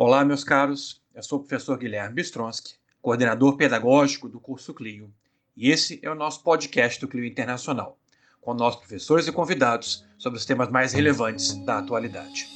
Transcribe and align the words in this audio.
Olá, 0.00 0.24
meus 0.24 0.44
caros. 0.44 1.02
Eu 1.12 1.24
sou 1.24 1.40
o 1.40 1.42
professor 1.42 1.76
Guilherme 1.76 2.14
Bistronsky, 2.14 2.74
coordenador 3.02 3.56
pedagógico 3.56 4.28
do 4.28 4.38
curso 4.38 4.72
Clio, 4.72 5.12
e 5.56 5.72
esse 5.72 5.98
é 6.04 6.08
o 6.08 6.14
nosso 6.14 6.44
podcast 6.44 7.00
do 7.00 7.08
Clio 7.08 7.24
Internacional, 7.24 7.98
com 8.40 8.54
nossos 8.54 8.78
professores 8.78 9.26
e 9.26 9.32
convidados 9.32 10.06
sobre 10.16 10.38
os 10.38 10.46
temas 10.46 10.70
mais 10.70 10.92
relevantes 10.92 11.52
da 11.64 11.78
atualidade. 11.78 12.46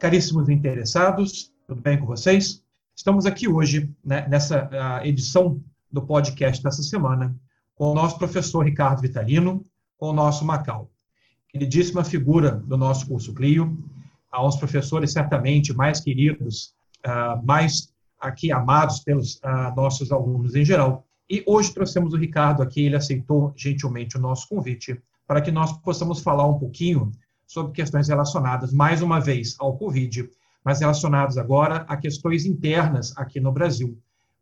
Caríssimos 0.00 0.48
interessados, 0.48 1.52
tudo 1.64 1.80
bem 1.80 1.96
com 1.96 2.06
vocês? 2.06 2.60
Estamos 2.96 3.24
aqui 3.24 3.46
hoje, 3.46 3.94
né, 4.04 4.26
nessa 4.28 4.68
edição 5.04 5.62
do 5.90 6.02
podcast 6.02 6.62
dessa 6.62 6.82
semana, 6.82 7.34
com 7.74 7.90
o 7.90 7.94
nosso 7.94 8.18
professor 8.18 8.64
Ricardo 8.64 9.00
Vitalino, 9.00 9.64
com 9.96 10.10
o 10.10 10.12
nosso 10.12 10.44
Macau. 10.44 10.90
Queridíssima 11.48 12.04
figura 12.04 12.52
do 12.52 12.76
nosso 12.76 13.06
curso 13.06 13.34
Clio, 13.34 13.78
uns 14.36 14.56
professores 14.56 15.12
certamente 15.12 15.72
mais 15.72 16.00
queridos, 16.00 16.74
uh, 17.06 17.44
mais 17.44 17.92
aqui 18.20 18.52
amados 18.52 19.00
pelos 19.00 19.36
uh, 19.36 19.74
nossos 19.76 20.12
alunos 20.12 20.54
em 20.54 20.64
geral. 20.64 21.04
E 21.30 21.42
hoje 21.46 21.72
trouxemos 21.72 22.12
o 22.12 22.16
Ricardo 22.16 22.62
aqui, 22.62 22.82
ele 22.82 22.96
aceitou 22.96 23.52
gentilmente 23.56 24.16
o 24.16 24.20
nosso 24.20 24.48
convite 24.48 25.00
para 25.26 25.40
que 25.40 25.50
nós 25.50 25.72
possamos 25.80 26.20
falar 26.20 26.46
um 26.46 26.58
pouquinho 26.58 27.12
sobre 27.46 27.72
questões 27.72 28.08
relacionadas, 28.08 28.72
mais 28.72 29.02
uma 29.02 29.20
vez, 29.20 29.56
ao 29.58 29.76
Covid, 29.76 30.28
mas 30.64 30.80
relacionadas 30.80 31.38
agora 31.38 31.84
a 31.88 31.96
questões 31.96 32.44
internas 32.44 33.16
aqui 33.16 33.40
no 33.40 33.52
Brasil, 33.52 33.98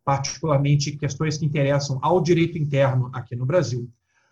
particularmente 0.07 0.93
questões 0.93 1.37
que 1.37 1.45
interessam 1.45 1.99
ao 2.01 2.21
direito 2.21 2.57
interno 2.57 3.09
aqui 3.11 3.35
no 3.35 3.45
Brasil, 3.45 3.89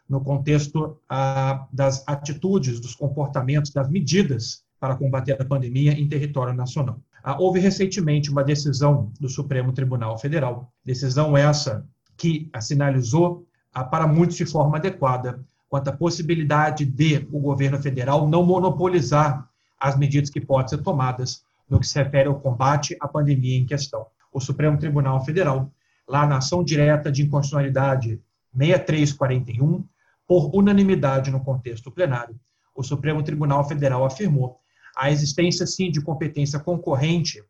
no 0.07 0.21
contexto 0.21 0.97
ah, 1.09 1.67
das 1.69 2.01
atitudes, 2.07 2.79
dos 2.79 2.95
comportamentos, 2.95 3.71
das 3.71 3.89
medidas 3.89 4.63
para 4.79 4.95
combater 4.95 5.33
a 5.33 5.43
pandemia 5.43 5.91
em 5.91 6.07
território 6.07 6.53
nacional. 6.53 6.97
Ah, 7.21 7.35
houve 7.37 7.59
recentemente 7.59 8.31
uma 8.31 8.41
decisão 8.41 9.11
do 9.19 9.27
Supremo 9.27 9.73
Tribunal 9.73 10.17
Federal, 10.17 10.71
decisão 10.81 11.35
essa 11.35 11.85
que 12.15 12.49
sinalizou 12.61 13.45
ah, 13.73 13.83
para 13.83 14.07
muitos 14.07 14.37
de 14.37 14.45
forma 14.45 14.77
adequada 14.77 15.43
quanto 15.67 15.89
à 15.89 15.91
possibilidade 15.91 16.85
de 16.85 17.27
o 17.33 17.39
governo 17.41 17.81
federal 17.81 18.29
não 18.29 18.45
monopolizar 18.45 19.45
as 19.77 19.97
medidas 19.97 20.29
que 20.29 20.39
podem 20.39 20.69
ser 20.69 20.77
tomadas 20.77 21.43
no 21.69 21.81
que 21.81 21.87
se 21.87 22.01
refere 22.01 22.29
ao 22.29 22.39
combate 22.39 22.95
à 23.01 23.09
pandemia 23.09 23.57
em 23.57 23.65
questão 23.65 24.07
o 24.35 24.41
Supremo 24.41 24.77
Tribunal 24.77 25.23
Federal, 25.23 25.71
lá 26.05 26.27
na 26.27 26.39
ação 26.39 26.61
direta 26.61 27.09
de 27.09 27.23
inconstitucionalidade 27.23 28.19
6341, 28.53 29.87
por 30.27 30.53
unanimidade 30.53 31.31
no 31.31 31.39
contexto 31.39 31.89
plenário, 31.89 32.37
o 32.75 32.83
Supremo 32.83 33.23
Tribunal 33.23 33.65
Federal 33.65 34.03
afirmou 34.03 34.59
a 34.93 35.09
existência, 35.09 35.65
sim, 35.65 35.89
de 35.89 36.01
competência 36.01 36.59
concorrente 36.59 37.41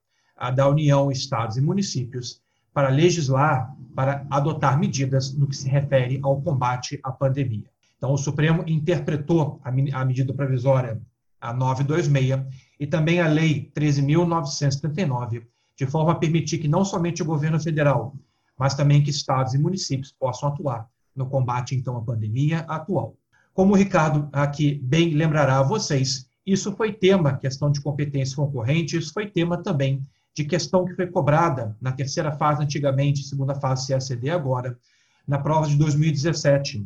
da 0.53 0.69
União, 0.69 1.09
Estados 1.09 1.57
e 1.57 1.61
municípios 1.61 2.39
para 2.71 2.89
legislar, 2.89 3.75
para 3.95 4.23
adotar 4.29 4.77
medidas 4.77 5.33
no 5.33 5.47
que 5.47 5.57
se 5.57 5.67
refere 5.67 6.19
ao 6.21 6.39
combate 6.39 6.99
à 7.03 7.11
pandemia. 7.11 7.67
Então, 7.97 8.13
o 8.13 8.17
Supremo 8.17 8.63
interpretou 8.67 9.59
a, 9.63 9.71
medida 10.05 10.31
provisória 10.35 11.01
a 11.41 11.51
926 11.51 12.45
e 12.79 12.85
também 12.85 13.21
a 13.21 13.27
Lei 13.27 13.71
13.939 13.75 15.47
de 15.77 15.85
forma 15.85 16.13
a 16.13 16.15
permitir 16.15 16.57
que 16.59 16.67
não 16.67 16.85
somente 16.85 17.21
o 17.21 17.25
governo 17.25 17.59
federal, 17.59 18.15
mas 18.57 18.75
também 18.75 19.03
que 19.03 19.09
estados 19.09 19.53
e 19.53 19.57
municípios 19.57 20.11
possam 20.11 20.49
atuar 20.49 20.87
no 21.15 21.27
combate, 21.27 21.75
então, 21.75 21.97
à 21.97 22.01
pandemia 22.01 22.59
atual. 22.67 23.15
Como 23.53 23.73
o 23.73 23.77
Ricardo 23.77 24.27
aqui 24.31 24.75
bem 24.83 25.13
lembrará 25.13 25.59
a 25.59 25.63
vocês, 25.63 26.27
isso 26.45 26.75
foi 26.75 26.93
tema, 26.93 27.37
questão 27.37 27.71
de 27.71 27.81
competência 27.81 28.35
concorrente, 28.35 28.97
isso 28.97 29.13
foi 29.13 29.29
tema 29.29 29.61
também 29.61 30.01
de 30.33 30.43
questão 30.43 30.83
que 30.83 30.93
foi 30.93 31.07
cobrada 31.07 31.75
na 31.81 31.93
terceira 31.93 32.33
fase 32.33 32.61
antigamente, 32.61 33.23
segunda 33.23 33.55
fase 33.55 33.87
CACD 33.87 34.29
agora, 34.29 34.77
na 35.25 35.39
prova 35.39 35.65
de 35.65 35.77
2017. 35.77 36.85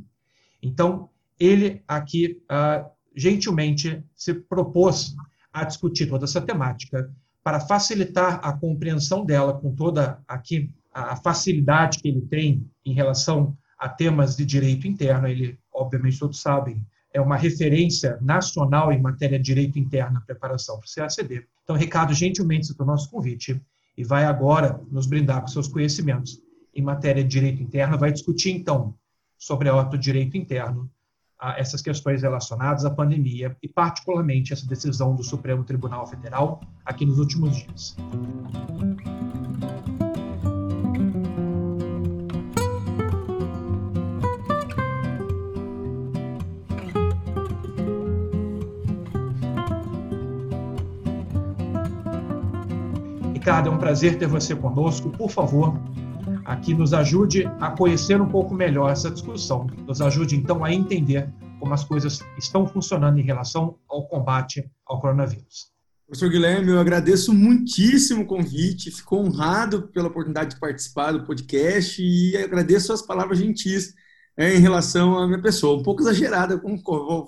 Então, 0.61 1.09
ele 1.39 1.81
aqui, 1.87 2.39
uh, 2.43 2.87
gentilmente, 3.15 4.03
se 4.15 4.35
propôs 4.35 5.15
a 5.51 5.63
discutir 5.63 6.07
toda 6.07 6.25
essa 6.25 6.39
temática, 6.39 7.11
para 7.43 7.59
facilitar 7.59 8.39
a 8.43 8.53
compreensão 8.53 9.25
dela 9.25 9.53
com 9.53 9.73
toda 9.73 10.21
aqui 10.27 10.71
a 10.93 11.15
facilidade 11.15 11.99
que 11.99 12.07
ele 12.07 12.21
tem 12.21 12.69
em 12.85 12.93
relação 12.93 13.55
a 13.77 13.87
temas 13.87 14.35
de 14.35 14.45
direito 14.45 14.87
interno, 14.87 15.27
ele, 15.27 15.57
obviamente, 15.73 16.19
todos 16.19 16.41
sabem, 16.41 16.85
é 17.13 17.21
uma 17.21 17.37
referência 17.37 18.17
nacional 18.21 18.91
em 18.91 19.01
matéria 19.01 19.37
de 19.37 19.45
direito 19.45 19.79
interno 19.79 20.15
na 20.15 20.21
preparação 20.21 20.79
para 20.79 20.85
o 20.85 20.93
CACD. 20.93 21.45
Então, 21.63 21.75
Ricardo 21.75 22.13
gentilmente 22.13 22.63
aceitou 22.63 22.85
nosso 22.85 23.09
convite 23.09 23.59
e 23.97 24.03
vai 24.03 24.25
agora 24.25 24.79
nos 24.91 25.07
brindar 25.07 25.41
com 25.41 25.47
seus 25.47 25.67
conhecimentos 25.67 26.41
em 26.73 26.81
matéria 26.81 27.23
de 27.23 27.29
direito 27.29 27.63
interno, 27.63 27.97
vai 27.97 28.11
discutir, 28.11 28.51
então, 28.51 28.93
sobre 29.37 29.69
o 29.69 29.97
direito 29.97 30.37
interno, 30.37 30.89
essas 31.57 31.81
questões 31.81 32.21
relacionadas 32.21 32.83
à 32.85 32.89
pandemia 32.89 33.55
e, 33.63 33.67
particularmente, 33.67 34.51
essa 34.51 34.67
decisão 34.67 35.15
do 35.15 35.23
Supremo 35.23 35.63
Tribunal 35.63 36.05
Federal 36.05 36.61
aqui 36.85 37.05
nos 37.05 37.17
últimos 37.17 37.55
dias. 37.55 37.95
Ricardo, 53.33 53.69
é 53.69 53.71
um 53.71 53.77
prazer 53.77 54.17
ter 54.19 54.27
você 54.27 54.53
conosco. 54.55 55.09
Por 55.09 55.31
favor, 55.31 55.73
aqui 56.49 56.73
nos 56.73 56.95
ajude 56.95 57.45
a 57.59 57.69
conhecer 57.69 58.19
um 58.19 58.27
pouco 58.27 58.55
melhor 58.55 58.91
essa 58.91 59.11
discussão, 59.11 59.67
nos 59.87 60.01
ajude 60.01 60.35
então 60.35 60.65
a 60.65 60.73
entender 60.73 61.31
como 61.59 61.75
as 61.75 61.83
coisas 61.83 62.21
estão 62.39 62.65
funcionando 62.65 63.19
em 63.19 63.23
relação 63.23 63.77
ao 63.87 64.07
combate 64.07 64.67
ao 64.83 64.99
coronavírus. 64.99 65.71
Professor 66.07 66.27
Guilherme, 66.27 66.71
eu 66.71 66.79
agradeço 66.79 67.31
muitíssimo 67.35 68.23
o 68.23 68.25
convite, 68.25 68.89
fico 68.89 69.17
honrado 69.17 69.89
pela 69.89 70.07
oportunidade 70.07 70.55
de 70.55 70.59
participar 70.59 71.11
do 71.11 71.23
podcast 71.23 72.01
e 72.01 72.35
agradeço 72.35 72.91
as 72.91 73.03
palavras 73.03 73.37
gentis 73.37 73.93
é, 74.35 74.55
em 74.55 74.59
relação 74.59 75.19
à 75.19 75.27
minha 75.27 75.41
pessoa. 75.41 75.79
Um 75.79 75.83
pouco 75.83 76.01
exagerada, 76.01 76.57
como 76.57 76.81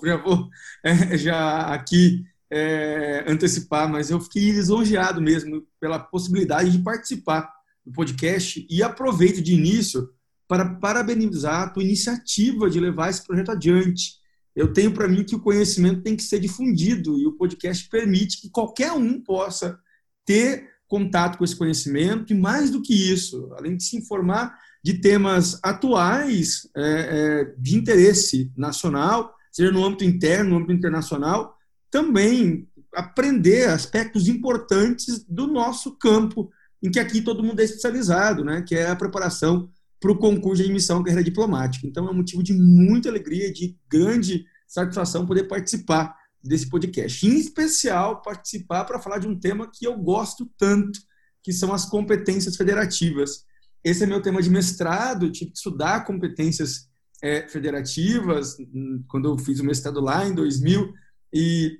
já 0.04 0.16
vou 0.16 0.48
é, 0.82 1.16
já 1.16 1.72
aqui 1.72 2.24
é, 2.50 3.24
antecipar, 3.28 3.88
mas 3.88 4.10
eu 4.10 4.18
fiquei 4.18 4.50
lisonjeado 4.50 5.20
mesmo 5.20 5.64
pela 5.78 6.00
possibilidade 6.00 6.72
de 6.72 6.78
participar 6.82 7.61
do 7.84 7.92
podcast 7.92 8.66
e 8.68 8.82
aproveito 8.82 9.42
de 9.42 9.54
início 9.54 10.08
para 10.48 10.64
parabenizar 10.76 11.62
a 11.62 11.68
tua 11.68 11.82
iniciativa 11.82 12.68
de 12.68 12.78
levar 12.78 13.10
esse 13.10 13.24
projeto 13.26 13.50
adiante. 13.50 14.20
Eu 14.54 14.72
tenho 14.72 14.92
para 14.92 15.08
mim 15.08 15.24
que 15.24 15.34
o 15.34 15.40
conhecimento 15.40 16.02
tem 16.02 16.14
que 16.14 16.22
ser 16.22 16.38
difundido 16.38 17.18
e 17.18 17.26
o 17.26 17.32
podcast 17.32 17.88
permite 17.88 18.40
que 18.40 18.50
qualquer 18.50 18.92
um 18.92 19.20
possa 19.20 19.78
ter 20.26 20.68
contato 20.86 21.38
com 21.38 21.44
esse 21.44 21.56
conhecimento 21.56 22.32
e 22.32 22.36
mais 22.36 22.70
do 22.70 22.82
que 22.82 22.92
isso, 22.92 23.50
além 23.56 23.76
de 23.76 23.84
se 23.84 23.96
informar 23.96 24.58
de 24.84 24.94
temas 24.94 25.58
atuais 25.62 26.68
é, 26.76 26.82
é, 26.82 27.54
de 27.56 27.76
interesse 27.76 28.52
nacional, 28.54 29.34
seja 29.50 29.72
no 29.72 29.84
âmbito 29.84 30.04
interno, 30.04 30.50
no 30.50 30.56
âmbito 30.56 30.72
internacional, 30.74 31.56
também 31.90 32.68
aprender 32.94 33.68
aspectos 33.68 34.28
importantes 34.28 35.24
do 35.24 35.46
nosso 35.46 35.96
campo 35.96 36.50
em 36.82 36.90
que 36.90 36.98
aqui 36.98 37.22
todo 37.22 37.44
mundo 37.44 37.60
é 37.60 37.64
especializado, 37.64 38.44
né, 38.44 38.62
que 38.62 38.74
é 38.74 38.88
a 38.88 38.96
preparação 38.96 39.70
para 40.00 40.10
o 40.10 40.18
concurso 40.18 40.62
de 40.62 40.68
admissão 40.68 40.98
à 40.98 41.04
carreira 41.04 41.22
diplomática. 41.22 41.86
Então, 41.86 42.08
é 42.08 42.10
um 42.10 42.16
motivo 42.16 42.42
de 42.42 42.52
muita 42.52 43.08
alegria, 43.08 43.52
de 43.52 43.78
grande 43.88 44.44
satisfação 44.66 45.24
poder 45.24 45.44
participar 45.44 46.16
desse 46.42 46.68
podcast. 46.68 47.24
Em 47.24 47.36
especial, 47.38 48.20
participar 48.20 48.84
para 48.84 48.98
falar 48.98 49.18
de 49.18 49.28
um 49.28 49.38
tema 49.38 49.70
que 49.72 49.86
eu 49.86 49.96
gosto 49.96 50.50
tanto, 50.58 50.98
que 51.40 51.52
são 51.52 51.72
as 51.72 51.84
competências 51.84 52.56
federativas. 52.56 53.44
Esse 53.84 54.02
é 54.02 54.06
meu 54.06 54.20
tema 54.20 54.42
de 54.42 54.50
mestrado, 54.50 55.30
tive 55.30 55.52
que 55.52 55.58
estudar 55.58 56.04
competências 56.04 56.88
é, 57.22 57.46
federativas 57.48 58.56
hum, 58.58 59.04
quando 59.06 59.28
eu 59.28 59.38
fiz 59.38 59.60
o 59.60 59.64
mestrado 59.64 60.00
lá 60.00 60.26
em 60.26 60.34
2010, 60.34 61.76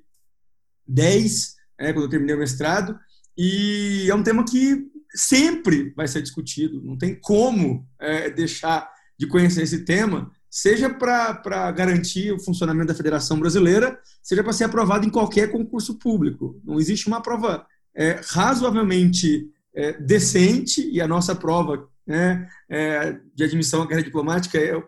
é, 1.79 1.93
quando 1.93 2.05
eu 2.05 2.11
terminei 2.11 2.37
o 2.37 2.39
mestrado, 2.39 2.97
e 3.37 4.07
é 4.09 4.15
um 4.15 4.23
tema 4.23 4.45
que 4.45 4.92
sempre 5.15 5.93
vai 5.97 6.09
ser 6.09 6.23
discutido, 6.23 6.83
não 6.83 6.97
tem 6.97 7.15
como 7.15 7.87
é, 8.01 8.31
deixar 8.31 8.91
de 9.19 9.27
conhecer 9.27 9.63
esse 9.63 9.85
tema, 9.85 10.31
seja 10.51 10.91
para 10.91 11.71
garantir 11.73 12.33
o 12.33 12.39
funcionamento 12.39 12.89
da 12.89 12.95
Federação 12.95 13.39
Brasileira, 13.39 13.99
seja 14.23 14.43
para 14.43 14.53
ser 14.53 14.65
aprovado 14.65 15.07
em 15.07 15.11
qualquer 15.11 15.51
concurso 15.51 15.99
público. 15.99 16.61
Não 16.65 16.79
existe 16.79 17.07
uma 17.07 17.23
prova 17.23 17.67
é, 17.95 18.21
razoavelmente 18.25 19.49
é, 19.75 19.93
decente, 20.01 20.87
e 20.91 21.01
a 21.01 21.09
nossa 21.09 21.35
prova, 21.35 21.89
né, 22.07 22.49
é, 22.69 23.19
de 23.35 23.45
admissão 23.45 23.83
à 23.83 23.87
carreira 23.87 24.05
diplomática, 24.05 24.59
eu 24.59 24.85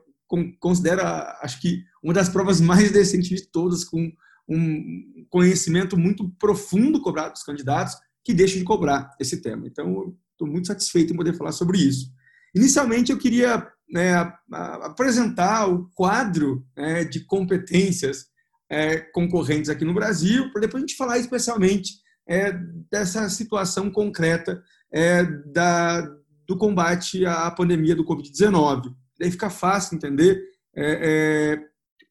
considero, 0.59 1.03
acho 1.43 1.61
que, 1.61 1.85
uma 2.03 2.13
das 2.13 2.29
provas 2.29 2.61
mais 2.61 2.91
decentes 2.91 3.41
de 3.41 3.47
todas, 3.47 3.85
com 3.85 4.13
um 4.49 5.27
conhecimento 5.31 5.97
muito 5.97 6.29
profundo 6.39 7.01
cobrado 7.01 7.33
dos 7.33 7.43
candidatos, 7.43 7.95
que 8.25 8.33
deixam 8.33 8.59
de 8.59 8.65
cobrar 8.65 9.15
esse 9.21 9.41
tema. 9.43 9.67
Então, 9.67 10.15
estou 10.33 10.49
muito 10.49 10.69
satisfeito 10.69 11.13
em 11.13 11.17
poder 11.17 11.35
falar 11.35 11.53
sobre 11.53 11.79
isso. 11.79 12.11
Inicialmente, 12.55 13.13
eu 13.13 13.19
queria 13.19 13.67
né, 13.89 14.15
apresentar 14.51 15.69
o 15.69 15.89
quadro 15.95 16.65
né, 16.77 17.05
de 17.05 17.21
competências 17.21 18.27
é, 18.71 18.99
concorrentes 18.99 19.69
aqui 19.69 19.85
no 19.85 19.95
Brasil, 19.95 20.51
para 20.51 20.63
depois 20.63 20.83
a 20.83 20.87
gente 20.87 20.97
falar 20.97 21.19
especialmente 21.19 21.95
é, 22.27 22.53
dessa 22.91 23.29
situação 23.29 23.91
concreta 23.91 24.63
é, 24.93 25.25
da, 25.25 26.01
do 26.47 26.57
combate 26.57 27.27
à 27.27 27.51
pandemia 27.51 27.95
do 27.95 28.05
Covid-19. 28.05 28.95
Daí 29.19 29.31
fica 29.31 29.51
fácil 29.51 29.97
entender 29.97 30.43
é, 30.75 31.55
é, 31.57 31.61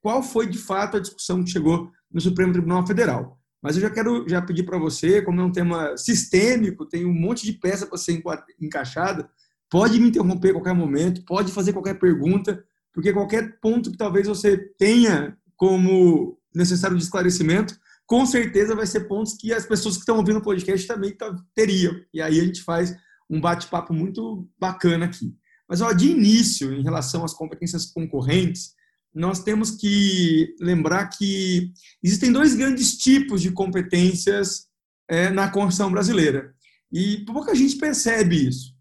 qual 0.01 0.21
foi 0.21 0.47
de 0.47 0.57
fato 0.57 0.97
a 0.97 0.99
discussão 0.99 1.43
que 1.43 1.49
chegou 1.49 1.89
no 2.11 2.21
Supremo 2.21 2.53
Tribunal 2.53 2.85
Federal. 2.85 3.39
Mas 3.63 3.77
eu 3.77 3.81
já 3.81 3.89
quero 3.89 4.27
já 4.27 4.41
pedir 4.41 4.63
para 4.63 4.77
você, 4.77 5.21
como 5.21 5.39
é 5.39 5.43
um 5.43 5.51
tema 5.51 5.95
sistêmico, 5.95 6.85
tem 6.85 7.05
um 7.05 7.13
monte 7.13 7.45
de 7.45 7.53
peça 7.53 7.87
para 7.87 7.97
ser 7.97 8.21
encaixada, 8.59 9.29
pode 9.69 9.97
me 10.01 10.09
interromper 10.09 10.49
a 10.49 10.53
qualquer 10.53 10.75
momento, 10.75 11.23
pode 11.23 11.49
fazer 11.49 11.71
qualquer 11.71 11.97
pergunta, 11.97 12.61
porque 12.91 13.13
qualquer 13.13 13.59
ponto 13.61 13.89
que 13.89 13.97
talvez 13.97 14.27
você 14.27 14.57
tenha 14.77 15.37
como 15.55 16.37
necessário 16.53 16.97
de 16.97 17.03
esclarecimento, 17.03 17.79
com 18.05 18.25
certeza 18.25 18.75
vai 18.75 18.85
ser 18.85 19.07
pontos 19.07 19.33
que 19.33 19.53
as 19.53 19.65
pessoas 19.65 19.95
que 19.95 20.01
estão 20.01 20.17
ouvindo 20.17 20.39
o 20.39 20.43
podcast 20.43 20.85
também 20.85 21.15
teriam. 21.55 21.95
E 22.13 22.21
aí 22.21 22.41
a 22.41 22.43
gente 22.43 22.61
faz 22.61 22.93
um 23.29 23.39
bate-papo 23.39 23.93
muito 23.93 24.45
bacana 24.59 25.05
aqui. 25.05 25.33
Mas, 25.69 25.79
ó, 25.79 25.93
de 25.93 26.11
início, 26.11 26.73
em 26.73 26.83
relação 26.83 27.23
às 27.23 27.33
competências 27.33 27.85
concorrentes, 27.85 28.73
nós 29.13 29.43
temos 29.43 29.71
que 29.71 30.55
lembrar 30.59 31.07
que 31.07 31.71
existem 32.01 32.31
dois 32.31 32.55
grandes 32.55 32.97
tipos 32.97 33.41
de 33.41 33.51
competências 33.51 34.67
é, 35.09 35.29
na 35.29 35.49
Constituição 35.49 35.91
brasileira. 35.91 36.53
E 36.91 37.23
pouca 37.25 37.53
gente 37.53 37.75
percebe 37.77 38.47
isso. 38.47 38.73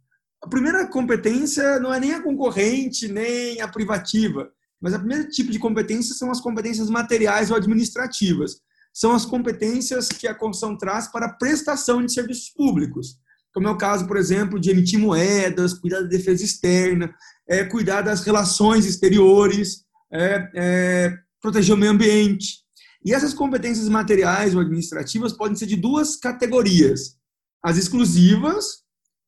A 0.42 0.48
primeira 0.48 0.86
competência 0.86 1.78
não 1.78 1.92
é 1.92 2.00
nem 2.00 2.14
a 2.14 2.22
concorrente, 2.22 3.08
nem 3.08 3.60
a 3.60 3.68
privativa, 3.68 4.50
mas 4.80 4.94
o 4.94 4.98
primeiro 4.98 5.28
tipo 5.28 5.52
de 5.52 5.58
competência 5.58 6.14
são 6.14 6.30
as 6.30 6.40
competências 6.40 6.90
materiais 6.90 7.50
ou 7.50 7.56
administrativas. 7.56 8.56
São 8.92 9.12
as 9.12 9.24
competências 9.24 10.08
que 10.08 10.26
a 10.26 10.34
Constituição 10.34 10.76
traz 10.76 11.08
para 11.08 11.26
a 11.26 11.32
prestação 11.32 12.04
de 12.04 12.12
serviços 12.12 12.50
públicos, 12.50 13.18
como 13.54 13.68
é 13.68 13.70
o 13.70 13.76
caso, 13.76 14.06
por 14.06 14.16
exemplo, 14.16 14.58
de 14.58 14.70
emitir 14.70 14.98
moedas, 14.98 15.74
cuidar 15.74 16.00
da 16.00 16.08
defesa 16.08 16.42
externa, 16.44 17.14
é, 17.48 17.64
cuidar 17.64 18.02
das 18.02 18.24
relações 18.24 18.86
exteriores, 18.86 19.84
é, 20.12 20.50
é, 20.54 21.18
proteger 21.40 21.74
o 21.74 21.78
meio 21.78 21.92
ambiente. 21.92 22.62
E 23.04 23.12
essas 23.12 23.34
competências 23.34 23.88
materiais 23.88 24.54
ou 24.54 24.60
administrativas 24.60 25.32
podem 25.32 25.56
ser 25.56 25.66
de 25.66 25.76
duas 25.76 26.16
categorias: 26.16 27.16
as 27.64 27.76
exclusivas, 27.76 28.82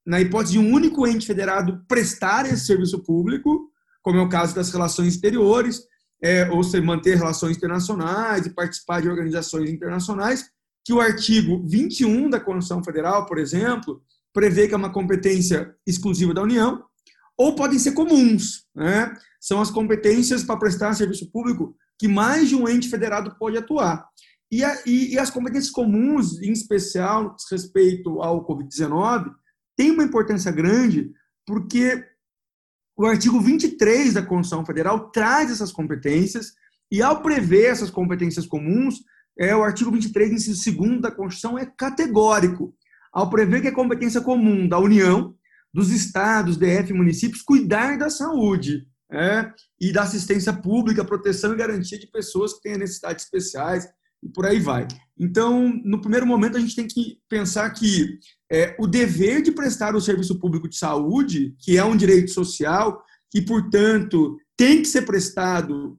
na 0.07 0.21
hipótese 0.21 0.53
de 0.53 0.59
um 0.59 0.73
único 0.73 1.07
ente 1.07 1.27
federado 1.27 1.85
prestar 1.89 2.47
esse 2.47 2.67
serviço 2.67 3.03
público, 3.03 3.71
como 4.03 4.19
é 4.19 4.23
o 4.23 4.29
caso 4.29 4.55
das 4.55 4.71
relações 4.71 5.15
exteriores, 5.15 5.83
é, 6.23 6.49
ou 6.51 6.63
se 6.63 6.81
manter 6.81 7.17
relações 7.17 7.57
internacionais 7.57 8.47
e 8.47 8.51
participar 8.55 9.01
de 9.01 9.09
organizações 9.09 9.71
internacionais, 9.71 10.45
que 10.85 10.93
o 10.93 11.01
artigo 11.01 11.67
21 11.67 12.29
da 12.29 12.39
Constituição 12.39 12.85
Federal, 12.85 13.27
por 13.27 13.39
exemplo, 13.39 14.03
prevê 14.33 14.69
que 14.69 14.75
é 14.75 14.77
uma 14.77 14.93
competência 14.93 15.75
exclusiva 15.87 16.35
da 16.35 16.43
União, 16.43 16.85
ou 17.37 17.55
podem 17.55 17.79
ser 17.79 17.93
comuns, 17.93 18.67
né? 18.75 19.13
São 19.45 19.61
as 19.61 19.71
competências 19.71 20.43
para 20.43 20.57
prestar 20.57 20.95
serviço 20.95 21.31
público 21.31 21.77
que 21.99 22.09
mais 22.09 22.49
de 22.49 22.57
um 22.57 22.67
ente 22.67 22.89
federado 22.89 23.37
pode 23.39 23.59
atuar. 23.59 24.09
E, 24.51 24.65
a, 24.65 24.83
e, 24.87 25.13
e 25.13 25.19
as 25.19 25.29
competências 25.29 25.71
comuns, 25.71 26.41
em 26.41 26.51
especial 26.51 27.37
respeito 27.51 28.23
ao 28.23 28.47
Covid-19, 28.47 29.31
têm 29.77 29.91
uma 29.91 30.03
importância 30.03 30.51
grande 30.51 31.13
porque 31.47 32.03
o 32.97 33.05
artigo 33.05 33.39
23 33.39 34.15
da 34.15 34.23
Constituição 34.23 34.65
Federal 34.65 35.11
traz 35.11 35.51
essas 35.51 35.71
competências 35.71 36.55
e, 36.91 37.03
ao 37.03 37.21
prever 37.21 37.67
essas 37.67 37.91
competências 37.91 38.47
comuns, 38.47 38.95
é, 39.39 39.55
o 39.55 39.63
artigo 39.63 39.91
23, 39.91 40.33
inciso 40.33 40.75
2 40.75 41.03
da 41.03 41.11
Constituição, 41.11 41.59
é 41.59 41.67
categórico. 41.67 42.75
Ao 43.13 43.29
prever 43.29 43.61
que 43.61 43.69
é 43.69 43.73
competência 43.73 44.23
comum 44.23 44.67
da 44.67 44.79
União, 44.79 45.35
dos 45.71 45.91
estados, 45.91 46.57
DF 46.57 46.93
e 46.93 46.97
municípios, 46.97 47.43
cuidar 47.43 47.99
da 47.99 48.09
saúde 48.09 48.87
é, 49.11 49.53
e 49.81 49.93
da 49.93 50.03
assistência 50.03 50.53
pública, 50.53 51.05
proteção 51.05 51.53
e 51.53 51.57
garantia 51.57 51.99
de 51.99 52.07
pessoas 52.07 52.55
que 52.55 52.63
têm 52.63 52.79
necessidades 52.79 53.25
especiais 53.25 53.87
e 54.23 54.29
por 54.29 54.47
aí 54.47 54.59
vai. 54.59 54.89
Então, 55.19 55.69
no 55.85 56.01
primeiro 56.01 56.27
momento, 56.27 56.57
a 56.57 56.61
gente 56.61 56.75
tem 56.75 56.87
que 56.87 57.19
pensar 57.29 57.71
que 57.71 58.19
é, 58.51 58.75
o 58.79 58.87
dever 58.87 59.43
de 59.43 59.53
prestar 59.53 59.95
o 59.95 60.01
serviço 60.01 60.39
público 60.41 60.69
de 60.69 60.77
saúde, 60.77 61.55
que 61.61 61.77
é 61.77 61.85
um 61.85 61.97
direito 61.97 62.31
social 62.31 63.03
e, 63.35 63.43
portanto, 63.43 64.37
tem 64.57 64.81
que 64.81 64.89
ser 64.89 65.03
prestado 65.03 65.99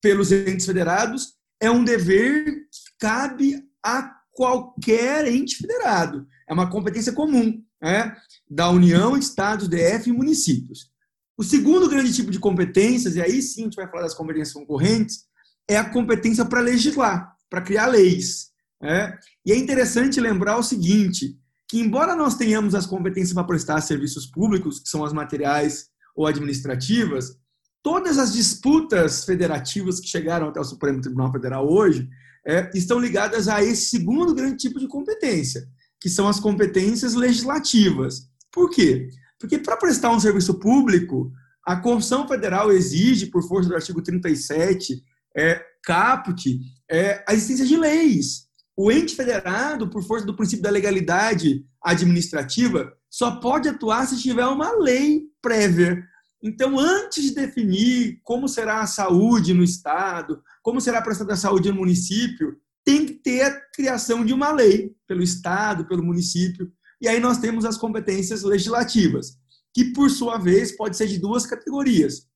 pelos 0.00 0.32
entes 0.32 0.66
federados, 0.66 1.34
é 1.60 1.70
um 1.70 1.84
dever 1.84 2.44
que 2.44 2.78
cabe 2.98 3.62
a 3.84 4.14
qualquer 4.32 5.26
ente 5.26 5.56
federado. 5.56 6.26
É 6.48 6.52
uma 6.52 6.70
competência 6.70 7.12
comum 7.12 7.62
é, 7.82 8.12
da 8.48 8.70
União, 8.70 9.16
Estados, 9.16 9.68
DF 9.68 10.08
e 10.08 10.12
municípios. 10.12 10.90
O 11.36 11.44
segundo 11.44 11.88
grande 11.88 12.12
tipo 12.12 12.30
de 12.30 12.38
competências, 12.38 13.16
e 13.16 13.20
aí 13.20 13.42
sim 13.42 13.62
a 13.62 13.64
gente 13.64 13.76
vai 13.76 13.88
falar 13.88 14.02
das 14.02 14.14
competências 14.14 14.52
concorrentes, 14.52 15.24
é 15.68 15.76
a 15.76 15.88
competência 15.88 16.44
para 16.44 16.60
legislar 16.60 17.36
para 17.48 17.60
criar 17.62 17.86
leis. 17.86 18.48
Né? 18.80 19.16
E 19.44 19.52
é 19.52 19.56
interessante 19.56 20.20
lembrar 20.20 20.58
o 20.58 20.62
seguinte, 20.62 21.36
que 21.68 21.80
embora 21.80 22.14
nós 22.14 22.36
tenhamos 22.36 22.74
as 22.74 22.86
competências 22.86 23.32
para 23.32 23.44
prestar 23.44 23.80
serviços 23.80 24.26
públicos, 24.26 24.80
que 24.80 24.88
são 24.88 25.04
as 25.04 25.12
materiais 25.12 25.88
ou 26.14 26.26
administrativas, 26.26 27.36
todas 27.82 28.18
as 28.18 28.32
disputas 28.32 29.24
federativas 29.24 30.00
que 30.00 30.08
chegaram 30.08 30.48
até 30.48 30.60
o 30.60 30.64
Supremo 30.64 31.00
Tribunal 31.00 31.32
Federal 31.32 31.68
hoje 31.68 32.08
é, 32.46 32.70
estão 32.74 32.98
ligadas 32.98 33.48
a 33.48 33.62
esse 33.62 33.86
segundo 33.86 34.34
grande 34.34 34.56
tipo 34.56 34.78
de 34.78 34.86
competência, 34.86 35.66
que 36.00 36.08
são 36.08 36.28
as 36.28 36.38
competências 36.38 37.14
legislativas. 37.14 38.28
Por 38.52 38.70
quê? 38.70 39.08
Porque 39.38 39.58
para 39.58 39.76
prestar 39.76 40.10
um 40.10 40.20
serviço 40.20 40.58
público, 40.58 41.32
a 41.66 41.76
Constituição 41.76 42.28
Federal 42.28 42.72
exige, 42.72 43.26
por 43.26 43.46
força 43.46 43.68
do 43.68 43.74
artigo 43.74 44.02
37, 44.02 45.02
é, 45.36 45.62
caput, 45.82 46.58
é, 46.90 47.24
a 47.28 47.34
existência 47.34 47.66
de 47.66 47.76
leis. 47.76 48.46
O 48.76 48.92
ente 48.92 49.14
federado, 49.14 49.88
por 49.88 50.02
força 50.02 50.26
do 50.26 50.36
princípio 50.36 50.62
da 50.62 50.70
legalidade 50.70 51.64
administrativa, 51.82 52.92
só 53.10 53.36
pode 53.36 53.68
atuar 53.68 54.06
se 54.06 54.20
tiver 54.20 54.46
uma 54.46 54.72
lei 54.72 55.22
prévia. 55.40 56.04
Então, 56.42 56.78
antes 56.78 57.24
de 57.24 57.34
definir 57.34 58.20
como 58.22 58.48
será 58.48 58.80
a 58.80 58.86
saúde 58.86 59.54
no 59.54 59.64
Estado, 59.64 60.42
como 60.62 60.80
será 60.80 60.98
a 60.98 61.02
prestação 61.02 61.26
da 61.26 61.36
saúde 61.36 61.70
no 61.70 61.76
município, 61.76 62.56
tem 62.84 63.06
que 63.06 63.14
ter 63.14 63.42
a 63.42 63.60
criação 63.74 64.24
de 64.24 64.32
uma 64.32 64.52
lei 64.52 64.94
pelo 65.08 65.22
Estado, 65.22 65.86
pelo 65.86 66.04
município. 66.04 66.70
E 67.00 67.08
aí 67.08 67.20
nós 67.20 67.38
temos 67.38 67.64
as 67.64 67.76
competências 67.76 68.42
legislativas, 68.42 69.36
que, 69.74 69.92
por 69.92 70.10
sua 70.10 70.38
vez, 70.38 70.76
pode 70.76 70.96
ser 70.96 71.06
de 71.06 71.18
duas 71.18 71.46
categorias. 71.46 72.26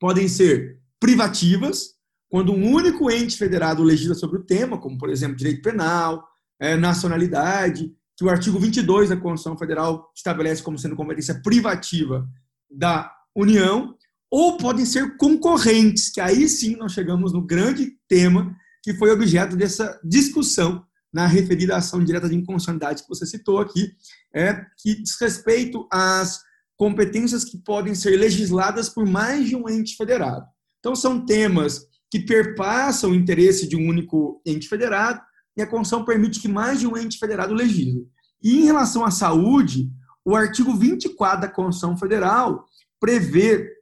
Podem 0.00 0.28
ser 0.28 0.80
privativas, 0.98 1.94
quando 2.28 2.52
um 2.52 2.72
único 2.72 3.10
ente 3.10 3.36
federado 3.36 3.82
legisla 3.82 4.14
sobre 4.14 4.38
o 4.38 4.44
tema, 4.44 4.78
como, 4.78 4.98
por 4.98 5.10
exemplo, 5.10 5.36
direito 5.36 5.62
penal, 5.62 6.26
é, 6.60 6.76
nacionalidade, 6.76 7.92
que 8.16 8.24
o 8.24 8.30
artigo 8.30 8.58
22 8.58 9.10
da 9.10 9.16
Constituição 9.16 9.58
Federal 9.58 10.10
estabelece 10.16 10.62
como 10.62 10.78
sendo 10.78 10.96
competência 10.96 11.40
privativa 11.42 12.26
da 12.70 13.12
União, 13.34 13.94
ou 14.30 14.56
podem 14.56 14.84
ser 14.84 15.16
concorrentes, 15.18 16.10
que 16.10 16.20
aí 16.20 16.48
sim 16.48 16.76
nós 16.76 16.92
chegamos 16.92 17.32
no 17.32 17.42
grande 17.42 17.92
tema 18.08 18.56
que 18.82 18.94
foi 18.94 19.10
objeto 19.10 19.56
dessa 19.56 20.00
discussão 20.02 20.84
na 21.16 21.26
referida 21.26 21.78
ação 21.78 22.04
direta 22.04 22.28
de 22.28 22.34
inconstitucionalidade 22.34 23.02
que 23.02 23.08
você 23.08 23.24
citou 23.24 23.58
aqui, 23.58 23.90
é, 24.34 24.52
que 24.76 25.02
diz 25.02 25.18
respeito 25.18 25.88
às 25.90 26.40
competências 26.76 27.42
que 27.42 27.56
podem 27.56 27.94
ser 27.94 28.18
legisladas 28.18 28.90
por 28.90 29.06
mais 29.06 29.48
de 29.48 29.56
um 29.56 29.66
ente 29.66 29.96
federado. 29.96 30.44
Então, 30.78 30.94
são 30.94 31.24
temas 31.24 31.86
que 32.10 32.20
perpassam 32.20 33.12
o 33.12 33.14
interesse 33.14 33.66
de 33.66 33.76
um 33.76 33.88
único 33.88 34.42
ente 34.44 34.68
federado, 34.68 35.22
e 35.56 35.62
a 35.62 35.66
Constituição 35.66 36.04
permite 36.04 36.38
que 36.38 36.48
mais 36.48 36.80
de 36.80 36.86
um 36.86 36.98
ente 36.98 37.18
federado 37.18 37.54
legisle. 37.54 38.06
E 38.42 38.60
em 38.60 38.64
relação 38.66 39.02
à 39.02 39.10
saúde, 39.10 39.90
o 40.22 40.36
artigo 40.36 40.76
24 40.76 41.40
da 41.40 41.48
Constituição 41.48 41.96
Federal 41.96 42.66
prevê, 43.00 43.72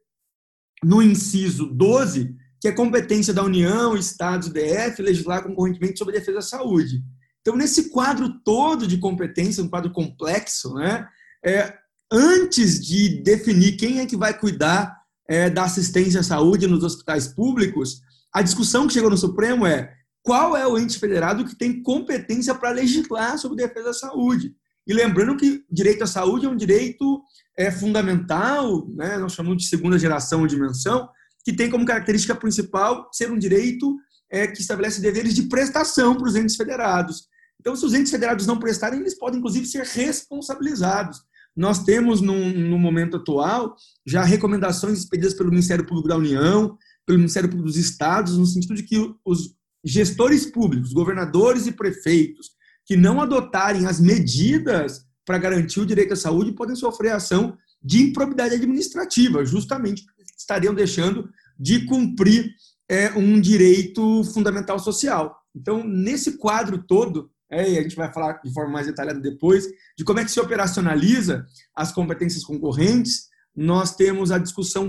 no 0.84 1.02
inciso 1.02 1.66
12, 1.66 2.32
que 2.60 2.68
é 2.68 2.72
competência 2.72 3.34
da 3.34 3.42
União, 3.42 3.96
Estados 3.96 4.46
e 4.46 4.52
DF 4.52 5.02
legislar 5.02 5.42
concorrentemente 5.42 5.98
sobre 5.98 6.14
a 6.14 6.20
defesa 6.20 6.36
da 6.36 6.42
saúde. 6.42 7.02
Então, 7.44 7.58
nesse 7.58 7.90
quadro 7.90 8.40
todo 8.42 8.86
de 8.86 8.96
competência, 8.96 9.62
um 9.62 9.68
quadro 9.68 9.92
complexo, 9.92 10.72
né, 10.76 11.06
é, 11.44 11.74
antes 12.10 12.82
de 12.82 13.22
definir 13.22 13.76
quem 13.76 14.00
é 14.00 14.06
que 14.06 14.16
vai 14.16 14.32
cuidar 14.32 14.96
é, 15.28 15.50
da 15.50 15.64
assistência 15.64 16.20
à 16.20 16.22
saúde 16.22 16.66
nos 16.66 16.82
hospitais 16.82 17.28
públicos, 17.28 18.00
a 18.32 18.40
discussão 18.40 18.86
que 18.86 18.94
chegou 18.94 19.10
no 19.10 19.18
Supremo 19.18 19.66
é 19.66 19.92
qual 20.22 20.56
é 20.56 20.66
o 20.66 20.78
ente 20.78 20.98
federado 20.98 21.44
que 21.44 21.54
tem 21.54 21.82
competência 21.82 22.54
para 22.54 22.70
legislar 22.70 23.36
sobre 23.36 23.58
defesa 23.58 23.88
da 23.88 23.92
saúde. 23.92 24.56
E 24.86 24.94
lembrando 24.94 25.36
que 25.36 25.62
direito 25.70 26.02
à 26.02 26.06
saúde 26.06 26.46
é 26.46 26.48
um 26.48 26.56
direito 26.56 27.22
é, 27.58 27.70
fundamental, 27.70 28.88
né, 28.88 29.18
nós 29.18 29.34
chamamos 29.34 29.62
de 29.62 29.68
segunda 29.68 29.98
geração 29.98 30.40
ou 30.40 30.46
dimensão, 30.46 31.10
que 31.44 31.52
tem 31.52 31.70
como 31.70 31.84
característica 31.84 32.34
principal 32.34 33.06
ser 33.12 33.30
um 33.30 33.38
direito 33.38 33.98
é, 34.30 34.46
que 34.46 34.62
estabelece 34.62 35.02
deveres 35.02 35.34
de 35.34 35.42
prestação 35.42 36.14
para 36.14 36.26
os 36.26 36.36
entes 36.36 36.56
federados. 36.56 37.28
Então, 37.64 37.74
se 37.74 37.86
os 37.86 37.94
entes 37.94 38.10
federados 38.10 38.46
não 38.46 38.58
prestarem, 38.58 39.00
eles 39.00 39.18
podem, 39.18 39.38
inclusive, 39.38 39.64
ser 39.64 39.84
responsabilizados. 39.84 41.22
Nós 41.56 41.82
temos, 41.82 42.20
no, 42.20 42.78
momento 42.78 43.16
atual, 43.16 43.74
já 44.04 44.22
recomendações 44.22 44.98
expedidas 44.98 45.32
pelo 45.32 45.48
Ministério 45.48 45.86
Público 45.86 46.08
da 46.08 46.18
União, 46.18 46.76
pelo 47.06 47.18
Ministério 47.18 47.48
Público 47.48 47.68
dos 47.68 47.78
Estados, 47.78 48.36
no 48.36 48.44
sentido 48.44 48.74
de 48.74 48.82
que 48.82 49.14
os 49.24 49.54
gestores 49.82 50.44
públicos, 50.44 50.92
governadores 50.92 51.66
e 51.66 51.72
prefeitos, 51.72 52.50
que 52.84 52.98
não 52.98 53.18
adotarem 53.22 53.86
as 53.86 53.98
medidas 53.98 55.06
para 55.24 55.38
garantir 55.38 55.80
o 55.80 55.86
direito 55.86 56.12
à 56.12 56.16
saúde 56.16 56.52
podem 56.52 56.76
sofrer 56.76 57.12
ação 57.12 57.56
de 57.82 58.02
improbidade 58.02 58.56
administrativa, 58.56 59.42
justamente 59.42 60.04
estariam 60.36 60.74
deixando 60.74 61.30
de 61.58 61.86
cumprir 61.86 62.54
é, 62.90 63.10
um 63.12 63.40
direito 63.40 64.22
fundamental 64.24 64.78
social. 64.78 65.34
Então, 65.54 65.82
nesse 65.82 66.36
quadro 66.36 66.82
todo, 66.86 67.30
é, 67.54 67.70
e 67.70 67.78
a 67.78 67.82
gente 67.82 67.96
vai 67.96 68.12
falar 68.12 68.40
de 68.44 68.52
forma 68.52 68.72
mais 68.72 68.86
detalhada 68.86 69.20
depois, 69.20 69.66
de 69.96 70.04
como 70.04 70.18
é 70.18 70.24
que 70.24 70.30
se 70.30 70.40
operacionaliza 70.40 71.46
as 71.74 71.92
competências 71.92 72.44
concorrentes, 72.44 73.28
nós 73.54 73.94
temos 73.94 74.32
a 74.32 74.38
discussão 74.38 74.88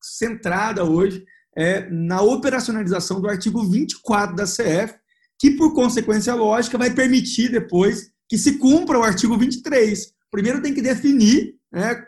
centrada 0.00 0.84
hoje 0.84 1.24
é, 1.56 1.90
na 1.90 2.22
operacionalização 2.22 3.20
do 3.20 3.28
artigo 3.28 3.64
24 3.64 4.36
da 4.36 4.44
CF, 4.44 4.94
que, 5.38 5.50
por 5.52 5.74
consequência 5.74 6.34
lógica, 6.34 6.78
vai 6.78 6.90
permitir 6.90 7.50
depois 7.50 8.10
que 8.28 8.38
se 8.38 8.58
cumpra 8.58 8.98
o 8.98 9.02
artigo 9.02 9.36
23. 9.36 10.12
Primeiro 10.30 10.62
tem 10.62 10.74
que 10.74 10.82
definir 10.82 11.54
né, 11.72 12.04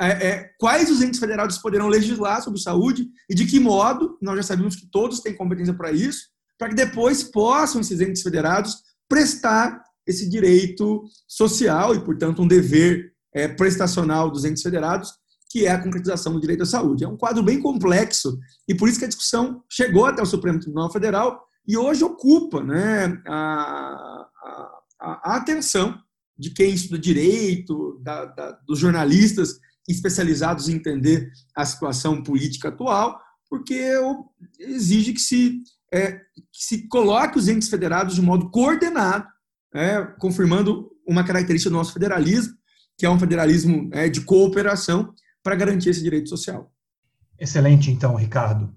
é, 0.00 0.06
é, 0.06 0.50
quais 0.58 0.90
os 0.90 1.02
entes 1.02 1.18
federados 1.18 1.58
poderão 1.58 1.88
legislar 1.88 2.42
sobre 2.42 2.60
saúde 2.60 3.08
e 3.28 3.34
de 3.34 3.46
que 3.46 3.58
modo, 3.58 4.18
nós 4.20 4.36
já 4.36 4.42
sabemos 4.42 4.76
que 4.76 4.88
todos 4.90 5.20
têm 5.20 5.36
competência 5.36 5.74
para 5.74 5.90
isso, 5.90 6.28
para 6.58 6.68
que 6.68 6.74
depois 6.74 7.22
possam 7.22 7.80
esses 7.80 8.00
entes 8.00 8.22
federados 8.22 8.76
prestar 9.14 9.80
esse 10.04 10.28
direito 10.28 11.04
social 11.28 11.94
e, 11.94 12.04
portanto, 12.04 12.42
um 12.42 12.48
dever 12.48 13.12
é, 13.32 13.46
prestacional 13.46 14.28
dos 14.28 14.44
entes 14.44 14.60
federados, 14.60 15.12
que 15.48 15.66
é 15.66 15.70
a 15.70 15.80
concretização 15.80 16.32
do 16.32 16.40
direito 16.40 16.64
à 16.64 16.66
saúde. 16.66 17.04
É 17.04 17.08
um 17.08 17.16
quadro 17.16 17.40
bem 17.40 17.60
complexo 17.62 18.36
e 18.68 18.74
por 18.74 18.88
isso 18.88 18.98
que 18.98 19.04
a 19.04 19.08
discussão 19.08 19.62
chegou 19.70 20.04
até 20.04 20.20
o 20.20 20.26
Supremo 20.26 20.58
Tribunal 20.58 20.90
Federal 20.90 21.40
e 21.64 21.76
hoje 21.76 22.02
ocupa 22.02 22.60
né, 22.64 23.22
a, 23.24 24.26
a, 25.00 25.30
a 25.32 25.36
atenção 25.36 25.96
de 26.36 26.50
quem 26.50 26.74
estuda 26.74 26.98
direito, 26.98 28.00
da, 28.02 28.24
da, 28.24 28.50
dos 28.66 28.80
jornalistas 28.80 29.60
especializados 29.88 30.68
em 30.68 30.74
entender 30.74 31.30
a 31.56 31.64
situação 31.64 32.20
política 32.20 32.68
atual, 32.68 33.20
porque 33.48 33.92
exige 34.58 35.12
que 35.12 35.20
se, 35.20 35.62
é, 35.94 36.12
que 36.52 36.64
se 36.64 36.88
coloque 36.88 37.38
os 37.38 37.46
entes 37.46 37.68
federados 37.68 38.16
de 38.16 38.22
modo 38.22 38.50
coordenado, 38.50 39.26
é, 39.72 40.02
confirmando 40.18 40.90
uma 41.06 41.22
característica 41.22 41.70
do 41.70 41.76
nosso 41.76 41.92
federalismo, 41.92 42.54
que 42.98 43.06
é 43.06 43.10
um 43.10 43.18
federalismo 43.18 43.88
é, 43.92 44.08
de 44.08 44.22
cooperação 44.22 45.14
para 45.40 45.54
garantir 45.54 45.90
esse 45.90 46.02
direito 46.02 46.28
social. 46.28 46.72
Excelente, 47.38 47.92
então, 47.92 48.16
Ricardo. 48.16 48.74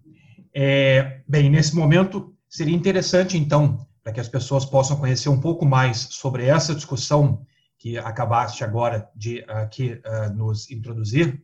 É, 0.54 1.22
bem, 1.28 1.50
nesse 1.50 1.76
momento, 1.76 2.36
seria 2.48 2.76
interessante, 2.76 3.36
então, 3.36 3.88
para 4.04 4.14
que 4.14 4.20
as 4.20 4.30
pessoas 4.30 4.64
possam 4.64 4.98
conhecer 4.98 5.30
um 5.30 5.40
pouco 5.40 5.66
mais 5.66 6.08
sobre 6.12 6.46
essa 6.46 6.76
discussão 6.76 7.42
que 7.80 7.98
acabaste 7.98 8.64
agora 8.64 9.10
de 9.16 9.44
aqui 9.48 10.02
uh, 10.06 10.34
nos 10.34 10.70
introduzir, 10.72 11.42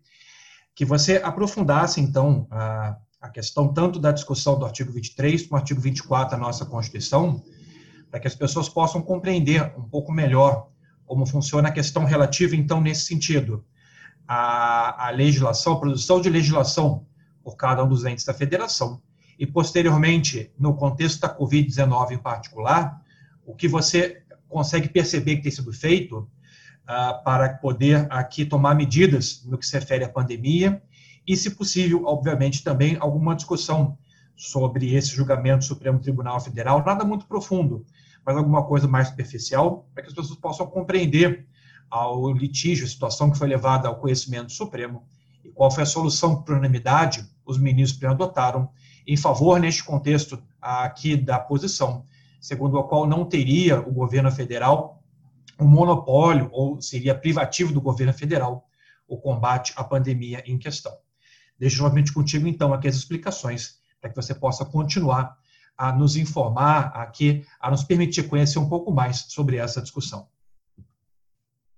que 0.75 0.83
você 0.83 1.17
aprofundasse, 1.17 2.01
então, 2.01 2.47
a, 2.49 2.97
a 3.23 3.29
questão 3.29 3.73
tanto 3.73 3.99
da 3.99 4.11
discussão 4.11 4.59
do 4.59 4.65
artigo 4.65 4.91
23 4.91 5.43
como 5.43 5.51
do 5.51 5.55
artigo 5.55 5.79
24 5.79 6.31
da 6.31 6.37
nossa 6.37 6.65
Constituição, 6.65 7.41
para 8.11 8.19
que 8.19 8.27
as 8.27 8.35
pessoas 8.35 8.67
possam 8.67 9.01
compreender 9.01 9.73
um 9.77 9.83
pouco 9.83 10.11
melhor 10.11 10.67
como 11.05 11.25
funciona 11.25 11.69
a 11.69 11.71
questão 11.71 12.03
relativa, 12.03 12.53
então, 12.53 12.81
nesse 12.81 13.05
sentido, 13.05 13.63
a, 14.27 15.07
a 15.07 15.09
legislação, 15.11 15.73
a 15.73 15.79
produção 15.79 16.19
de 16.19 16.29
legislação 16.29 17.05
por 17.41 17.55
cada 17.55 17.81
um 17.81 17.87
dos 17.87 18.03
entes 18.03 18.25
da 18.25 18.33
federação, 18.33 19.01
e, 19.39 19.47
posteriormente, 19.47 20.51
no 20.59 20.75
contexto 20.75 21.21
da 21.21 21.33
Covid-19 21.33 22.11
em 22.11 22.17
particular, 22.17 23.01
o 23.45 23.55
que 23.55 23.69
você 23.69 24.21
consegue 24.49 24.89
perceber 24.89 25.37
que 25.37 25.43
tem 25.43 25.51
sido 25.51 25.71
feito 25.71 26.29
uh, 26.83 27.23
para 27.23 27.53
poder 27.53 28.05
aqui 28.09 28.45
tomar 28.45 28.75
medidas 28.75 29.45
no 29.45 29.57
que 29.57 29.65
se 29.65 29.79
refere 29.79 30.03
à 30.03 30.09
pandemia 30.09 30.81
e, 31.27 31.35
se 31.37 31.51
possível, 31.51 32.05
obviamente, 32.05 32.63
também 32.63 32.97
alguma 32.99 33.35
discussão 33.35 33.97
sobre 34.35 34.93
esse 34.95 35.09
julgamento 35.09 35.59
do 35.59 35.65
Supremo 35.65 35.99
Tribunal 35.99 36.39
Federal, 36.39 36.83
nada 36.85 37.05
muito 37.05 37.25
profundo, 37.25 37.85
mas 38.25 38.35
alguma 38.35 38.63
coisa 38.63 38.87
mais 38.87 39.09
superficial, 39.09 39.87
para 39.93 40.03
que 40.03 40.09
as 40.09 40.15
pessoas 40.15 40.39
possam 40.39 40.65
compreender 40.67 41.45
ao 41.89 42.31
litígio, 42.31 42.85
a 42.85 42.89
situação 42.89 43.29
que 43.29 43.37
foi 43.37 43.47
levada 43.47 43.87
ao 43.87 43.99
conhecimento 43.99 44.47
do 44.47 44.51
Supremo 44.51 45.03
e 45.43 45.49
qual 45.49 45.69
foi 45.69 45.83
a 45.83 45.85
solução 45.85 46.41
por 46.41 46.55
unanimidade 46.55 47.29
os 47.45 47.57
ministros 47.57 48.09
adotaram 48.09 48.69
em 49.05 49.17
favor, 49.17 49.59
neste 49.59 49.83
contexto 49.83 50.41
aqui 50.61 51.15
da 51.17 51.37
posição, 51.37 52.05
segundo 52.39 52.79
a 52.79 52.87
qual 52.87 53.05
não 53.05 53.25
teria 53.25 53.79
o 53.79 53.91
governo 53.91 54.31
federal 54.31 55.03
um 55.59 55.67
monopólio 55.67 56.49
ou 56.51 56.81
seria 56.81 57.13
privativo 57.13 57.73
do 57.73 57.81
governo 57.81 58.13
federal 58.13 58.67
o 59.07 59.17
combate 59.17 59.73
à 59.75 59.83
pandemia 59.83 60.43
em 60.45 60.57
questão. 60.57 60.93
Deixo 61.63 61.81
novamente 61.81 62.11
contigo, 62.11 62.45
então, 62.45 62.73
aqui 62.73 62.89
as 62.89 62.95
explicações 62.97 63.77
para 64.01 64.09
que 64.09 64.15
você 64.17 64.35
possa 64.35 64.65
continuar 64.65 65.37
a 65.77 65.93
nos 65.93 66.17
informar 66.17 66.87
aqui, 66.93 67.45
a 67.57 67.71
nos 67.71 67.85
permitir 67.85 68.23
conhecer 68.23 68.59
um 68.59 68.67
pouco 68.67 68.91
mais 68.91 69.27
sobre 69.29 69.55
essa 69.55 69.81
discussão. 69.81 70.27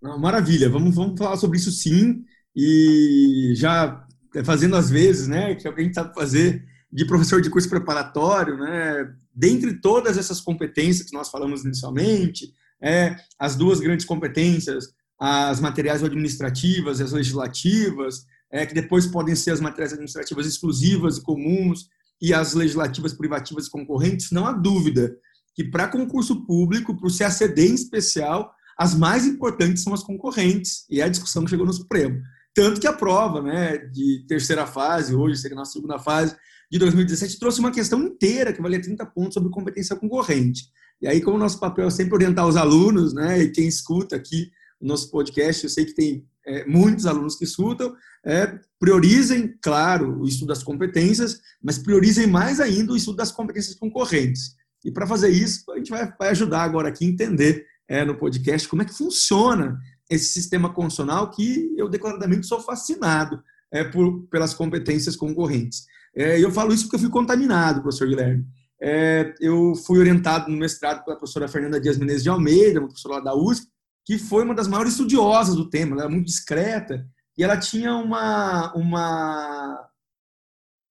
Maravilha, 0.01 0.71
vamos, 0.71 0.95
vamos 0.95 1.19
falar 1.19 1.37
sobre 1.37 1.59
isso 1.59 1.71
sim, 1.71 2.25
e 2.55 3.53
já 3.55 4.03
fazendo 4.43 4.75
às 4.75 4.89
vezes, 4.89 5.27
né, 5.27 5.53
que 5.53 5.67
é 5.67 5.69
o 5.69 5.75
que 5.75 5.81
a 5.81 5.83
gente 5.83 5.93
sabe 5.93 6.15
fazer, 6.15 6.65
de 6.91 7.05
professor 7.05 7.39
de 7.39 7.51
curso 7.51 7.69
preparatório, 7.69 8.57
né? 8.57 9.13
Dentre 9.35 9.79
todas 9.79 10.17
essas 10.17 10.41
competências 10.41 11.07
que 11.07 11.15
nós 11.15 11.29
falamos 11.29 11.63
inicialmente, 11.63 12.51
é, 12.81 13.15
as 13.37 13.55
duas 13.55 13.79
grandes 13.79 14.05
competências, 14.07 14.95
as 15.19 15.59
materiais 15.59 16.03
administrativas 16.03 16.99
e 16.99 17.03
as 17.03 17.11
legislativas, 17.11 18.25
é, 18.55 18.65
que 18.65 18.73
depois 18.73 19.05
podem 19.05 19.35
ser 19.35 19.51
as 19.51 19.59
materiais 19.59 19.91
administrativas 19.91 20.47
exclusivas 20.47 21.17
e 21.17 21.21
comuns 21.21 21.89
e 22.21 22.33
as 22.33 22.53
legislativas 22.53 23.11
privativas 23.11 23.67
concorrentes, 23.67 24.31
não 24.31 24.47
há 24.47 24.53
dúvida 24.53 25.13
que 25.53 25.65
para 25.65 25.89
concurso 25.89 26.45
público, 26.45 26.95
para 26.95 27.05
o 27.05 27.17
CACD 27.17 27.67
em 27.67 27.75
especial, 27.75 28.53
as 28.79 28.95
mais 28.95 29.25
importantes 29.25 29.83
são 29.83 29.93
as 29.93 30.01
concorrentes, 30.01 30.85
e 30.89 31.01
é 31.01 31.03
a 31.03 31.09
discussão 31.09 31.43
que 31.43 31.49
chegou 31.49 31.65
no 31.65 31.73
Supremo. 31.73 32.21
Tanto 32.53 32.79
que 32.79 32.87
a 32.87 32.93
prova 32.93 33.41
né, 33.41 33.77
de 33.77 34.25
terceira 34.25 34.65
fase, 34.65 35.13
hoje 35.13 35.37
seria 35.37 35.57
a 35.57 35.59
nossa 35.59 35.73
segunda 35.73 35.99
fase, 35.99 36.33
de 36.71 36.79
2017 36.79 37.37
trouxe 37.37 37.59
uma 37.59 37.71
questão 37.71 38.01
inteira 38.03 38.53
que 38.53 38.61
valia 38.61 38.81
30 38.81 39.05
pontos 39.07 39.33
sobre 39.33 39.49
competência 39.49 39.97
concorrente. 39.97 40.63
E 41.01 41.07
aí, 41.07 41.19
como 41.21 41.35
o 41.35 41.39
nosso 41.39 41.59
papel 41.59 41.87
é 41.87 41.91
sempre 41.91 42.15
orientar 42.15 42.47
os 42.47 42.55
alunos, 42.55 43.13
né, 43.13 43.41
e 43.41 43.51
quem 43.51 43.67
escuta 43.67 44.15
aqui 44.15 44.49
o 44.79 44.87
nosso 44.87 45.11
podcast, 45.11 45.65
eu 45.65 45.69
sei 45.69 45.83
que 45.83 45.93
tem 45.93 46.25
é, 46.45 46.65
muitos 46.65 47.05
alunos 47.05 47.35
que 47.35 47.43
escutam, 47.43 47.95
é, 48.25 48.59
priorizem, 48.79 49.57
claro, 49.61 50.19
o 50.21 50.27
estudo 50.27 50.49
das 50.49 50.63
competências, 50.63 51.39
mas 51.61 51.77
priorizem 51.77 52.27
mais 52.27 52.59
ainda 52.59 52.93
o 52.93 52.97
estudo 52.97 53.17
das 53.17 53.31
competências 53.31 53.75
concorrentes. 53.75 54.55
E 54.83 54.91
para 54.91 55.07
fazer 55.07 55.29
isso, 55.29 55.63
a 55.71 55.77
gente 55.77 55.89
vai, 55.89 56.11
vai, 56.17 56.29
ajudar 56.29 56.61
agora 56.61 56.89
aqui 56.89 57.05
a 57.05 57.07
entender 57.07 57.65
é, 57.87 58.05
no 58.05 58.15
podcast 58.17 58.67
como 58.67 58.81
é 58.81 58.85
que 58.85 58.93
funciona 58.93 59.79
esse 60.09 60.25
sistema 60.25 60.71
constitucional 60.71 61.31
que 61.31 61.73
eu 61.75 61.89
declaradamente 61.89 62.45
sou 62.45 62.59
fascinado 62.59 63.41
é, 63.71 63.83
por, 63.83 64.27
pelas 64.27 64.53
competências 64.53 65.15
concorrentes. 65.15 65.85
É, 66.15 66.39
eu 66.39 66.51
falo 66.51 66.73
isso 66.73 66.83
porque 66.83 66.97
eu 66.97 67.01
fui 67.01 67.09
contaminado, 67.09 67.81
professor 67.81 68.07
Guilherme. 68.07 68.45
É, 68.81 69.33
eu 69.39 69.73
fui 69.75 69.99
orientado 69.99 70.51
no 70.51 70.57
mestrado 70.57 71.03
pela 71.03 71.17
professora 71.17 71.47
Fernanda 71.47 71.79
Dias 71.79 71.97
Menezes 71.97 72.23
de 72.23 72.29
Almeida, 72.29 72.79
uma 72.79 72.87
professora 72.87 73.15
lá 73.15 73.21
da 73.21 73.35
USP, 73.35 73.67
que 74.05 74.19
foi 74.19 74.43
uma 74.43 74.53
das 74.53 74.67
maiores 74.67 74.93
estudiosas 74.93 75.55
do 75.55 75.69
tema, 75.69 75.93
ela 75.93 76.03
era 76.03 76.11
muito 76.11 76.27
discreta, 76.27 77.05
e 77.37 77.43
ela 77.43 77.57
tinha 77.57 77.93
uma, 77.95 78.71
uma, 78.73 79.89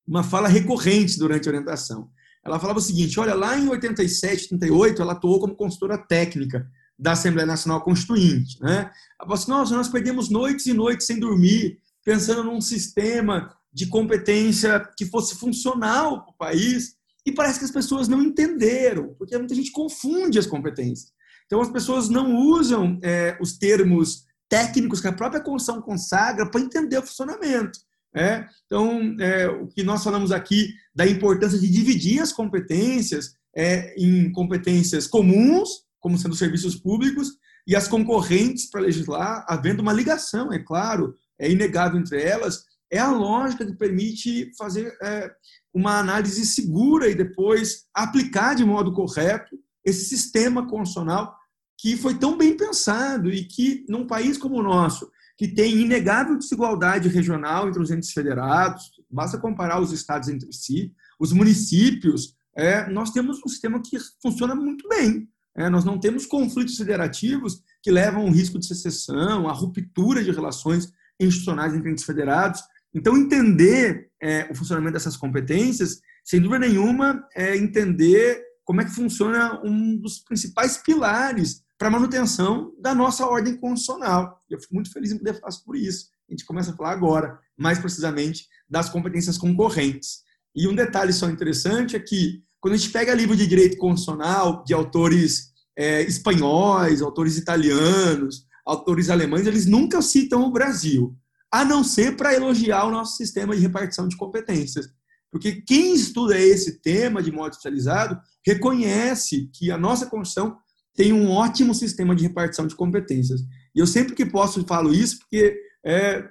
uma 0.07 0.23
fala 0.23 0.49
recorrente 0.49 1.19
durante 1.19 1.49
a 1.49 1.53
orientação. 1.53 2.11
Ela 2.45 2.59
falava 2.59 2.81
o 2.81 2.83
seguinte, 2.83 3.19
olha, 3.19 3.35
lá 3.35 3.57
em 3.57 3.69
87, 3.69 4.53
88, 4.53 5.01
ela 5.01 5.13
atuou 5.13 5.41
como 5.41 5.57
consultora 5.57 5.97
técnica 5.97 6.69
da 6.99 7.13
Assembleia 7.13 7.47
Nacional 7.47 7.81
Constituinte. 7.83 8.61
Né? 8.61 8.91
Assim, 9.19 9.51
Nossa, 9.51 9.75
nós 9.75 9.89
perdemos 9.89 10.29
noites 10.29 10.67
e 10.67 10.75
noites 10.75 11.07
sem 11.07 11.19
dormir, 11.19 11.79
pensando 12.05 12.45
num 12.45 12.61
sistema 12.61 13.57
de 13.73 13.87
competência 13.87 14.81
que 14.97 15.07
fosse 15.07 15.37
funcional 15.37 16.23
para 16.25 16.31
o 16.33 16.37
país, 16.37 16.97
e 17.27 17.33
parece 17.33 17.59
que 17.59 17.65
as 17.65 17.71
pessoas 17.71 18.07
não 18.07 18.23
entenderam, 18.23 19.15
porque 19.19 19.37
muita 19.39 19.55
gente 19.55 19.73
confunde 19.73 20.39
as 20.39 20.47
competências. 20.47 21.11
Então, 21.47 21.61
as 21.61 21.71
pessoas 21.71 22.09
não 22.09 22.35
usam 22.35 22.99
é, 23.03 23.37
os 23.41 23.59
termos 23.59 24.25
técnicos 24.49 25.01
que 25.01 25.09
a 25.09 25.13
própria 25.13 25.41
Constituição 25.41 25.83
consagra 25.83 26.51
para 26.51 26.61
entender 26.61 26.99
o 26.99 27.03
funcionamento. 27.03 27.79
É? 28.17 28.47
Então, 28.67 29.17
é, 29.19 29.49
o 29.49 29.67
que 29.67 29.83
nós 29.83 30.05
falamos 30.05 30.31
aqui 30.31 30.73
da 30.95 31.07
importância 31.07 31.59
de 31.59 31.69
dividir 31.69 32.21
as 32.21 32.33
competências 32.33 33.35
é, 33.57 33.95
em 33.97 34.31
competências 34.31 35.07
comuns, 35.07 35.85
como 35.99 36.19
sendo 36.19 36.35
serviços 36.35 36.77
públicos, 36.77 37.33
e 37.67 37.75
as 37.75 37.89
concorrentes 37.89 38.71
para 38.71 38.83
legislar, 38.83 39.45
havendo 39.49 39.81
uma 39.81 39.93
ligação, 39.93 40.53
é 40.53 40.59
claro, 40.59 41.15
é 41.39 41.51
inegável 41.51 41.99
entre 41.99 42.23
elas, 42.23 42.65
é 42.91 42.99
a 42.99 43.11
lógica 43.11 43.67
que 43.67 43.75
permite 43.75 44.53
fazer 44.57 44.97
é, 45.03 45.31
uma 45.73 45.99
análise 45.99 46.47
segura 46.47 47.09
e 47.09 47.15
depois 47.15 47.87
aplicar 47.93 48.55
de 48.55 48.65
modo 48.65 48.93
correto 48.93 49.59
esse 49.85 50.05
sistema 50.07 50.67
constitucional 50.67 51.37
que 51.79 51.97
foi 51.97 52.15
tão 52.15 52.39
bem 52.39 52.57
pensado 52.57 53.31
e 53.31 53.45
que, 53.45 53.85
num 53.89 54.07
país 54.07 54.39
como 54.39 54.57
o 54.57 54.63
nosso, 54.63 55.11
que 55.37 55.49
tem 55.49 55.81
inegável 55.81 56.39
desigualdade 56.39 57.09
regional 57.09 57.69
entre 57.69 57.83
os 57.83 57.91
entes 57.91 58.13
federados, 58.13 58.93
basta 59.11 59.39
comparar 59.39 59.81
os 59.81 59.93
estados 59.93 60.29
entre 60.29 60.53
si, 60.53 60.93
os 61.19 61.33
municípios, 61.33 62.37
é, 62.57 62.89
nós 62.89 63.11
temos 63.11 63.41
um 63.45 63.49
sistema 63.49 63.81
que 63.85 63.99
funciona 64.23 64.55
muito 64.55 64.89
bem. 64.89 65.29
É, 65.57 65.69
nós 65.69 65.85
não 65.85 65.99
temos 65.99 66.27
conflitos 66.27 66.77
federativos 66.77 67.63
que 67.83 67.91
levam 67.91 68.23
ao 68.23 68.31
risco 68.31 68.59
de 68.59 68.67
secessão, 68.67 69.49
a 69.49 69.53
ruptura 69.53 70.23
de 70.23 70.31
relações 70.31 70.93
institucionais 71.21 71.75
entre 71.75 71.91
entes 71.91 72.05
federados. 72.05 72.61
Então, 72.93 73.17
entender 73.17 74.09
é, 74.23 74.49
o 74.51 74.55
funcionamento 74.55 74.95
dessas 74.95 75.17
competências, 75.17 76.01
sem 76.25 76.41
dúvida 76.41 76.67
nenhuma, 76.67 77.25
é 77.35 77.57
entender 77.57 78.43
como 78.65 78.81
é 78.81 78.85
que 78.85 78.91
funciona 78.91 79.61
um 79.65 79.97
dos 79.97 80.19
principais 80.21 80.79
pilares 80.79 81.63
para 81.79 81.89
a 81.89 81.91
manutenção 81.91 82.73
da 82.81 82.95
nossa 82.95 83.27
ordem 83.27 83.57
constitucional. 83.57 84.41
Eu 84.49 84.61
fico 84.61 84.75
muito 84.75 84.93
feliz 84.93 85.13
em 85.13 85.19
poder 85.19 85.39
falar 85.39 85.53
sobre 85.53 85.81
isso. 85.81 86.07
A 86.29 86.33
gente 86.33 86.45
começa 86.45 86.71
a 86.71 86.77
falar 86.77 86.93
agora, 86.93 87.39
mais 87.59 87.79
precisamente, 87.79 88.47
das 88.69 88.89
competências 88.89 89.37
concorrentes. 89.37 90.23
E 90.55 90.67
um 90.69 90.75
detalhe 90.75 91.13
só 91.13 91.29
interessante 91.29 91.97
é 91.97 92.01
que, 92.01 92.43
quando 92.61 92.75
a 92.75 92.77
gente 92.77 92.91
pega 92.91 93.15
livro 93.15 93.37
de 93.37 93.47
direito 93.47 93.77
constitucional 93.77 94.65
de 94.65 94.73
autores 94.73 95.53
é, 95.77 96.03
espanhóis, 96.03 97.03
autores 97.03 97.37
italianos, 97.37 98.47
autores 98.65 99.11
alemães, 99.11 99.47
eles 99.47 99.67
nunca 99.67 100.01
citam 100.01 100.43
o 100.43 100.53
Brasil, 100.53 101.15
a 101.53 101.65
não 101.65 101.85
ser 101.85 102.17
para 102.17 102.35
elogiar 102.35 102.85
o 102.85 102.91
nosso 102.91 103.17
sistema 103.17 103.55
de 103.55 103.61
repartição 103.61 104.09
de 104.09 104.17
competências. 104.17 104.89
Porque 105.35 105.63
quem 105.63 105.97
estuda 105.97 106.39
esse 106.39 106.81
tema 106.81 107.21
de 107.21 107.33
modo 107.33 107.51
especializado 107.51 108.17
reconhece 108.47 109.51
que 109.53 109.69
a 109.69 109.77
nossa 109.77 110.07
Constituição 110.07 110.57
tem 110.95 111.13
um 111.13 111.29
ótimo 111.29 111.75
sistema 111.75 112.15
de 112.15 112.23
repartição 112.23 112.69
de 112.69 112.77
competências. 112.77 113.41
E 113.75 113.81
eu 113.81 113.87
sempre 113.89 114.15
que 114.15 114.25
posso 114.25 114.65
falo 114.65 114.95
isso, 114.95 115.19
porque 115.19 115.59
é, 115.85 116.25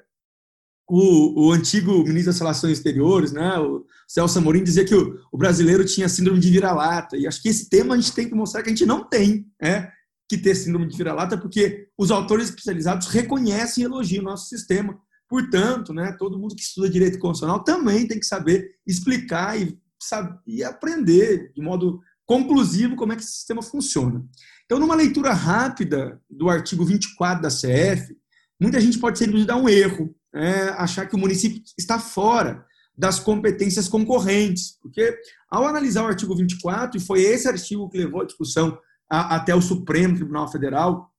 o, 0.89 1.47
o, 1.47 1.51
antigo 1.51 2.01
ministro 2.05 2.31
das 2.31 2.39
Relações 2.39 2.77
Exteriores, 2.77 3.33
né, 3.33 3.59
o 3.59 3.85
Celso 4.07 4.39
Amorim, 4.39 4.63
dizia 4.63 4.85
que 4.85 4.95
o, 4.95 5.19
o, 5.33 5.37
brasileiro 5.37 5.83
tinha 5.83 6.07
síndrome 6.07 6.39
de 6.39 6.49
vira-lata. 6.49 7.17
E 7.17 7.27
acho 7.27 7.41
que 7.41 7.49
esse 7.49 7.67
tema 7.67 7.95
a 7.95 7.97
gente 7.97 8.13
tem 8.13 8.29
que 8.29 8.33
mostrar 8.33 8.63
que 8.63 8.69
a 8.69 8.71
gente 8.73 8.85
não 8.85 9.03
tem 9.03 9.45
né, 9.61 9.91
que 10.29 10.37
ter 10.37 10.55
síndrome 10.55 10.87
de 10.87 10.95
vira-lata, 10.95 11.37
porque 11.37 11.89
os 11.97 12.09
autores 12.09 12.47
especializados 12.47 13.07
reconhecem 13.07 13.83
e 13.83 13.85
elogiam 13.85 14.21
o 14.21 14.27
nosso 14.27 14.47
sistema. 14.47 14.97
Portanto, 15.29 15.93
né, 15.93 16.15
todo 16.17 16.37
mundo 16.37 16.55
que 16.55 16.61
estuda 16.61 16.89
direito 16.89 17.19
constitucional 17.19 17.63
também 17.63 18.07
tem 18.07 18.19
que 18.19 18.25
saber 18.25 18.75
explicar 18.85 19.59
e, 19.59 19.79
saber, 20.01 20.39
e 20.45 20.63
aprender 20.63 21.51
de 21.53 21.61
modo 21.61 22.01
conclusivo 22.25 22.95
como 22.95 23.13
é 23.13 23.15
que 23.15 23.23
esse 23.23 23.33
sistema 23.33 23.61
funciona. 23.61 24.23
Então, 24.65 24.79
numa 24.79 24.95
leitura 24.95 25.33
rápida 25.33 26.21
do 26.29 26.49
artigo 26.49 26.85
24 26.85 27.41
da 27.41 27.49
CF, 27.49 28.15
muita 28.59 28.79
gente 28.79 28.99
pode 28.99 29.17
ser 29.17 29.27
induzida 29.27 29.53
a 29.53 29.57
um 29.57 29.67
erro, 29.67 30.15
é, 30.33 30.69
achar 30.69 31.07
que 31.07 31.15
o 31.15 31.19
município 31.19 31.61
está 31.77 31.99
fora 31.99 32.65
das 32.95 33.19
competências 33.19 33.87
concorrentes, 33.87 34.77
porque 34.81 35.17
ao 35.49 35.67
analisar 35.67 36.03
o 36.03 36.07
artigo 36.07 36.35
24, 36.35 36.97
e 36.97 37.03
foi 37.03 37.21
esse 37.21 37.47
artigo 37.47 37.89
que 37.89 37.97
levou 37.97 38.21
a 38.21 38.25
discussão 38.25 38.77
a, 39.09 39.35
até 39.35 39.53
o 39.53 39.61
Supremo 39.61 40.15
Tribunal 40.15 40.51
Federal 40.51 41.11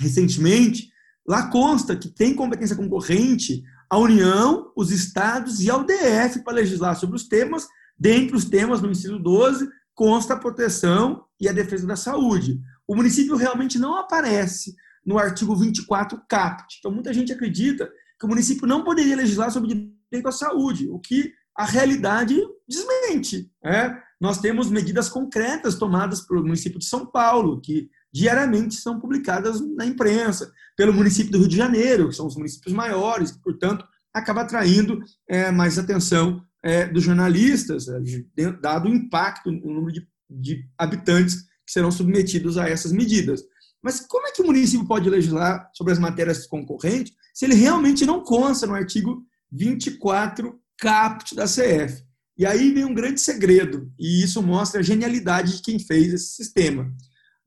recentemente, 0.00 0.91
lá 1.26 1.48
consta 1.48 1.96
que 1.96 2.08
tem 2.08 2.34
competência 2.34 2.76
concorrente 2.76 3.62
a 3.88 3.98
União, 3.98 4.72
os 4.74 4.90
estados 4.90 5.60
e 5.60 5.70
ao 5.70 5.84
DF 5.84 6.42
para 6.42 6.54
legislar 6.54 6.96
sobre 6.96 7.16
os 7.16 7.28
temas, 7.28 7.66
dentre 7.98 8.34
os 8.34 8.46
temas 8.46 8.80
no 8.80 8.90
inciso 8.90 9.18
12, 9.18 9.68
consta 9.94 10.34
a 10.34 10.38
proteção 10.38 11.24
e 11.38 11.48
a 11.48 11.52
defesa 11.52 11.86
da 11.86 11.96
saúde. 11.96 12.58
O 12.88 12.96
município 12.96 13.36
realmente 13.36 13.78
não 13.78 13.96
aparece 13.96 14.74
no 15.04 15.18
artigo 15.18 15.54
24 15.54 16.20
caput. 16.28 16.76
Então, 16.78 16.90
muita 16.90 17.12
gente 17.12 17.32
acredita 17.32 17.90
que 18.18 18.24
o 18.24 18.28
município 18.28 18.66
não 18.66 18.82
poderia 18.82 19.16
legislar 19.16 19.50
sobre 19.50 19.68
direito 19.68 20.28
à 20.28 20.32
saúde, 20.32 20.88
o 20.88 20.98
que 20.98 21.32
a 21.56 21.64
realidade 21.64 22.40
desmente. 22.66 23.50
Né? 23.62 24.00
Nós 24.20 24.38
temos 24.38 24.70
medidas 24.70 25.08
concretas 25.08 25.74
tomadas 25.74 26.20
pelo 26.22 26.42
município 26.42 26.78
de 26.78 26.86
São 26.86 27.04
Paulo, 27.04 27.60
que 27.60 27.90
diariamente 28.12 28.74
são 28.74 29.00
publicadas 29.00 29.60
na 29.74 29.86
imprensa, 29.86 30.52
pelo 30.76 30.92
município 30.92 31.32
do 31.32 31.38
Rio 31.38 31.48
de 31.48 31.56
Janeiro, 31.56 32.08
que 32.08 32.14
são 32.14 32.26
os 32.26 32.36
municípios 32.36 32.74
maiores, 32.74 33.32
que, 33.32 33.40
portanto, 33.40 33.84
acaba 34.12 34.42
atraindo 34.42 35.00
é, 35.28 35.50
mais 35.50 35.78
atenção 35.78 36.44
é, 36.62 36.86
dos 36.86 37.02
jornalistas, 37.02 37.86
é, 37.88 38.52
dado 38.60 38.88
o 38.88 38.94
impacto 38.94 39.50
no 39.50 39.74
número 39.74 39.92
de, 39.92 40.06
de 40.30 40.68
habitantes 40.76 41.42
que 41.64 41.72
serão 41.72 41.90
submetidos 41.90 42.58
a 42.58 42.68
essas 42.68 42.92
medidas. 42.92 43.42
Mas 43.82 44.00
como 44.00 44.26
é 44.26 44.32
que 44.32 44.42
o 44.42 44.46
município 44.46 44.86
pode 44.86 45.10
legislar 45.10 45.68
sobre 45.74 45.92
as 45.92 45.98
matérias 45.98 46.46
concorrentes 46.46 47.12
se 47.34 47.46
ele 47.46 47.54
realmente 47.54 48.06
não 48.06 48.22
consta 48.22 48.66
no 48.66 48.74
artigo 48.74 49.24
24 49.50 50.60
caput 50.78 51.34
da 51.34 51.46
CF? 51.46 52.04
E 52.38 52.46
aí 52.46 52.72
vem 52.72 52.84
um 52.84 52.94
grande 52.94 53.20
segredo, 53.20 53.92
e 53.98 54.22
isso 54.22 54.42
mostra 54.42 54.80
a 54.80 54.82
genialidade 54.82 55.56
de 55.56 55.62
quem 55.62 55.78
fez 55.78 56.12
esse 56.12 56.34
sistema. 56.34 56.90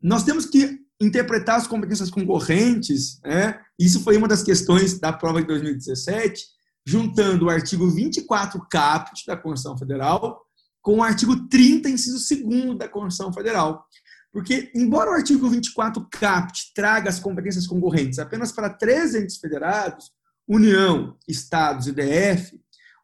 Nós 0.06 0.24
temos 0.24 0.46
que 0.46 0.80
interpretar 1.02 1.56
as 1.56 1.66
competências 1.66 2.12
concorrentes, 2.12 3.20
né? 3.24 3.60
isso 3.78 4.02
foi 4.02 4.16
uma 4.16 4.28
das 4.28 4.44
questões 4.44 5.00
da 5.00 5.12
prova 5.12 5.42
de 5.42 5.48
2017, 5.48 6.46
juntando 6.86 7.46
o 7.46 7.50
artigo 7.50 7.90
24 7.90 8.64
caput 8.70 9.26
da 9.26 9.36
Constituição 9.36 9.76
Federal 9.76 10.40
com 10.80 11.00
o 11.00 11.04
artigo 11.04 11.48
30, 11.48 11.90
inciso 11.90 12.20
2 12.48 12.78
da 12.78 12.88
Constituição 12.88 13.34
Federal. 13.34 13.84
Porque, 14.32 14.72
embora 14.76 15.10
o 15.10 15.14
artigo 15.16 15.50
24 15.50 16.08
caput 16.12 16.72
traga 16.76 17.10
as 17.10 17.20
competências 17.20 17.66
concorrentes 17.66 18.20
apenas 18.20 18.52
para 18.52 18.70
três 18.70 19.16
entes 19.16 19.38
federados, 19.38 20.12
União, 20.48 21.18
Estados 21.28 21.88
e 21.88 21.92
DF, 21.92 22.62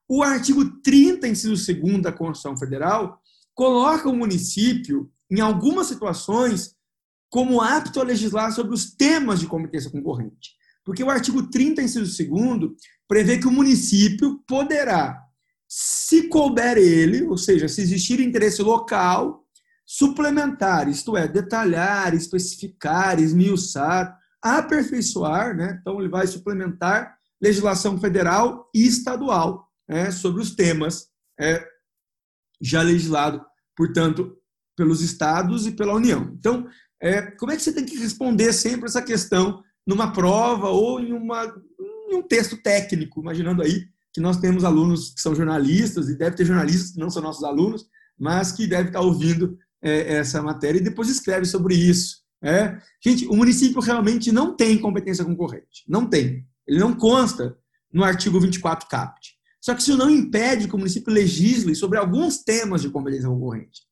o 0.07 0.21
artigo 0.21 0.63
30, 0.83 1.27
inciso 1.27 1.73
2 1.73 2.03
da 2.03 2.11
Constituição 2.11 2.55
Federal, 2.55 3.19
coloca 3.55 4.07
o 4.07 4.15
município, 4.15 5.11
em 5.31 5.39
algumas 5.39 5.87
situações, 5.87 6.75
como 7.31 7.61
apto 7.61 8.01
a 8.01 8.03
legislar 8.03 8.51
sobre 8.51 8.73
os 8.73 8.93
temas 8.93 9.39
de 9.39 9.47
competência 9.47 9.89
concorrente. 9.89 10.51
Porque 10.83 11.01
o 11.01 11.09
artigo 11.09 11.49
30, 11.49 11.81
inciso 11.81 12.27
2, 12.27 12.73
prevê 13.07 13.39
que 13.39 13.47
o 13.47 13.51
município 13.51 14.43
poderá, 14.45 15.17
se 15.67 16.27
couber 16.27 16.77
ele, 16.77 17.23
ou 17.23 17.37
seja, 17.37 17.69
se 17.69 17.81
existir 17.81 18.19
interesse 18.19 18.61
local, 18.61 19.45
suplementar, 19.85 20.89
isto 20.89 21.15
é, 21.15 21.25
detalhar, 21.25 22.13
especificar, 22.13 23.17
esmiuçar, 23.21 24.17
aperfeiçoar, 24.41 25.55
né? 25.55 25.77
então 25.79 25.99
ele 25.99 26.09
vai 26.09 26.27
suplementar 26.27 27.17
legislação 27.41 27.97
federal 27.97 28.69
e 28.75 28.85
estadual 28.85 29.69
né? 29.87 30.11
sobre 30.11 30.41
os 30.41 30.53
temas 30.53 31.07
é, 31.39 31.65
já 32.59 32.81
legislado, 32.81 33.41
portanto, 33.75 34.35
pelos 34.75 35.01
estados 35.01 35.65
e 35.65 35.71
pela 35.71 35.93
União. 35.93 36.33
Então, 36.37 36.67
é, 37.01 37.21
como 37.31 37.51
é 37.51 37.55
que 37.55 37.63
você 37.63 37.73
tem 37.73 37.85
que 37.85 37.97
responder 37.97 38.53
sempre 38.53 38.85
essa 38.85 39.01
questão 39.01 39.63
numa 39.85 40.13
prova 40.13 40.69
ou 40.69 40.99
em 40.99 41.11
uma 41.11 41.45
em 42.09 42.15
um 42.15 42.21
texto 42.21 42.57
técnico, 42.57 43.21
imaginando 43.21 43.61
aí 43.63 43.85
que 44.13 44.19
nós 44.19 44.37
temos 44.37 44.65
alunos 44.65 45.13
que 45.13 45.21
são 45.21 45.33
jornalistas, 45.33 46.09
e 46.09 46.17
deve 46.17 46.35
ter 46.35 46.45
jornalistas 46.45 46.91
que 46.91 46.99
não 46.99 47.09
são 47.09 47.21
nossos 47.21 47.43
alunos, 47.43 47.85
mas 48.19 48.51
que 48.51 48.67
deve 48.67 48.89
estar 48.89 48.99
ouvindo 48.99 49.57
é, 49.81 50.15
essa 50.17 50.41
matéria 50.41 50.77
e 50.77 50.83
depois 50.83 51.09
escreve 51.09 51.45
sobre 51.45 51.73
isso. 51.73 52.21
É. 52.43 52.77
Gente, 53.03 53.25
o 53.27 53.35
município 53.35 53.79
realmente 53.81 54.31
não 54.31 54.55
tem 54.55 54.77
competência 54.77 55.23
concorrente. 55.23 55.83
Não 55.87 56.05
tem. 56.05 56.45
Ele 56.67 56.79
não 56.79 56.93
consta 56.93 57.55
no 57.93 58.03
artigo 58.03 58.39
24 58.39 58.89
CAPT. 58.89 59.35
Só 59.61 59.75
que 59.75 59.81
isso 59.81 59.95
não 59.95 60.09
impede 60.09 60.67
que 60.67 60.75
o 60.75 60.77
município 60.77 61.13
legisle 61.13 61.75
sobre 61.75 61.97
alguns 61.97 62.43
temas 62.43 62.81
de 62.81 62.89
competência 62.89 63.29
concorrente. 63.29 63.83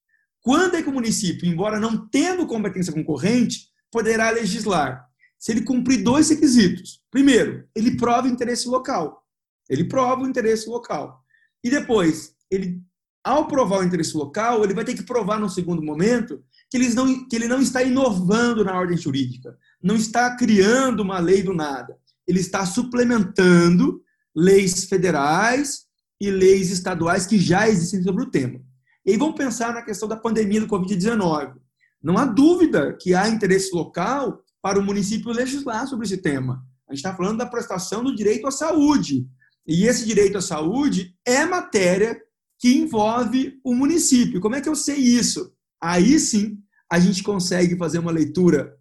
Quando 0.41 0.75
é 0.75 0.81
que 0.81 0.89
o 0.89 0.93
município, 0.93 1.47
embora 1.47 1.79
não 1.79 2.07
tendo 2.07 2.47
competência 2.47 2.93
concorrente, 2.93 3.67
poderá 3.91 4.29
legislar? 4.29 5.05
Se 5.37 5.51
ele 5.51 5.61
cumprir 5.61 6.03
dois 6.03 6.29
requisitos. 6.29 7.01
Primeiro, 7.11 7.67
ele 7.75 7.97
prova 7.97 8.27
interesse 8.27 8.67
local. 8.67 9.23
Ele 9.69 9.83
prova 9.83 10.23
o 10.23 10.27
interesse 10.27 10.67
local. 10.67 11.23
E 11.63 11.69
depois, 11.69 12.33
ele, 12.49 12.81
ao 13.23 13.47
provar 13.47 13.79
o 13.79 13.83
interesse 13.83 14.15
local, 14.15 14.63
ele 14.63 14.73
vai 14.73 14.83
ter 14.83 14.95
que 14.95 15.03
provar 15.03 15.39
no 15.39 15.49
segundo 15.49 15.81
momento 15.81 16.43
que, 16.69 16.77
não, 16.93 17.27
que 17.27 17.35
ele 17.35 17.47
não 17.47 17.61
está 17.61 17.83
inovando 17.83 18.63
na 18.63 18.77
ordem 18.77 18.97
jurídica, 18.97 19.57
não 19.81 19.95
está 19.95 20.35
criando 20.35 21.01
uma 21.01 21.19
lei 21.19 21.43
do 21.43 21.53
nada. 21.53 21.97
Ele 22.27 22.39
está 22.39 22.65
suplementando 22.65 24.01
leis 24.35 24.85
federais 24.85 25.85
e 26.21 26.29
leis 26.29 26.69
estaduais 26.69 27.25
que 27.25 27.37
já 27.37 27.67
existem 27.67 28.03
sobre 28.03 28.23
o 28.23 28.29
tema. 28.29 28.59
E 29.05 29.17
vamos 29.17 29.35
pensar 29.35 29.73
na 29.73 29.81
questão 29.81 30.07
da 30.07 30.15
pandemia 30.15 30.61
do 30.61 30.67
Covid-19. 30.67 31.55
Não 32.01 32.17
há 32.17 32.25
dúvida 32.25 32.97
que 32.99 33.13
há 33.13 33.27
interesse 33.27 33.73
local 33.73 34.43
para 34.61 34.79
o 34.79 34.83
município 34.83 35.31
legislar 35.31 35.87
sobre 35.87 36.05
esse 36.05 36.17
tema. 36.17 36.63
A 36.87 36.93
gente 36.93 37.05
está 37.05 37.15
falando 37.15 37.37
da 37.37 37.45
prestação 37.45 38.03
do 38.03 38.15
direito 38.15 38.47
à 38.47 38.51
saúde. 38.51 39.27
E 39.67 39.85
esse 39.85 40.05
direito 40.05 40.37
à 40.37 40.41
saúde 40.41 41.15
é 41.25 41.45
matéria 41.45 42.19
que 42.59 42.75
envolve 42.77 43.59
o 43.63 43.73
município. 43.73 44.41
Como 44.41 44.55
é 44.55 44.61
que 44.61 44.67
eu 44.67 44.75
sei 44.75 44.97
isso? 44.97 45.53
Aí 45.81 46.19
sim 46.19 46.57
a 46.91 46.99
gente 46.99 47.21
consegue 47.21 47.77
fazer 47.77 47.99
uma 47.99 48.11
leitura 48.11 48.75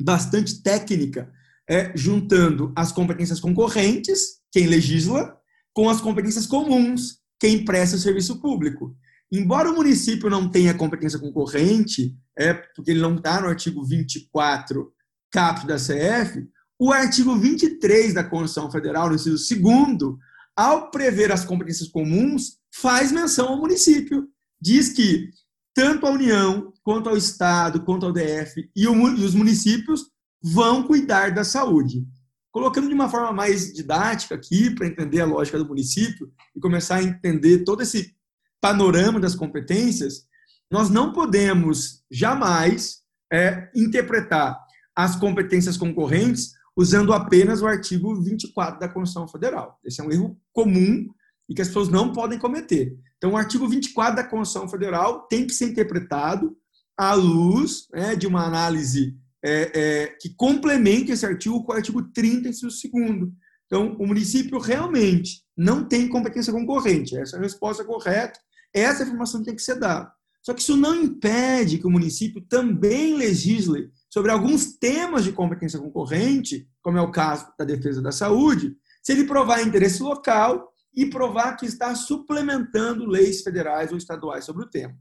bastante 0.00 0.62
técnica, 0.62 1.30
é, 1.68 1.92
juntando 1.96 2.72
as 2.76 2.92
competências 2.92 3.40
concorrentes, 3.40 4.40
quem 4.52 4.66
legisla, 4.66 5.36
com 5.74 5.90
as 5.90 6.00
competências 6.00 6.46
comuns, 6.46 7.18
quem 7.40 7.64
presta 7.64 7.96
o 7.96 7.98
serviço 7.98 8.40
público. 8.40 8.96
Embora 9.32 9.70
o 9.70 9.74
município 9.74 10.30
não 10.30 10.48
tenha 10.48 10.74
competência 10.74 11.18
concorrente, 11.18 12.16
é 12.38 12.54
porque 12.54 12.92
ele 12.92 13.00
não 13.00 13.16
está 13.16 13.40
no 13.40 13.48
artigo 13.48 13.84
24, 13.84 14.92
caput 15.30 15.66
da 15.66 15.76
CF, 15.76 16.46
o 16.78 16.92
artigo 16.92 17.36
23 17.36 18.14
da 18.14 18.22
Constituição 18.22 18.70
Federal, 18.70 19.08
no 19.08 19.14
inciso 19.14 19.54
2 19.60 20.16
ao 20.54 20.90
prever 20.90 21.32
as 21.32 21.44
competências 21.44 21.88
comuns, 21.88 22.58
faz 22.74 23.12
menção 23.12 23.48
ao 23.48 23.58
município. 23.58 24.28
Diz 24.60 24.90
que 24.90 25.30
tanto 25.74 26.06
a 26.06 26.10
União, 26.10 26.72
quanto 26.82 27.08
ao 27.10 27.16
Estado, 27.16 27.82
quanto 27.82 28.06
ao 28.06 28.12
DF 28.12 28.70
e 28.74 28.88
os 28.88 29.34
municípios 29.34 30.06
vão 30.42 30.84
cuidar 30.84 31.34
da 31.34 31.44
saúde. 31.44 32.06
Colocando 32.50 32.88
de 32.88 32.94
uma 32.94 33.10
forma 33.10 33.32
mais 33.32 33.74
didática 33.74 34.34
aqui, 34.34 34.70
para 34.70 34.86
entender 34.86 35.20
a 35.20 35.26
lógica 35.26 35.58
do 35.58 35.66
município 35.66 36.32
e 36.54 36.60
começar 36.60 36.96
a 36.96 37.02
entender 37.02 37.64
todo 37.64 37.82
esse 37.82 38.15
panorama 38.60 39.20
das 39.20 39.34
competências, 39.34 40.26
nós 40.70 40.90
não 40.90 41.12
podemos 41.12 42.02
jamais 42.10 43.02
é, 43.32 43.70
interpretar 43.74 44.58
as 44.94 45.16
competências 45.16 45.76
concorrentes 45.76 46.52
usando 46.76 47.12
apenas 47.12 47.62
o 47.62 47.66
artigo 47.66 48.14
24 48.22 48.78
da 48.78 48.88
Constituição 48.88 49.28
Federal. 49.28 49.78
Esse 49.84 50.00
é 50.00 50.04
um 50.04 50.12
erro 50.12 50.38
comum 50.52 51.06
e 51.48 51.54
que 51.54 51.62
as 51.62 51.68
pessoas 51.68 51.88
não 51.88 52.12
podem 52.12 52.38
cometer. 52.38 52.96
Então, 53.16 53.32
o 53.32 53.36
artigo 53.36 53.66
24 53.66 54.16
da 54.16 54.24
Constituição 54.24 54.68
Federal 54.68 55.26
tem 55.28 55.46
que 55.46 55.54
ser 55.54 55.70
interpretado 55.70 56.56
à 56.96 57.14
luz 57.14 57.86
né, 57.92 58.14
de 58.14 58.26
uma 58.26 58.44
análise 58.44 59.16
é, 59.42 59.70
é, 59.74 60.06
que 60.20 60.34
complemente 60.34 61.12
esse 61.12 61.24
artigo 61.24 61.62
com 61.64 61.72
o 61.72 61.76
artigo 61.76 62.02
30, 62.02 62.48
inciso 62.48 62.90
2. 62.90 63.30
Então, 63.66 63.96
o 63.98 64.06
município 64.06 64.58
realmente 64.58 65.42
não 65.56 65.84
tem 65.84 66.08
competência 66.08 66.52
concorrente. 66.52 67.16
Essa 67.16 67.36
é 67.36 67.38
a 67.38 67.42
resposta 67.42 67.84
correta. 67.84 68.38
Essa 68.72 69.02
informação 69.02 69.42
tem 69.42 69.54
que 69.54 69.62
ser 69.62 69.78
dada. 69.78 70.10
Só 70.42 70.54
que 70.54 70.60
isso 70.60 70.76
não 70.76 70.94
impede 70.94 71.78
que 71.78 71.86
o 71.86 71.90
município 71.90 72.40
também 72.40 73.16
legisle 73.16 73.90
sobre 74.08 74.30
alguns 74.30 74.76
temas 74.76 75.24
de 75.24 75.32
competência 75.32 75.80
concorrente, 75.80 76.68
como 76.80 76.98
é 76.98 77.00
o 77.00 77.10
caso 77.10 77.48
da 77.58 77.64
defesa 77.64 78.00
da 78.00 78.12
saúde, 78.12 78.76
se 79.02 79.12
ele 79.12 79.24
provar 79.24 79.62
interesse 79.62 80.02
local 80.02 80.72
e 80.94 81.06
provar 81.06 81.56
que 81.56 81.66
está 81.66 81.94
suplementando 81.94 83.06
leis 83.06 83.42
federais 83.42 83.90
ou 83.90 83.98
estaduais 83.98 84.44
sobre 84.44 84.64
o 84.64 84.70
tema. 84.70 84.94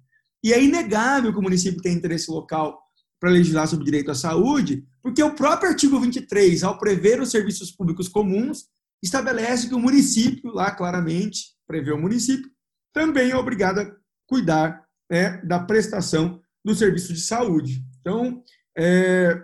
E 0.43 0.51
é 0.51 0.63
inegável 0.63 1.31
que 1.31 1.39
o 1.39 1.43
município 1.43 1.81
tem 1.81 1.93
interesse 1.93 2.29
local 2.29 2.81
para 3.19 3.29
legislar 3.29 3.67
sobre 3.67 3.85
direito 3.85 4.11
à 4.11 4.15
saúde, 4.15 4.85
porque 5.01 5.23
o 5.23 5.35
próprio 5.35 5.69
artigo 5.69 5.99
23, 5.99 6.63
ao 6.63 6.77
prever 6.77 7.21
os 7.21 7.31
serviços 7.31 7.71
públicos 7.71 8.07
comuns, 8.07 8.65
estabelece 9.01 9.67
que 9.67 9.75
o 9.75 9.79
município, 9.79 10.51
lá 10.51 10.71
claramente, 10.71 11.55
prevê 11.67 11.91
o 11.91 12.01
município, 12.01 12.49
também 12.93 13.31
é 13.31 13.35
obrigado 13.35 13.79
a 13.79 13.91
cuidar 14.27 14.83
né, 15.11 15.41
da 15.43 15.59
prestação 15.59 16.41
do 16.63 16.73
serviço 16.73 17.13
de 17.13 17.21
saúde. 17.21 17.83
Então, 17.99 18.43
é, 18.77 19.39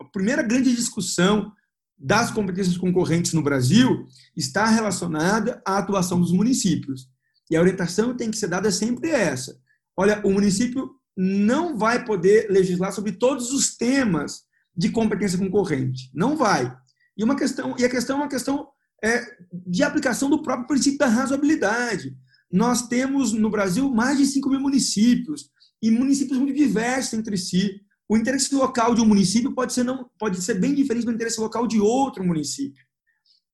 a 0.00 0.04
primeira 0.04 0.42
grande 0.42 0.74
discussão 0.74 1.52
das 1.96 2.30
competências 2.30 2.76
concorrentes 2.76 3.32
no 3.32 3.42
Brasil 3.42 4.06
está 4.36 4.66
relacionada 4.66 5.62
à 5.66 5.78
atuação 5.78 6.20
dos 6.20 6.32
municípios. 6.32 7.08
E 7.50 7.56
a 7.56 7.60
orientação 7.60 8.16
tem 8.16 8.30
que 8.30 8.38
ser 8.38 8.48
dada 8.48 8.70
sempre 8.70 9.10
essa. 9.10 9.58
Olha, 9.96 10.20
o 10.24 10.30
município 10.30 10.90
não 11.16 11.76
vai 11.76 12.04
poder 12.04 12.50
legislar 12.50 12.92
sobre 12.92 13.12
todos 13.12 13.52
os 13.52 13.76
temas 13.76 14.42
de 14.76 14.90
competência 14.90 15.38
concorrente. 15.38 16.10
Não 16.12 16.36
vai. 16.36 16.76
E 17.16 17.22
uma 17.22 17.36
questão, 17.36 17.74
e 17.78 17.84
a 17.84 17.88
questão 17.88 18.16
é 18.16 18.20
uma 18.20 18.28
questão 18.28 18.68
é, 19.02 19.24
de 19.52 19.82
aplicação 19.82 20.28
do 20.28 20.42
próprio 20.42 20.66
princípio 20.66 20.98
da 20.98 21.06
razoabilidade. 21.06 22.16
Nós 22.50 22.88
temos 22.88 23.32
no 23.32 23.50
Brasil 23.50 23.88
mais 23.92 24.18
de 24.18 24.26
5 24.26 24.48
mil 24.50 24.60
municípios, 24.60 25.50
e 25.84 25.90
municípios 25.90 26.38
muito 26.38 26.56
diversos 26.56 27.12
entre 27.12 27.36
si. 27.36 27.82
O 28.08 28.16
interesse 28.16 28.54
local 28.54 28.94
de 28.94 29.02
um 29.02 29.06
município 29.06 29.54
pode 29.54 29.74
ser, 29.74 29.84
não, 29.84 30.10
pode 30.18 30.40
ser 30.40 30.54
bem 30.54 30.74
diferente 30.74 31.04
do 31.04 31.12
interesse 31.12 31.38
local 31.38 31.66
de 31.66 31.78
outro 31.78 32.24
município. 32.24 32.82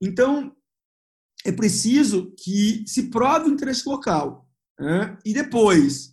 Então, 0.00 0.54
é 1.44 1.50
preciso 1.50 2.32
que 2.38 2.84
se 2.86 3.10
prove 3.10 3.48
o 3.48 3.52
interesse 3.52 3.88
local. 3.88 4.48
Né? 4.78 5.18
E 5.24 5.34
depois, 5.34 6.09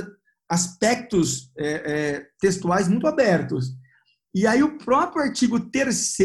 aspectos 0.50 1.52
é, 1.58 1.70
é 1.70 2.28
textuais 2.40 2.88
muito 2.88 3.08
abertos. 3.08 3.74
E 4.34 4.48
aí 4.48 4.64
o 4.64 4.78
próprio 4.78 5.24
artigo 5.24 5.60
3 5.60 6.18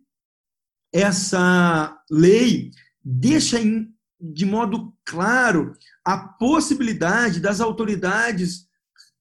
essa 0.93 1.97
lei 2.11 2.71
deixa 3.05 3.61
em, 3.61 3.92
de 4.23 4.47
modo 4.47 4.95
claro 5.05 5.73
a 6.05 6.17
possibilidade 6.17 7.41
das 7.41 7.61
autoridades 7.61 8.69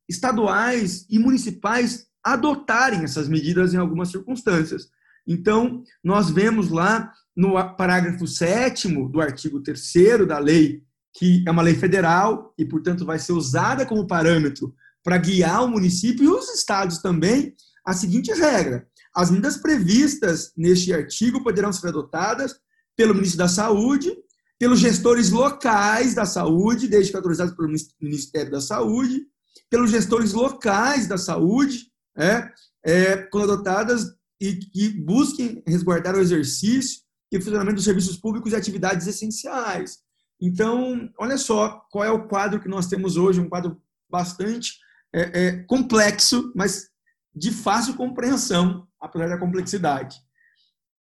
estaduais 0.07 1.07
e 1.09 1.17
municipais 1.17 2.05
adotarem 2.23 3.03
essas 3.03 3.27
medidas 3.27 3.73
em 3.73 3.77
algumas 3.77 4.09
circunstâncias. 4.09 4.89
Então, 5.25 5.83
nós 6.03 6.29
vemos 6.29 6.69
lá 6.69 7.11
no 7.35 7.53
parágrafo 7.75 8.27
7 8.27 8.87
do 9.09 9.19
artigo 9.19 9.61
3 9.61 10.27
da 10.27 10.37
lei, 10.37 10.83
que 11.13 11.43
é 11.47 11.51
uma 11.51 11.61
lei 11.61 11.75
federal 11.75 12.53
e, 12.57 12.65
portanto, 12.65 13.05
vai 13.05 13.17
ser 13.17 13.33
usada 13.33 13.85
como 13.85 14.07
parâmetro 14.07 14.75
para 15.03 15.17
guiar 15.17 15.63
o 15.63 15.67
município 15.67 16.23
e 16.23 16.27
os 16.27 16.49
estados 16.53 16.99
também 16.99 17.55
a 17.85 17.93
seguinte 17.93 18.31
regra: 18.31 18.87
as 19.15 19.31
medidas 19.31 19.57
previstas 19.57 20.51
neste 20.55 20.93
artigo 20.93 21.43
poderão 21.43 21.73
ser 21.73 21.87
adotadas 21.87 22.55
pelo 22.95 23.15
ministro 23.15 23.39
da 23.39 23.47
Saúde, 23.47 24.15
pelos 24.61 24.79
gestores 24.79 25.31
locais 25.31 26.13
da 26.13 26.23
saúde, 26.23 26.87
desde 26.87 27.09
que 27.09 27.17
autorizados 27.17 27.55
pelo 27.55 27.73
Ministério 27.99 28.51
da 28.51 28.61
Saúde, 28.61 29.25
pelos 29.67 29.89
gestores 29.89 30.33
locais 30.33 31.07
da 31.07 31.17
saúde, 31.17 31.91
é, 32.15 32.47
é, 32.85 33.17
quando 33.17 33.53
adotadas 33.53 34.05
e 34.39 34.57
que 34.57 34.89
busquem 34.89 35.63
resguardar 35.65 36.15
o 36.15 36.19
exercício 36.19 37.01
e 37.31 37.39
o 37.39 37.41
funcionamento 37.41 37.77
dos 37.77 37.85
serviços 37.85 38.17
públicos 38.17 38.53
e 38.53 38.55
atividades 38.55 39.07
essenciais. 39.07 39.97
Então, 40.39 41.11
olha 41.17 41.39
só 41.39 41.83
qual 41.89 42.05
é 42.05 42.11
o 42.11 42.27
quadro 42.27 42.61
que 42.61 42.69
nós 42.69 42.85
temos 42.85 43.17
hoje, 43.17 43.39
um 43.39 43.49
quadro 43.49 43.81
bastante 44.07 44.77
é, 45.11 45.21
é, 45.21 45.63
complexo, 45.63 46.53
mas 46.55 46.87
de 47.33 47.49
fácil 47.49 47.95
compreensão, 47.95 48.87
apesar 48.99 49.27
da 49.27 49.39
complexidade. 49.39 50.19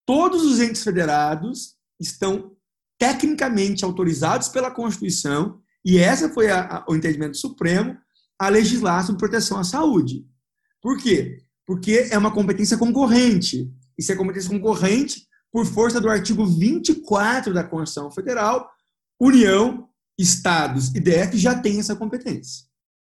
Todos 0.05 0.45
os 0.45 0.61
entes 0.61 0.81
federados 0.81 1.75
estão 1.99 2.55
tecnicamente 2.99 3.83
autorizados 3.83 4.49
pela 4.49 4.69
Constituição, 4.69 5.59
e 5.83 5.97
essa 5.97 6.29
foi 6.29 6.51
a, 6.51 6.61
a, 6.61 6.85
o 6.87 6.95
entendimento 6.95 7.37
supremo, 7.37 7.97
a 8.37 8.49
legislar 8.49 9.03
sobre 9.05 9.19
proteção 9.19 9.57
à 9.57 9.63
saúde. 9.63 10.25
Por 10.81 10.97
quê? 10.97 11.41
Porque 11.65 12.09
é 12.11 12.17
uma 12.17 12.31
competência 12.31 12.77
concorrente. 12.77 13.71
E 13.97 14.03
se 14.03 14.11
é 14.11 14.15
competência 14.15 14.49
concorrente, 14.49 15.27
por 15.51 15.65
força 15.65 15.99
do 15.99 16.09
artigo 16.09 16.45
24 16.45 17.53
da 17.53 17.63
Constituição 17.63 18.11
Federal, 18.11 18.69
União, 19.19 19.89
Estados 20.17 20.93
e 20.93 20.99
DF 20.99 21.37
já 21.37 21.57
têm 21.57 21.79
essa 21.79 21.95
competência. 21.95 22.65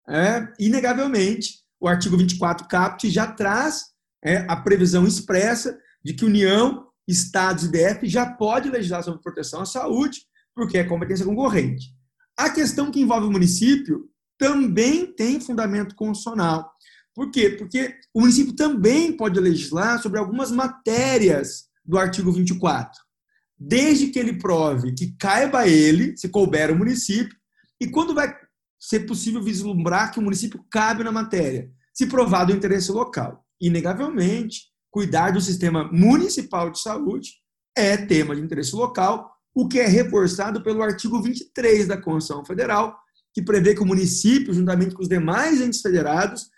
É, 0.09 0.49
inegavelmente, 0.59 1.61
o 1.79 1.87
artigo 1.87 2.17
24 2.17 2.67
CAPT 2.67 3.11
já 3.11 3.27
traz 3.27 3.85
é, 4.25 4.47
a 4.49 4.57
previsão 4.57 5.07
expressa 5.07 5.79
de 6.03 6.15
que 6.15 6.25
União, 6.25 6.87
Estados 7.07 7.65
e 7.65 7.69
DF 7.69 8.09
já 8.09 8.27
pode 8.27 8.71
legislar 8.71 9.03
sobre 9.03 9.21
proteção 9.21 9.63
à 9.63 9.67
saúde, 9.67 10.21
porque 10.55 10.79
é 10.79 10.85
competência 10.85 11.25
concorrente. 11.25 11.95
A 12.37 12.51
questão 12.51 12.91
que 12.91 13.01
envolve 13.01 13.27
o 13.27 13.31
município 13.31 14.09
também 14.39 15.07
tem 15.07 15.41
fundamento 15.41 15.95
constitucional. 15.95 16.73
Por 17.15 17.31
quê? 17.31 17.51
Porque 17.51 17.95
o 18.15 18.21
município 18.21 18.55
também 18.55 19.17
pode 19.17 19.39
legislar 19.39 20.01
sobre 20.01 20.19
algumas 20.19 20.51
matérias 20.51 21.69
do 21.85 21.99
artigo 21.99 22.33
24, 22.33 23.01
desde 23.59 24.09
que 24.09 24.19
ele 24.19 24.39
prove 24.39 24.95
que 24.95 25.15
caiba 25.19 25.67
ele, 25.67 26.17
se 26.17 26.29
couber 26.29 26.71
o 26.71 26.77
município, 26.77 27.37
e 27.81 27.89
quando 27.89 28.15
vai 28.15 28.35
ser 28.81 29.01
possível 29.01 29.43
vislumbrar 29.43 30.13
que 30.13 30.19
o 30.19 30.23
município 30.23 30.65
cabe 30.71 31.05
na 31.05 31.13
matéria, 31.13 31.71
se 31.93 32.07
provado 32.07 32.53
o 32.53 32.57
interesse 32.57 32.91
local. 32.91 33.45
Inegavelmente, 33.61 34.72
cuidar 34.93 35.31
do 35.33 35.41
sistema 35.41 35.91
municipal 35.91 36.71
de 36.71 36.79
saúde 36.79 37.33
é 37.77 37.97
tema 37.97 38.37
de 38.37 38.43
interesse 38.43 38.77
local, 38.77 39.33
o 39.55 39.67
que 39.67 39.81
é 39.81 39.87
reforçado 39.87 40.63
pelo 40.63 40.83
artigo 40.83 41.21
23 41.21 41.89
da 41.89 41.97
Constituição 41.97 42.45
Federal, 42.45 42.97
que 43.35 43.43
prevê 43.43 43.75
que 43.75 43.83
o 43.83 43.87
município, 43.87 44.53
juntamente 44.53 44.95
com 44.95 45.03
os 45.03 45.09
demais 45.09 45.61
entes 45.63 45.81
federados, 45.81 46.51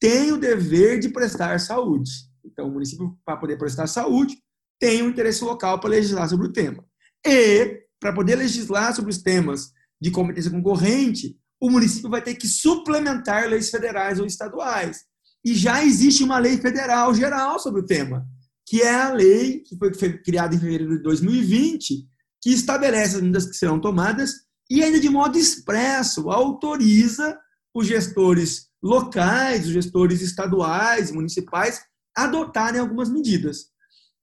tem 0.00 0.32
o 0.32 0.38
dever 0.38 0.98
de 0.98 1.10
prestar 1.10 1.60
saúde. 1.60 2.10
Então, 2.44 2.66
o 2.66 2.72
município, 2.72 3.16
para 3.24 3.36
poder 3.36 3.58
prestar 3.58 3.86
saúde, 3.86 4.36
tem 4.80 5.02
um 5.02 5.10
interesse 5.10 5.44
local 5.44 5.78
para 5.78 5.90
legislar 5.90 6.28
sobre 6.28 6.46
o 6.46 6.52
tema. 6.52 6.82
E, 7.24 7.82
para 8.00 8.12
poder 8.12 8.36
legislar 8.36 8.96
sobre 8.96 9.10
os 9.10 9.22
temas 9.22 9.70
de 10.00 10.10
competência 10.10 10.50
concorrente, 10.50 11.36
o 11.60 11.70
município 11.70 12.10
vai 12.10 12.22
ter 12.22 12.34
que 12.34 12.48
suplementar 12.48 13.48
leis 13.48 13.70
federais 13.70 14.18
ou 14.18 14.26
estaduais. 14.26 15.04
E 15.44 15.54
já 15.54 15.84
existe 15.84 16.22
uma 16.22 16.38
lei 16.38 16.58
federal 16.58 17.12
geral 17.14 17.58
sobre 17.58 17.80
o 17.80 17.86
tema, 17.86 18.26
que 18.66 18.80
é 18.80 18.94
a 18.94 19.12
lei 19.12 19.60
que 19.60 19.76
foi 19.76 20.18
criada 20.18 20.54
em 20.54 20.60
fevereiro 20.60 20.96
de 20.96 21.02
2020, 21.02 22.06
que 22.40 22.50
estabelece 22.50 23.16
as 23.16 23.22
medidas 23.22 23.46
que 23.46 23.56
serão 23.56 23.80
tomadas 23.80 24.32
e 24.70 24.82
ainda 24.82 24.98
de 24.98 25.08
modo 25.08 25.36
expresso 25.36 26.30
autoriza 26.30 27.38
os 27.74 27.86
gestores 27.86 28.68
locais, 28.82 29.66
os 29.66 29.72
gestores 29.72 30.20
estaduais, 30.20 31.10
municipais, 31.10 31.82
adotarem 32.16 32.80
algumas 32.80 33.08
medidas. 33.08 33.66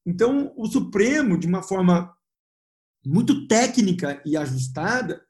Então, 0.05 0.53
o 0.57 0.67
Supremo, 0.67 1.37
de 1.37 1.47
uma 1.47 1.63
forma 1.63 2.13
muito 3.05 3.47
técnica 3.47 4.21
e 4.25 4.35
ajustada, 4.35 5.21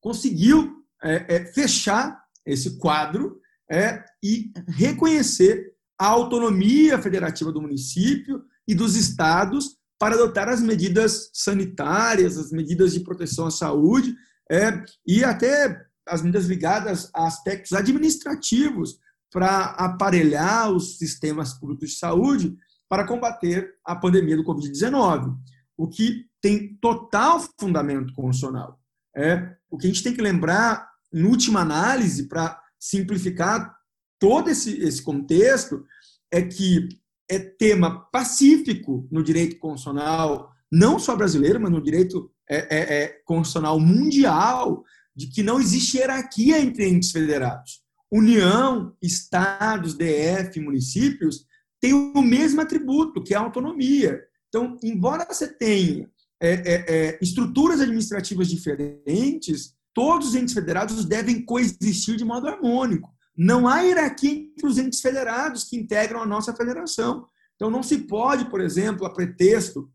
conseguiu 0.00 0.84
é, 1.02 1.36
é, 1.36 1.52
fechar 1.52 2.22
esse 2.46 2.78
quadro 2.78 3.39
é, 3.70 4.04
e 4.22 4.52
reconhecer 4.68 5.72
a 5.98 6.06
autonomia 6.06 6.98
federativa 6.98 7.52
do 7.52 7.62
município 7.62 8.42
e 8.66 8.74
dos 8.74 8.96
estados 8.96 9.76
para 9.98 10.14
adotar 10.14 10.48
as 10.48 10.60
medidas 10.60 11.30
sanitárias, 11.32 12.38
as 12.38 12.50
medidas 12.50 12.92
de 12.92 13.00
proteção 13.00 13.46
à 13.46 13.50
saúde 13.50 14.14
é, 14.50 14.82
e 15.06 15.22
até 15.22 15.78
as 16.08 16.22
medidas 16.22 16.46
ligadas 16.46 17.10
a 17.14 17.26
aspectos 17.26 17.72
administrativos 17.72 18.98
para 19.30 19.66
aparelhar 19.76 20.72
os 20.72 20.98
sistemas 20.98 21.52
públicos 21.52 21.90
de 21.90 21.96
saúde 21.96 22.56
para 22.88 23.06
combater 23.06 23.74
a 23.84 23.94
pandemia 23.94 24.36
do 24.36 24.44
Covid-19, 24.44 25.36
o 25.76 25.86
que 25.86 26.24
tem 26.40 26.74
total 26.80 27.40
fundamento 27.60 28.12
constitucional. 28.14 28.80
É, 29.14 29.54
o 29.70 29.76
que 29.76 29.86
a 29.86 29.90
gente 29.90 30.02
tem 30.02 30.14
que 30.14 30.22
lembrar, 30.22 30.88
em 31.12 31.24
última 31.24 31.60
análise, 31.60 32.26
para 32.26 32.60
simplificar 32.80 33.76
todo 34.18 34.48
esse, 34.50 34.80
esse 34.80 35.02
contexto, 35.02 35.84
é 36.32 36.42
que 36.42 36.88
é 37.28 37.38
tema 37.38 38.00
pacífico 38.10 39.06
no 39.10 39.22
direito 39.22 39.58
constitucional, 39.58 40.50
não 40.70 40.98
só 40.98 41.14
brasileiro, 41.14 41.60
mas 41.60 41.70
no 41.70 41.82
direito 41.82 42.30
é, 42.48 42.56
é, 42.56 43.02
é, 43.02 43.08
constitucional 43.24 43.78
mundial, 43.78 44.84
de 45.14 45.28
que 45.28 45.42
não 45.42 45.60
existe 45.60 45.98
hierarquia 45.98 46.60
entre 46.60 46.88
entes 46.88 47.10
federados. 47.10 47.82
União, 48.10 48.96
estados, 49.02 49.94
DF, 49.94 50.58
municípios 50.60 51.46
tem 51.80 51.92
o 51.92 52.22
mesmo 52.22 52.60
atributo, 52.60 53.22
que 53.22 53.34
é 53.34 53.36
a 53.36 53.40
autonomia. 53.40 54.20
Então, 54.48 54.76
embora 54.82 55.24
você 55.24 55.46
tenha 55.46 56.10
é, 56.40 56.50
é, 56.50 56.84
é, 56.88 57.18
estruturas 57.22 57.80
administrativas 57.80 58.48
diferentes, 58.48 59.74
todos 59.94 60.28
os 60.28 60.34
entes 60.34 60.54
federados 60.54 61.04
devem 61.04 61.44
coexistir 61.44 62.16
de 62.16 62.24
modo 62.24 62.48
harmônico. 62.48 63.12
Não 63.36 63.66
há 63.66 63.80
hierarquia 63.80 64.30
entre 64.30 64.66
os 64.66 64.78
entes 64.78 65.00
federados 65.00 65.64
que 65.64 65.76
integram 65.76 66.22
a 66.22 66.26
nossa 66.26 66.54
federação. 66.54 67.26
Então, 67.56 67.70
não 67.70 67.82
se 67.82 67.98
pode, 67.98 68.46
por 68.46 68.60
exemplo, 68.60 69.06
a 69.06 69.12
pretexto 69.12 69.90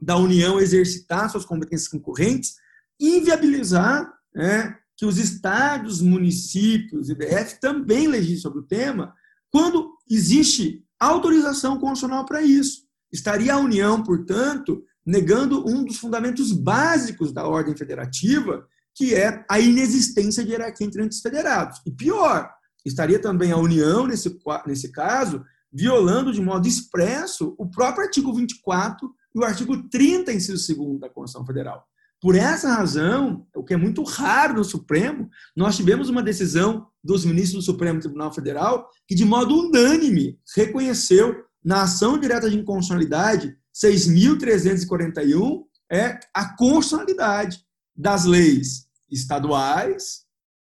da 0.00 0.16
União 0.16 0.60
exercitar 0.60 1.30
suas 1.30 1.44
competências 1.44 1.88
concorrentes, 1.88 2.54
inviabilizar 3.00 4.12
né, 4.34 4.76
que 4.96 5.06
os 5.06 5.18
estados, 5.18 6.00
municípios 6.00 7.08
e 7.08 7.14
DF 7.14 7.60
também 7.60 8.06
legislem 8.08 8.40
sobre 8.40 8.58
o 8.60 8.64
tema, 8.64 9.14
quando 9.50 9.96
existe 10.10 10.84
autorização 10.98 11.78
constitucional 11.78 12.24
para 12.24 12.42
isso. 12.42 12.82
Estaria 13.12 13.54
a 13.54 13.58
União, 13.58 14.02
portanto, 14.02 14.84
negando 15.06 15.66
um 15.68 15.84
dos 15.84 15.98
fundamentos 15.98 16.52
básicos 16.52 17.32
da 17.32 17.46
ordem 17.46 17.76
federativa, 17.76 18.66
que 18.98 19.14
é 19.14 19.44
a 19.48 19.60
inexistência 19.60 20.44
de 20.44 20.50
hierarquia 20.50 20.84
entre 20.84 21.00
entes 21.04 21.20
federados. 21.20 21.80
E 21.86 21.92
pior, 21.92 22.50
estaria 22.84 23.20
também 23.20 23.52
a 23.52 23.56
União, 23.56 24.08
nesse, 24.08 24.36
nesse 24.66 24.90
caso, 24.90 25.44
violando 25.72 26.32
de 26.32 26.40
modo 26.40 26.66
expresso 26.66 27.54
o 27.56 27.70
próprio 27.70 28.06
artigo 28.06 28.34
24 28.34 29.08
e 29.36 29.38
o 29.38 29.44
artigo 29.44 29.88
30, 29.88 30.32
inciso 30.32 30.74
2 30.74 30.98
da 30.98 31.08
Constituição 31.08 31.46
Federal. 31.46 31.86
Por 32.20 32.34
essa 32.34 32.74
razão, 32.74 33.46
o 33.54 33.62
que 33.62 33.72
é 33.72 33.76
muito 33.76 34.02
raro 34.02 34.54
no 34.54 34.64
Supremo, 34.64 35.30
nós 35.54 35.76
tivemos 35.76 36.08
uma 36.08 36.20
decisão 36.20 36.88
dos 37.04 37.24
ministros 37.24 37.64
do 37.64 37.70
Supremo 37.70 38.00
Tribunal 38.00 38.34
Federal 38.34 38.90
que, 39.06 39.14
de 39.14 39.24
modo 39.24 39.54
unânime, 39.54 40.36
reconheceu 40.56 41.36
na 41.64 41.82
ação 41.82 42.18
direta 42.18 42.50
de 42.50 42.58
inconstitucionalidade 42.58 43.56
6.341 43.72 45.62
é 45.88 46.18
a 46.34 46.56
constitucionalidade 46.56 47.64
das 47.94 48.24
leis 48.24 48.87
estaduais, 49.10 50.24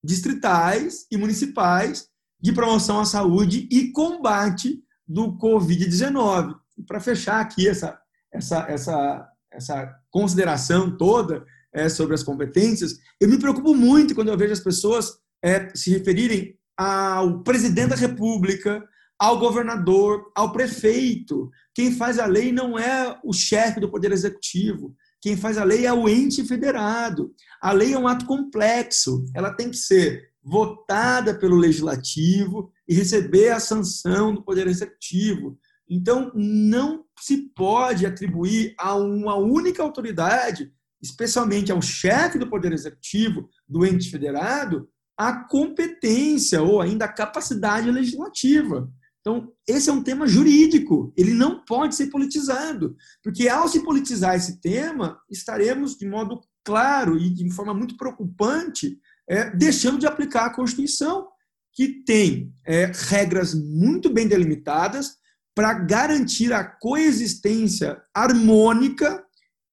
distritais 0.02 1.06
e 1.10 1.16
municipais 1.16 2.08
de 2.40 2.52
promoção 2.52 3.00
à 3.00 3.04
saúde 3.04 3.68
e 3.70 3.90
combate 3.90 4.82
do 5.06 5.36
Covid-19. 5.38 6.54
E 6.76 6.82
para 6.82 7.00
fechar 7.00 7.40
aqui 7.40 7.68
essa, 7.68 7.98
essa, 8.32 8.66
essa, 8.68 9.28
essa 9.50 9.94
consideração 10.10 10.96
toda 10.96 11.44
é, 11.72 11.88
sobre 11.88 12.14
as 12.14 12.22
competências, 12.22 12.98
eu 13.20 13.28
me 13.28 13.38
preocupo 13.38 13.74
muito 13.74 14.14
quando 14.14 14.28
eu 14.28 14.36
vejo 14.36 14.52
as 14.52 14.60
pessoas 14.60 15.18
é, 15.42 15.74
se 15.74 15.90
referirem 15.90 16.54
ao 16.76 17.42
presidente 17.42 17.90
da 17.90 17.96
República, 17.96 18.82
ao 19.18 19.38
governador, 19.38 20.30
ao 20.34 20.52
prefeito. 20.52 21.50
Quem 21.74 21.92
faz 21.92 22.18
a 22.18 22.26
lei 22.26 22.52
não 22.52 22.78
é 22.78 23.18
o 23.24 23.32
chefe 23.32 23.80
do 23.80 23.90
Poder 23.90 24.12
Executivo. 24.12 24.94
Quem 25.20 25.36
faz 25.36 25.56
a 25.56 25.64
lei 25.64 25.86
é 25.86 25.92
o 25.92 26.08
ente 26.08 26.44
federado. 26.44 27.32
A 27.64 27.72
lei 27.72 27.94
é 27.94 27.98
um 27.98 28.06
ato 28.06 28.26
complexo. 28.26 29.24
Ela 29.34 29.50
tem 29.50 29.70
que 29.70 29.78
ser 29.78 30.28
votada 30.42 31.34
pelo 31.34 31.56
legislativo 31.56 32.70
e 32.86 32.92
receber 32.92 33.48
a 33.48 33.58
sanção 33.58 34.34
do 34.34 34.44
Poder 34.44 34.66
Executivo. 34.66 35.58
Então, 35.88 36.30
não 36.34 37.06
se 37.18 37.48
pode 37.56 38.04
atribuir 38.04 38.74
a 38.78 38.94
uma 38.94 39.36
única 39.36 39.82
autoridade, 39.82 40.70
especialmente 41.00 41.72
ao 41.72 41.80
chefe 41.80 42.38
do 42.38 42.50
Poder 42.50 42.70
Executivo, 42.70 43.48
do 43.66 43.86
ente 43.86 44.10
federado, 44.10 44.86
a 45.16 45.32
competência 45.32 46.62
ou 46.62 46.82
ainda 46.82 47.06
a 47.06 47.12
capacidade 47.12 47.90
legislativa. 47.90 48.92
Então, 49.22 49.50
esse 49.66 49.88
é 49.88 49.92
um 49.92 50.02
tema 50.02 50.26
jurídico, 50.26 51.14
ele 51.16 51.32
não 51.32 51.64
pode 51.64 51.94
ser 51.94 52.08
politizado, 52.08 52.94
porque 53.22 53.48
ao 53.48 53.66
se 53.68 53.82
politizar 53.82 54.34
esse 54.34 54.60
tema, 54.60 55.18
estaremos 55.30 55.96
de 55.96 56.06
modo 56.06 56.42
claro 56.64 57.18
e 57.18 57.30
de 57.30 57.50
forma 57.50 57.74
muito 57.74 57.96
preocupante 57.96 58.98
é, 59.28 59.50
deixando 59.50 59.98
de 59.98 60.06
aplicar 60.06 60.46
a 60.46 60.54
Constituição, 60.54 61.28
que 61.72 61.88
tem 62.04 62.54
é, 62.64 62.90
regras 63.08 63.54
muito 63.54 64.12
bem 64.12 64.28
delimitadas 64.28 65.16
para 65.54 65.74
garantir 65.74 66.52
a 66.52 66.64
coexistência 66.64 68.02
harmônica 68.12 69.24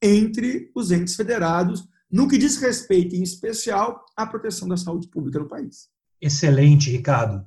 entre 0.02 0.72
os 0.76 0.92
entes 0.92 1.16
federados, 1.16 1.88
no 2.12 2.28
que 2.28 2.38
diz 2.38 2.58
respeito, 2.58 3.16
em 3.16 3.24
especial, 3.24 4.06
à 4.16 4.26
proteção 4.26 4.68
da 4.68 4.78
saúde 4.78 5.08
pública 5.08 5.40
no 5.40 5.48
país. 5.48 5.90
Excelente, 6.20 6.90
Ricardo. 6.90 7.46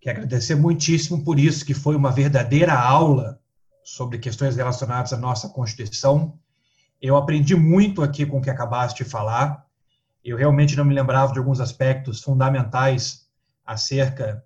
Quero 0.00 0.18
agradecer 0.18 0.54
muitíssimo 0.54 1.22
por 1.24 1.38
isso, 1.38 1.64
que 1.64 1.74
foi 1.74 1.94
uma 1.94 2.10
verdadeira 2.10 2.74
aula 2.74 3.40
sobre 3.84 4.18
questões 4.18 4.56
relacionadas 4.56 5.12
à 5.12 5.16
nossa 5.16 5.48
Constituição. 5.48 6.38
Eu 7.02 7.16
aprendi 7.16 7.56
muito 7.56 8.00
aqui 8.00 8.24
com 8.24 8.38
o 8.38 8.40
que 8.40 8.48
acabaste 8.48 9.02
de 9.02 9.10
falar. 9.10 9.66
Eu 10.24 10.36
realmente 10.36 10.76
não 10.76 10.84
me 10.84 10.94
lembrava 10.94 11.32
de 11.32 11.38
alguns 11.40 11.60
aspectos 11.60 12.22
fundamentais 12.22 13.26
acerca 13.66 14.44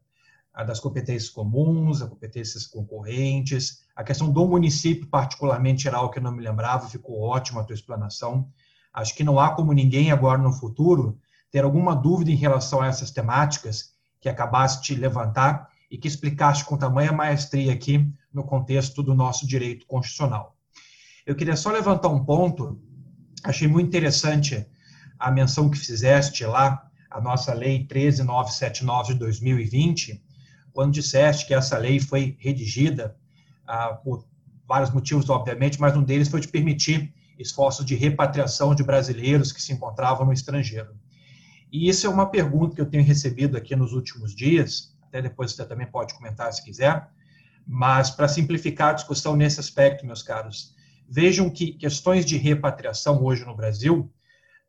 ah, 0.54 0.64
das 0.64 0.80
competências 0.80 1.28
comuns, 1.28 1.98
das 1.98 2.08
competências 2.08 2.66
concorrentes, 2.66 3.84
a 3.94 4.02
questão 4.02 4.32
do 4.32 4.46
município, 4.46 5.06
particularmente 5.06 5.82
geral, 5.82 6.10
que 6.10 6.18
eu 6.18 6.22
não 6.22 6.32
me 6.32 6.42
lembrava, 6.42 6.88
ficou 6.88 7.20
ótima 7.20 7.60
a 7.60 7.64
tua 7.64 7.74
explanação. 7.74 8.48
Acho 8.90 9.14
que 9.14 9.22
não 9.22 9.38
há 9.38 9.50
como 9.50 9.74
ninguém 9.74 10.10
agora 10.10 10.38
no 10.38 10.50
futuro 10.50 11.18
ter 11.50 11.62
alguma 11.62 11.94
dúvida 11.94 12.30
em 12.30 12.36
relação 12.36 12.80
a 12.80 12.86
essas 12.86 13.10
temáticas 13.10 13.92
que 14.18 14.30
acabaste 14.30 14.94
de 14.94 15.00
levantar 15.02 15.68
e 15.90 15.98
que 15.98 16.08
explicaste 16.08 16.64
com 16.64 16.78
tamanha 16.78 17.12
maestria 17.12 17.70
aqui 17.74 18.10
no 18.32 18.44
contexto 18.44 19.02
do 19.02 19.14
nosso 19.14 19.46
direito 19.46 19.86
constitucional. 19.86 20.55
Eu 21.26 21.34
queria 21.34 21.56
só 21.56 21.72
levantar 21.72 22.06
um 22.08 22.24
ponto, 22.24 22.80
achei 23.42 23.66
muito 23.66 23.88
interessante 23.88 24.64
a 25.18 25.28
menção 25.28 25.68
que 25.68 25.76
fizeste 25.76 26.44
lá, 26.46 26.88
a 27.10 27.20
nossa 27.20 27.52
lei 27.52 27.84
13979 27.84 29.14
de 29.14 29.18
2020, 29.18 30.22
quando 30.72 30.92
disseste 30.92 31.44
que 31.44 31.52
essa 31.52 31.76
lei 31.78 31.98
foi 31.98 32.36
redigida 32.38 33.16
ah, 33.66 33.94
por 33.94 34.24
vários 34.68 34.92
motivos, 34.92 35.28
obviamente, 35.28 35.80
mas 35.80 35.96
um 35.96 36.02
deles 36.04 36.28
foi 36.28 36.40
de 36.40 36.46
permitir 36.46 37.12
esforços 37.36 37.84
de 37.84 37.96
repatriação 37.96 38.72
de 38.72 38.84
brasileiros 38.84 39.50
que 39.50 39.60
se 39.60 39.72
encontravam 39.72 40.26
no 40.26 40.32
estrangeiro. 40.32 40.94
E 41.72 41.88
isso 41.88 42.06
é 42.06 42.10
uma 42.10 42.26
pergunta 42.26 42.76
que 42.76 42.80
eu 42.80 42.86
tenho 42.86 43.02
recebido 43.02 43.56
aqui 43.56 43.74
nos 43.74 43.92
últimos 43.92 44.32
dias, 44.32 44.96
até 45.02 45.20
depois 45.20 45.52
você 45.52 45.64
também 45.66 45.88
pode 45.88 46.14
comentar 46.14 46.52
se 46.52 46.62
quiser, 46.62 47.10
mas 47.66 48.10
para 48.10 48.28
simplificar 48.28 48.90
a 48.90 48.92
discussão 48.92 49.34
nesse 49.34 49.58
aspecto, 49.58 50.06
meus 50.06 50.22
caros, 50.22 50.75
vejam 51.08 51.48
que 51.48 51.72
questões 51.72 52.24
de 52.24 52.36
repatriação 52.36 53.22
hoje 53.22 53.44
no 53.44 53.54
Brasil 53.54 54.12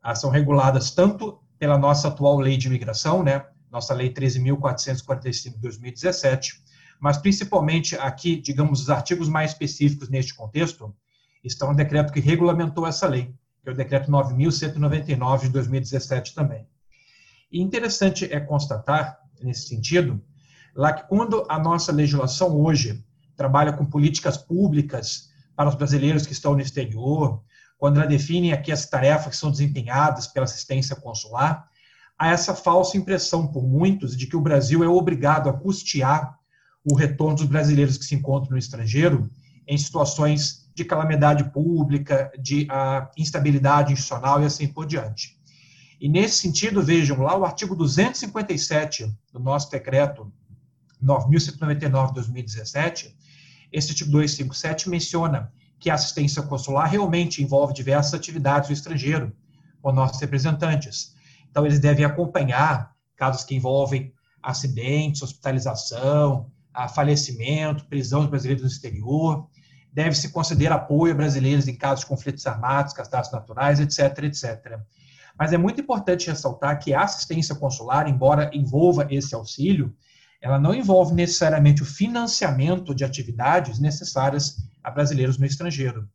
ah, 0.02 0.16
são 0.16 0.30
reguladas 0.30 0.92
tanto 0.92 1.40
pela 1.58 1.78
nossa 1.78 2.08
atual 2.08 2.40
lei 2.40 2.58
de 2.58 2.68
imigração, 2.68 3.24
né, 3.24 3.46
nossa 3.72 3.94
lei 3.94 4.14
13.445 4.14 5.54
de 5.54 5.60
2017, 5.60 6.62
mas 7.00 7.18
principalmente 7.18 7.96
aqui, 7.96 8.40
digamos, 8.40 8.82
os 8.82 8.90
artigos 8.90 9.30
mais 9.30 9.52
específicos 9.52 10.10
neste 10.10 10.34
contexto 10.34 10.96
estão 11.44 11.70
no 11.70 11.76
decreto 11.76 12.14
que 12.14 12.20
regulamentou 12.20 12.88
essa 12.88 13.08
lei, 13.08 13.34
que 13.62 13.70
é 13.70 13.72
o 13.72 13.76
decreto 13.76 14.10
9.199 14.12 15.42
de 15.42 15.50
2017 15.50 16.34
também. 16.34 16.68
E 17.52 17.62
interessante 17.62 18.32
é 18.32 18.40
constatar, 18.40 19.20
nesse 19.42 19.68
sentido, 19.68 20.22
lá 20.76 20.94
que 20.94 21.08
quando 21.08 21.46
a 21.50 21.60
nossa 21.60 21.92
legislação 21.92 22.56
hoje 22.56 23.04
trabalha 23.36 23.74
com 23.74 23.86
políticas 23.86 24.38
públicas 24.38 25.30
para 25.58 25.70
os 25.70 25.76
brasileiros 25.76 26.28
que 26.28 26.34
estão 26.34 26.54
no 26.54 26.62
exterior, 26.62 27.42
quando 27.80 27.98
ela 27.98 28.06
define 28.06 28.54
aqui 28.54 28.72
as 28.72 28.86
tarefas 28.86 29.32
que 29.32 29.38
são 29.38 29.50
desempenhadas 29.50 30.28
pela 30.28 30.44
assistência 30.44 30.96
consular, 30.96 31.68
há 32.18 32.30
essa 32.30 32.54
falsa 32.54 32.96
impressão 32.96 33.48
por 33.48 33.68
muitos 33.68 34.16
de 34.16 34.28
que 34.28 34.36
o 34.36 34.42
Brasil 34.42 34.84
é 34.84 34.88
obrigado 34.88 35.50
a 35.50 35.54
custear 35.54 36.38
o 36.86 36.94
retorno 36.94 37.38
dos 37.38 37.48
brasileiros 37.48 37.98
que 37.98 38.06
se 38.06 38.14
encontram 38.14 38.52
no 38.52 38.58
estrangeiro 38.60 39.28
em 39.68 39.78
situações 39.80 40.70
de 40.76 40.86
calamidade 40.86 41.44
pública, 41.52 42.32
de 42.40 42.66
uh, 42.66 43.10
instabilidade 43.18 43.92
institucional 43.92 44.42
e 44.44 44.46
assim 44.46 44.68
por 44.68 44.86
diante. 44.86 45.38
E 46.00 46.08
nesse 46.08 46.40
sentido, 46.40 46.84
vejam 46.84 47.20
lá 47.24 47.36
o 47.36 47.44
artigo 47.44 47.76
257 47.76 49.12
do 49.34 49.40
nosso 49.40 49.72
decreto 49.72 50.32
9.199 51.04 52.10
de 52.10 52.14
2017, 52.14 53.18
esse 53.72 53.92
artigo 53.92 54.12
257 54.12 54.90
menciona 54.90 55.52
que 55.80 55.90
a 55.90 55.94
assistência 55.94 56.42
consular 56.42 56.86
realmente 56.86 57.44
envolve 57.44 57.74
diversas 57.74 58.14
atividades 58.14 58.70
do 58.70 58.74
estrangeiro, 58.74 59.32
com 59.82 59.92
nossos 59.92 60.20
representantes. 60.20 61.16
Então, 61.50 61.66
eles 61.66 61.80
devem 61.80 62.06
acompanhar 62.06 62.92
casos 63.16 63.44
que 63.44 63.56
envolvem 63.56 64.14
acidentes, 64.42 65.22
hospitalização, 65.22 66.52
falecimento, 66.94 67.86
prisão 67.86 68.24
de 68.24 68.30
brasileiros 68.30 68.64
no 68.64 68.70
exterior. 68.70 69.48
Deve-se 69.92 70.30
conceder 70.30 70.72
apoio 70.72 71.14
a 71.14 71.18
brasileiros 71.18 71.68
em 71.68 71.76
casos 71.76 72.02
de 72.02 72.06
conflitos 72.06 72.46
armados, 72.46 72.94
catástrofes 72.94 73.32
naturais, 73.32 73.80
etc., 73.80 74.24
etc. 74.24 74.80
Mas 75.38 75.54
é 75.54 75.58
muito 75.58 75.82
importante 75.82 76.28
ressaltar 76.28 76.80
que 76.80 76.94
a 76.94 77.02
assistência 77.02 77.56
consular, 77.56 78.08
embora 78.08 78.50
envolva 78.54 79.08
esse 79.10 79.36
auxílio, 79.36 79.96
ela 80.42 80.60
não 80.60 80.74
envolve 80.74 81.14
necessariamente 81.14 81.82
o 81.82 81.86
financiamento 81.86 82.94
de 82.94 83.04
atividades 83.04 83.80
necessárias 83.80 84.58
a 84.84 84.92
brasileiros 84.92 85.38
no 85.38 85.46
estrangeiro. 85.46 86.08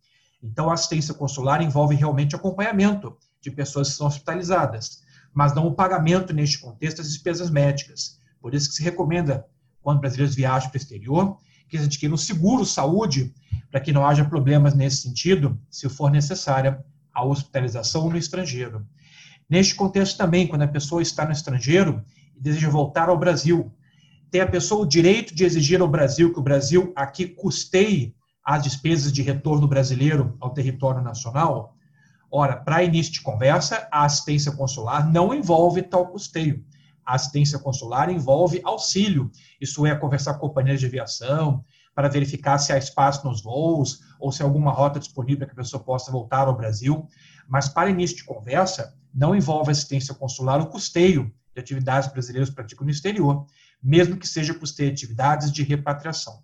Então, 0.42 0.70
a 0.70 0.74
assistência 0.74 1.14
consular 1.14 1.62
envolve 1.62 1.94
realmente 1.94 2.34
acompanhamento 2.34 3.16
de 3.40 3.50
pessoas 3.50 3.90
que 3.90 3.96
são 3.96 4.06
hospitalizadas, 4.06 5.02
mas 5.32 5.54
não 5.54 5.66
o 5.66 5.74
pagamento, 5.74 6.32
neste 6.32 6.58
contexto, 6.58 6.98
das 6.98 7.08
despesas 7.08 7.50
médicas. 7.50 8.18
Por 8.40 8.54
isso 8.54 8.68
que 8.68 8.74
se 8.76 8.82
recomenda, 8.82 9.46
quando 9.80 10.00
brasileiros 10.00 10.34
viajam 10.34 10.70
para 10.70 10.78
o 10.78 10.80
exterior, 10.80 11.38
que 11.68 11.76
eles 11.76 11.86
adquiram 11.86 12.16
seguro 12.16 12.64
saúde, 12.64 13.32
para 13.70 13.80
que 13.80 13.92
não 13.92 14.06
haja 14.06 14.24
problemas 14.24 14.74
nesse 14.74 14.98
sentido, 14.98 15.58
se 15.70 15.88
for 15.88 16.10
necessária 16.10 16.84
a 17.12 17.24
hospitalização 17.24 18.08
no 18.08 18.16
estrangeiro. 18.16 18.86
Neste 19.48 19.74
contexto 19.74 20.16
também, 20.16 20.46
quando 20.46 20.62
a 20.62 20.68
pessoa 20.68 21.02
está 21.02 21.24
no 21.24 21.32
estrangeiro 21.32 22.04
e 22.36 22.40
deseja 22.40 22.68
voltar 22.68 23.08
ao 23.08 23.18
Brasil, 23.18 23.72
tem 24.32 24.40
a 24.40 24.46
pessoa 24.46 24.80
o 24.80 24.88
direito 24.88 25.34
de 25.34 25.44
exigir 25.44 25.82
ao 25.82 25.86
Brasil 25.86 26.32
que 26.32 26.40
o 26.40 26.42
Brasil 26.42 26.90
aqui 26.96 27.26
custeie 27.26 28.16
as 28.42 28.62
despesas 28.62 29.12
de 29.12 29.20
retorno 29.20 29.68
brasileiro 29.68 30.38
ao 30.40 30.54
território 30.54 31.02
nacional? 31.02 31.76
Ora, 32.30 32.56
para 32.56 32.82
início 32.82 33.12
de 33.12 33.20
conversa, 33.20 33.86
a 33.92 34.06
assistência 34.06 34.50
consular 34.50 35.06
não 35.12 35.34
envolve 35.34 35.82
tal 35.82 36.06
custeio. 36.06 36.64
A 37.04 37.14
assistência 37.14 37.58
consular 37.58 38.08
envolve 38.08 38.62
auxílio, 38.64 39.30
isso 39.60 39.84
é, 39.84 39.94
conversar 39.94 40.32
com 40.34 40.48
companhias 40.48 40.80
de 40.80 40.86
aviação, 40.86 41.62
para 41.94 42.08
verificar 42.08 42.56
se 42.56 42.72
há 42.72 42.78
espaço 42.78 43.26
nos 43.28 43.42
voos 43.42 44.00
ou 44.18 44.32
se 44.32 44.42
há 44.42 44.46
alguma 44.46 44.72
rota 44.72 44.98
disponível 44.98 45.46
que 45.46 45.52
a 45.52 45.56
pessoa 45.56 45.82
possa 45.82 46.10
voltar 46.10 46.48
ao 46.48 46.56
Brasil. 46.56 47.06
Mas, 47.46 47.68
para 47.68 47.90
início 47.90 48.16
de 48.16 48.24
conversa, 48.24 48.96
não 49.12 49.36
envolve 49.36 49.70
assistência 49.70 50.14
consular 50.14 50.58
o 50.58 50.68
custeio 50.68 51.30
de 51.54 51.60
atividades 51.60 52.10
brasileiras 52.10 52.48
praticam 52.48 52.86
no 52.86 52.90
exterior, 52.90 53.44
mesmo 53.82 54.16
que 54.16 54.28
seja 54.28 54.54
custeio 54.54 54.90
de 54.90 54.94
atividades 54.94 55.50
de 55.50 55.62
repatriação. 55.62 56.42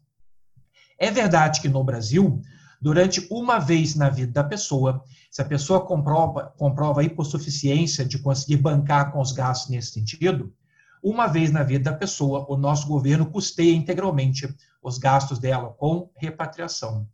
É 0.98 1.10
verdade 1.10 1.60
que 1.60 1.68
no 1.68 1.84
Brasil, 1.84 2.42
durante 2.80 3.26
uma 3.30 3.58
vez 3.58 3.94
na 3.94 4.08
vida 4.08 4.32
da 4.32 4.44
pessoa, 4.44 5.04
se 5.30 5.40
a 5.40 5.44
pessoa 5.44 5.86
comprova, 5.86 6.52
comprova 6.56 7.00
a 7.00 7.04
hipossuficiência 7.04 8.04
de 8.04 8.18
conseguir 8.18 8.56
bancar 8.56 9.12
com 9.12 9.20
os 9.20 9.32
gastos 9.32 9.70
nesse 9.70 9.92
sentido, 9.92 10.52
uma 11.02 11.28
vez 11.28 11.52
na 11.52 11.62
vida 11.62 11.90
da 11.90 11.96
pessoa, 11.96 12.44
o 12.48 12.56
nosso 12.56 12.88
governo 12.88 13.26
custeia 13.26 13.74
integralmente 13.74 14.52
os 14.82 14.98
gastos 14.98 15.38
dela 15.38 15.70
com 15.70 16.10
repatriação. 16.16 17.06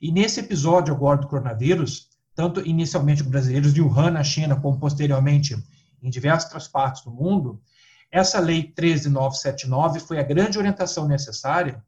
E 0.00 0.12
nesse 0.12 0.40
episódio 0.40 0.94
agora 0.94 1.20
do 1.20 1.26
coronavírus, 1.26 2.08
tanto 2.34 2.66
inicialmente 2.66 3.22
brasileiros 3.22 3.72
de 3.72 3.80
Wuhan, 3.80 4.10
na 4.10 4.24
China, 4.24 4.60
como 4.60 4.78
posteriormente 4.78 5.56
em 6.02 6.10
diversas 6.10 6.68
partes 6.68 7.02
do 7.02 7.10
mundo, 7.10 7.60
essa 8.10 8.40
lei 8.40 8.64
13979 8.64 10.00
foi 10.00 10.18
a 10.18 10.22
grande 10.22 10.58
orientação 10.58 11.06
necessária 11.06 11.82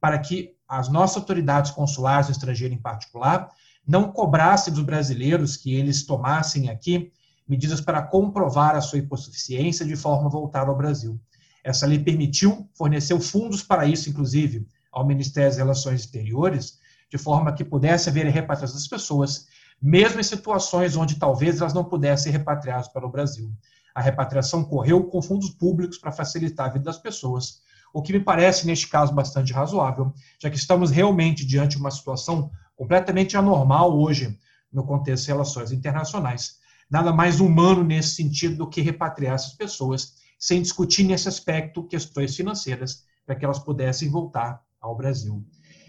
para 0.00 0.18
que 0.18 0.54
as 0.68 0.88
nossas 0.88 1.18
autoridades 1.18 1.70
consulares 1.70 2.28
no 2.28 2.32
estrangeiro 2.32 2.74
em 2.74 2.78
particular 2.78 3.48
não 3.86 4.12
cobrassem 4.12 4.72
dos 4.72 4.82
brasileiros 4.82 5.56
que 5.56 5.74
eles 5.74 6.04
tomassem 6.04 6.68
aqui 6.68 7.12
medidas 7.48 7.80
para 7.80 8.02
comprovar 8.02 8.76
a 8.76 8.80
sua 8.80 8.98
hipossuficiência 8.98 9.86
de 9.86 9.96
forma 9.96 10.28
voltada 10.28 10.70
ao 10.70 10.76
Brasil. 10.76 11.18
Essa 11.64 11.86
lei 11.86 11.98
permitiu, 11.98 12.68
forneceu 12.74 13.18
fundos 13.18 13.62
para 13.62 13.86
isso, 13.86 14.10
inclusive, 14.10 14.66
ao 14.92 15.06
Ministério 15.06 15.48
das 15.48 15.58
Relações 15.58 16.00
Exteriores, 16.00 16.78
de 17.10 17.16
forma 17.16 17.52
que 17.52 17.64
pudesse 17.64 18.10
haver 18.10 18.26
repatriação 18.26 18.76
das 18.76 18.86
pessoas, 18.86 19.46
mesmo 19.80 20.20
em 20.20 20.24
situações 20.24 20.96
onde 20.96 21.18
talvez 21.18 21.60
elas 21.60 21.72
não 21.72 21.84
pudessem 21.84 22.32
ser 22.32 22.38
repatriadas 22.38 22.88
para 22.88 23.06
o 23.06 23.10
Brasil. 23.10 23.50
A 23.98 24.00
repatriação 24.00 24.62
correu 24.62 25.02
com 25.02 25.20
fundos 25.20 25.50
públicos 25.50 25.98
para 25.98 26.12
facilitar 26.12 26.66
a 26.66 26.72
vida 26.72 26.84
das 26.84 26.98
pessoas, 26.98 27.62
o 27.92 28.00
que 28.00 28.12
me 28.12 28.20
parece, 28.20 28.64
neste 28.64 28.86
caso, 28.86 29.12
bastante 29.12 29.52
razoável, 29.52 30.14
já 30.40 30.48
que 30.48 30.56
estamos 30.56 30.92
realmente 30.92 31.44
diante 31.44 31.72
de 31.72 31.80
uma 31.80 31.90
situação 31.90 32.48
completamente 32.76 33.36
anormal 33.36 33.98
hoje 33.98 34.38
no 34.72 34.86
contexto 34.86 35.24
de 35.24 35.32
relações 35.32 35.72
internacionais. 35.72 36.58
Nada 36.88 37.12
mais 37.12 37.40
humano 37.40 37.82
nesse 37.82 38.10
sentido 38.10 38.58
do 38.58 38.68
que 38.68 38.80
repatriar 38.80 39.34
essas 39.34 39.54
pessoas, 39.54 40.12
sem 40.38 40.62
discutir 40.62 41.02
nesse 41.02 41.26
aspecto 41.26 41.82
questões 41.82 42.36
financeiras, 42.36 43.02
para 43.26 43.34
que 43.34 43.44
elas 43.44 43.58
pudessem 43.58 44.08
voltar 44.08 44.62
ao 44.80 44.96
Brasil. 44.96 45.44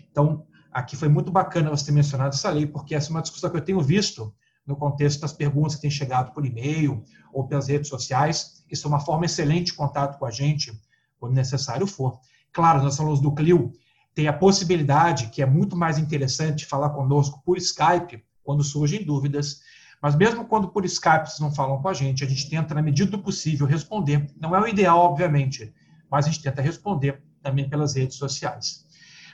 Então, 0.10 0.48
aqui 0.72 0.96
foi 0.96 1.10
muito 1.10 1.30
bacana 1.30 1.70
você 1.70 1.86
ter 1.86 1.92
mencionado 1.92 2.34
essa 2.34 2.50
lei, 2.50 2.66
porque 2.66 2.96
essa 2.96 3.10
é 3.10 3.12
uma 3.12 3.22
discussão 3.22 3.52
que 3.52 3.58
eu 3.58 3.64
tenho 3.64 3.80
visto 3.82 4.34
no 4.70 4.76
contexto 4.76 5.22
das 5.22 5.34
perguntas 5.34 5.76
que 5.76 5.82
têm 5.82 5.90
chegado 5.90 6.32
por 6.32 6.46
e-mail 6.46 7.04
ou 7.34 7.48
pelas 7.48 7.68
redes 7.68 7.90
sociais. 7.90 8.64
Isso 8.72 8.86
é 8.86 8.88
uma 8.88 9.00
forma 9.00 9.26
excelente 9.26 9.68
de 9.68 9.74
contato 9.74 10.20
com 10.20 10.26
a 10.26 10.32
gente, 10.32 10.72
quando 11.20 11.34
necessário 11.34 11.88
for. 11.88 12.20
Claro, 12.54 12.84
nós 12.84 12.96
falamos 12.96 13.20
do 13.20 13.34
Clio, 13.34 13.74
tem 14.14 14.28
a 14.28 14.34
possibilidade, 14.34 15.30
que 15.30 15.42
é 15.42 15.46
muito 15.46 15.76
mais 15.76 15.98
interessante, 15.98 16.68
falar 16.68 16.92
conosco 16.92 17.42
por 17.44 17.58
Skype, 17.58 18.24
quando 18.44 18.64
surgem 18.64 19.04
dúvidas. 19.04 19.62
Mas 20.00 20.16
mesmo 20.16 20.46
quando 20.46 20.70
por 20.70 20.86
Skype 20.86 21.26
vocês 21.26 21.40
não 21.40 21.52
falam 21.52 21.82
com 21.82 21.90
a 21.90 21.94
gente, 21.94 22.24
a 22.24 22.28
gente 22.28 22.48
tenta, 22.48 22.76
na 22.76 22.82
medida 22.82 23.10
do 23.10 23.20
possível, 23.20 23.66
responder. 23.66 24.30
Não 24.40 24.56
é 24.56 24.62
o 24.62 24.68
ideal, 24.68 25.00
obviamente, 25.00 25.74
mas 26.12 26.26
a 26.26 26.30
gente 26.30 26.44
tenta 26.44 26.62
responder 26.62 27.22
também 27.42 27.68
pelas 27.68 27.96
redes 27.96 28.18
sociais. 28.18 28.86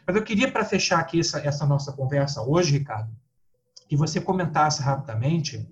Mas 0.07 0.15
eu 0.15 0.23
queria, 0.23 0.49
para 0.49 0.63
fechar 0.63 0.99
aqui 0.99 1.19
essa, 1.19 1.39
essa, 1.39 1.65
nossa 1.65 1.91
conversa 1.91 2.41
hoje, 2.41 2.71
Ricardo, 2.71 3.11
que 3.87 3.95
você 3.95 4.19
comentasse 4.19 4.81
rapidamente 4.81 5.67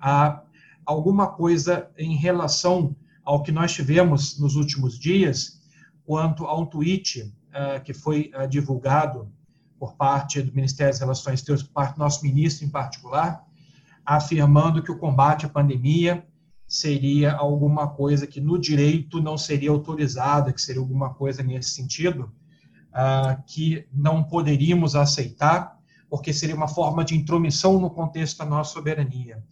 ah, 0.00 0.42
alguma 0.84 1.28
coisa 1.28 1.90
em 1.96 2.16
relação 2.16 2.94
ao 3.24 3.42
que 3.42 3.50
nós 3.50 3.72
tivemos 3.72 4.38
nos 4.38 4.56
últimos 4.56 4.98
dias, 4.98 5.60
quanto 6.04 6.44
a 6.44 6.58
um 6.58 6.66
tweet 6.66 7.34
ah, 7.52 7.80
que 7.80 7.92
foi 7.92 8.30
ah, 8.34 8.46
divulgado 8.46 9.32
por 9.78 9.94
parte 9.94 10.40
do 10.40 10.54
Ministério 10.54 10.92
das 10.92 11.00
Relações 11.00 11.40
Exteriores, 11.40 11.62
por 11.66 11.72
parte 11.72 11.94
do 11.94 11.98
nosso 11.98 12.22
ministro 12.22 12.64
em 12.64 12.70
particular, 12.70 13.44
afirmando 14.04 14.82
que 14.82 14.92
o 14.92 14.98
combate 14.98 15.44
à 15.44 15.48
pandemia 15.48 16.26
seria 16.66 17.32
alguma 17.32 17.88
coisa 17.88 18.26
que 18.26 18.40
no 18.40 18.58
direito 18.58 19.20
não 19.20 19.36
seria 19.36 19.70
autorizada, 19.70 20.52
que 20.52 20.60
seria 20.60 20.80
alguma 20.80 21.12
coisa 21.14 21.42
nesse 21.42 21.70
sentido, 21.70 22.32
que 23.46 23.86
não 23.92 24.24
poderíamos 24.24 24.96
aceitar, 24.96 25.75
porque 26.08 26.32
seria 26.32 26.54
uma 26.54 26.68
forma 26.68 27.04
de 27.04 27.16
intromissão 27.16 27.78
no 27.78 27.90
contexto 27.90 28.38
da 28.38 28.44
nossa 28.44 28.72
soberania. 28.72 29.42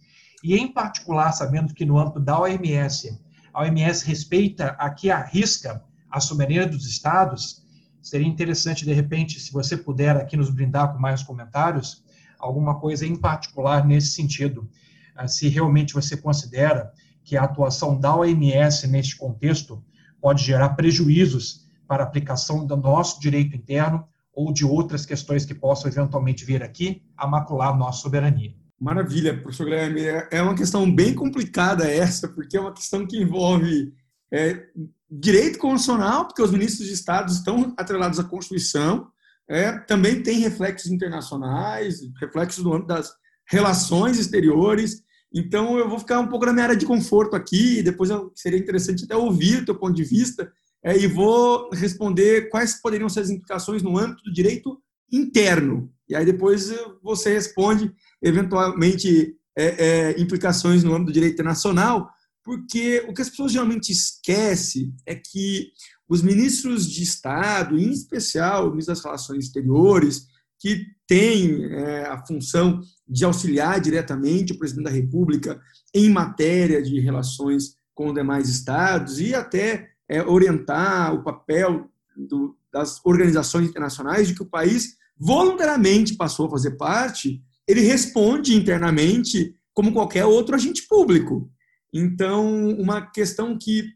E, 0.43 0.55
em 0.55 0.71
particular, 0.71 1.31
sabendo 1.31 1.73
que 1.73 1.85
no 1.85 1.97
âmbito 1.97 2.19
da 2.19 2.39
OMS, 2.39 3.19
a 3.53 3.61
OMS 3.61 4.05
respeita 4.05 4.67
aqui 4.79 5.09
a 5.09 5.23
risca 5.23 5.83
a 6.09 6.19
soberania 6.19 6.67
dos 6.67 6.85
estados, 6.85 7.65
seria 8.01 8.27
interessante, 8.27 8.85
de 8.85 8.93
repente, 8.93 9.39
se 9.39 9.51
você 9.51 9.75
puder 9.75 10.15
aqui 10.15 10.37
nos 10.37 10.49
brindar 10.49 10.93
com 10.93 10.99
mais 10.99 11.23
comentários, 11.23 12.03
alguma 12.39 12.79
coisa 12.79 13.05
em 13.05 13.15
particular 13.15 13.85
nesse 13.85 14.11
sentido. 14.11 14.69
Ah, 15.15 15.27
se 15.27 15.47
realmente 15.47 15.93
você 15.93 16.15
considera 16.15 16.93
que 17.23 17.35
a 17.35 17.43
atuação 17.43 17.99
da 17.99 18.15
OMS 18.15 18.87
neste 18.87 19.17
contexto 19.17 19.83
pode 20.21 20.43
gerar 20.43 20.69
prejuízos 20.69 21.67
para 21.87 22.03
a 22.03 22.07
aplicação 22.07 22.65
do 22.65 22.77
nosso 22.77 23.19
direito 23.19 23.55
interno 23.55 24.07
ou 24.35 24.51
de 24.51 24.65
outras 24.65 25.05
questões 25.05 25.45
que 25.45 25.55
possam 25.55 25.89
eventualmente 25.89 26.43
vir 26.43 26.61
aqui 26.61 27.01
a 27.15 27.25
macular 27.25 27.75
nossa 27.77 28.01
soberania. 28.01 28.53
Maravilha, 28.79 29.39
professor 29.41 29.63
Guilherme. 29.63 30.01
É 30.29 30.41
uma 30.41 30.53
questão 30.53 30.93
bem 30.93 31.13
complicada 31.13 31.89
essa, 31.89 32.27
porque 32.27 32.57
é 32.57 32.59
uma 32.61 32.73
questão 32.73 33.07
que 33.07 33.17
envolve 33.17 33.93
é, 34.31 34.65
direito 35.09 35.57
constitucional, 35.57 36.25
porque 36.25 36.41
os 36.41 36.51
ministros 36.51 36.87
de 36.87 36.93
Estado 36.93 37.31
estão 37.31 37.73
atrelados 37.77 38.19
à 38.19 38.23
Constituição, 38.23 39.07
é, 39.47 39.77
também 39.79 40.21
tem 40.21 40.39
reflexos 40.39 40.91
internacionais, 40.91 42.01
reflexos 42.19 42.63
no 42.63 42.73
âmbito 42.73 42.87
das 42.87 43.13
relações 43.47 44.19
exteriores. 44.19 45.03
Então, 45.33 45.77
eu 45.77 45.87
vou 45.87 45.99
ficar 45.99 46.19
um 46.19 46.27
pouco 46.27 46.45
na 46.45 46.53
minha 46.53 46.65
área 46.65 46.75
de 46.75 46.85
conforto 46.85 47.35
aqui, 47.35 47.81
depois 47.81 48.09
seria 48.33 48.59
interessante 48.59 49.05
até 49.05 49.15
ouvir 49.15 49.61
o 49.61 49.65
teu 49.65 49.75
ponto 49.75 49.93
de 49.93 50.03
vista, 50.03 50.51
é, 50.85 50.95
e 50.95 51.07
vou 51.07 51.67
responder 51.73 52.47
quais 52.49 52.79
poderiam 52.79 53.09
ser 53.09 53.21
as 53.21 53.31
implicações 53.31 53.81
no 53.81 53.97
âmbito 53.97 54.23
do 54.23 54.31
direito 54.31 54.79
interno. 55.11 55.91
E 56.07 56.15
aí 56.15 56.23
depois 56.23 56.71
você 57.01 57.33
responde, 57.33 57.91
eventualmente, 58.21 59.35
é, 59.57 59.65
é, 59.65 60.21
implicações 60.21 60.83
no 60.83 60.93
âmbito 60.93 61.07
do 61.07 61.13
direito 61.13 61.33
internacional, 61.33 62.07
porque 62.43 63.03
o 63.07 63.13
que 63.13 63.21
as 63.23 63.29
pessoas 63.29 63.51
geralmente 63.51 63.91
esquecem 63.91 64.93
é 65.07 65.15
que 65.15 65.71
os 66.07 66.21
ministros 66.21 66.87
de 66.87 67.01
Estado, 67.01 67.79
em 67.79 67.89
especial 67.89 68.67
o 68.67 68.69
ministro 68.69 68.93
das 68.93 69.03
Relações 69.03 69.45
Exteriores, 69.45 70.27
que 70.59 70.85
tem 71.07 71.65
é, 71.65 72.05
a 72.05 72.23
função 72.27 72.79
de 73.07 73.25
auxiliar 73.25 73.81
diretamente 73.81 74.53
o 74.53 74.59
presidente 74.59 74.85
da 74.85 74.91
República 74.91 75.59
em 75.95 76.09
matéria 76.11 76.81
de 76.83 76.99
relações 76.99 77.75
com 77.95 78.13
demais 78.13 78.49
estados 78.49 79.19
e 79.19 79.33
até 79.33 79.94
é, 80.09 80.21
orientar 80.21 81.13
o 81.13 81.23
papel 81.23 81.89
do, 82.15 82.57
das 82.71 82.99
organizações 83.05 83.69
internacionais 83.69 84.27
de 84.27 84.35
que 84.35 84.43
o 84.43 84.49
país 84.49 84.97
voluntariamente 85.17 86.15
passou 86.15 86.47
a 86.47 86.51
fazer 86.51 86.71
parte, 86.71 87.41
ele 87.67 87.81
responde 87.81 88.55
internamente 88.55 89.55
como 89.73 89.93
qualquer 89.93 90.25
outro 90.25 90.55
agente 90.55 90.87
público. 90.87 91.49
Então, 91.93 92.69
uma 92.71 93.01
questão 93.01 93.57
que 93.57 93.89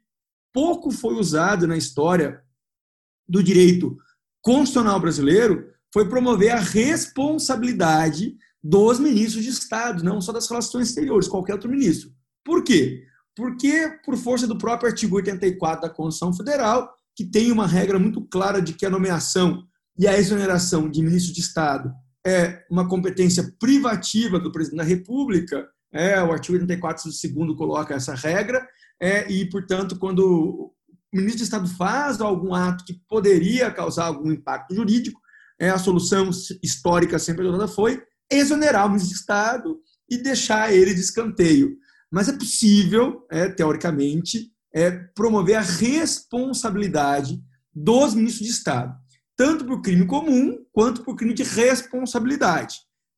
pouco 0.53 0.91
foi 0.91 1.15
usada 1.15 1.67
na 1.67 1.77
história 1.77 2.41
do 3.27 3.43
direito 3.43 3.97
constitucional 4.41 4.99
brasileiro 4.99 5.69
foi 5.93 6.07
promover 6.07 6.51
a 6.51 6.59
responsabilidade 6.59 8.35
dos 8.63 8.99
ministros 8.99 9.43
de 9.43 9.49
Estado, 9.49 10.03
não 10.03 10.21
só 10.21 10.31
das 10.31 10.49
relações 10.49 10.89
exteriores, 10.89 11.27
qualquer 11.27 11.53
outro 11.53 11.69
ministro. 11.69 12.11
Por 12.43 12.63
quê? 12.63 13.05
Porque, 13.35 13.89
por 14.03 14.17
força 14.17 14.47
do 14.47 14.57
próprio 14.57 14.89
artigo 14.89 15.15
84 15.15 15.81
da 15.81 15.93
Constituição 15.93 16.33
Federal, 16.33 16.93
que 17.15 17.25
tem 17.25 17.51
uma 17.51 17.67
regra 17.67 17.99
muito 17.99 18.21
clara 18.21 18.61
de 18.61 18.73
que 18.73 18.85
a 18.85 18.89
nomeação 18.89 19.63
e 19.97 20.07
a 20.07 20.17
exoneração 20.17 20.89
de 20.89 21.01
ministros 21.01 21.35
de 21.35 21.41
Estado 21.41 21.91
é 22.25 22.65
uma 22.69 22.87
competência 22.87 23.53
privativa 23.59 24.39
do 24.39 24.51
presidente 24.51 24.79
da 24.79 24.83
República, 24.83 25.67
é, 25.91 26.21
o 26.21 26.31
artigo 26.31 26.57
84, 26.57 27.11
segundo, 27.11 27.55
coloca 27.55 27.93
essa 27.93 28.13
regra, 28.13 28.65
é, 29.01 29.29
e, 29.31 29.49
portanto, 29.49 29.97
quando 29.97 30.21
o 30.21 30.73
ministro 31.11 31.39
de 31.39 31.43
Estado 31.43 31.67
faz 31.67 32.21
algum 32.21 32.53
ato 32.53 32.85
que 32.85 33.01
poderia 33.07 33.71
causar 33.71 34.05
algum 34.05 34.31
impacto 34.31 34.75
jurídico, 34.75 35.19
é, 35.59 35.69
a 35.69 35.77
solução 35.77 36.29
histórica 36.63 37.17
sempre 37.19 37.45
adotada 37.45 37.67
foi 37.67 38.01
exonerar 38.31 38.85
o 38.85 38.89
ministro 38.89 39.13
de 39.13 39.19
Estado 39.19 39.79
e 40.09 40.17
deixar 40.17 40.73
ele 40.73 40.93
de 40.93 41.01
escanteio. 41.01 41.77
Mas 42.11 42.27
é 42.27 42.33
possível, 42.33 43.25
é, 43.29 43.49
teoricamente, 43.49 44.51
é, 44.73 44.91
promover 44.91 45.55
a 45.55 45.61
responsabilidade 45.61 47.41
dos 47.73 48.13
ministros 48.13 48.47
de 48.47 48.53
Estado, 48.53 48.95
tanto 49.35 49.65
por 49.65 49.81
crime 49.81 50.05
comum 50.05 50.57
quanto 50.71 51.03
por 51.03 51.15
crime 51.15 51.33
de 51.33 51.43
responsabilidade. 51.43 52.77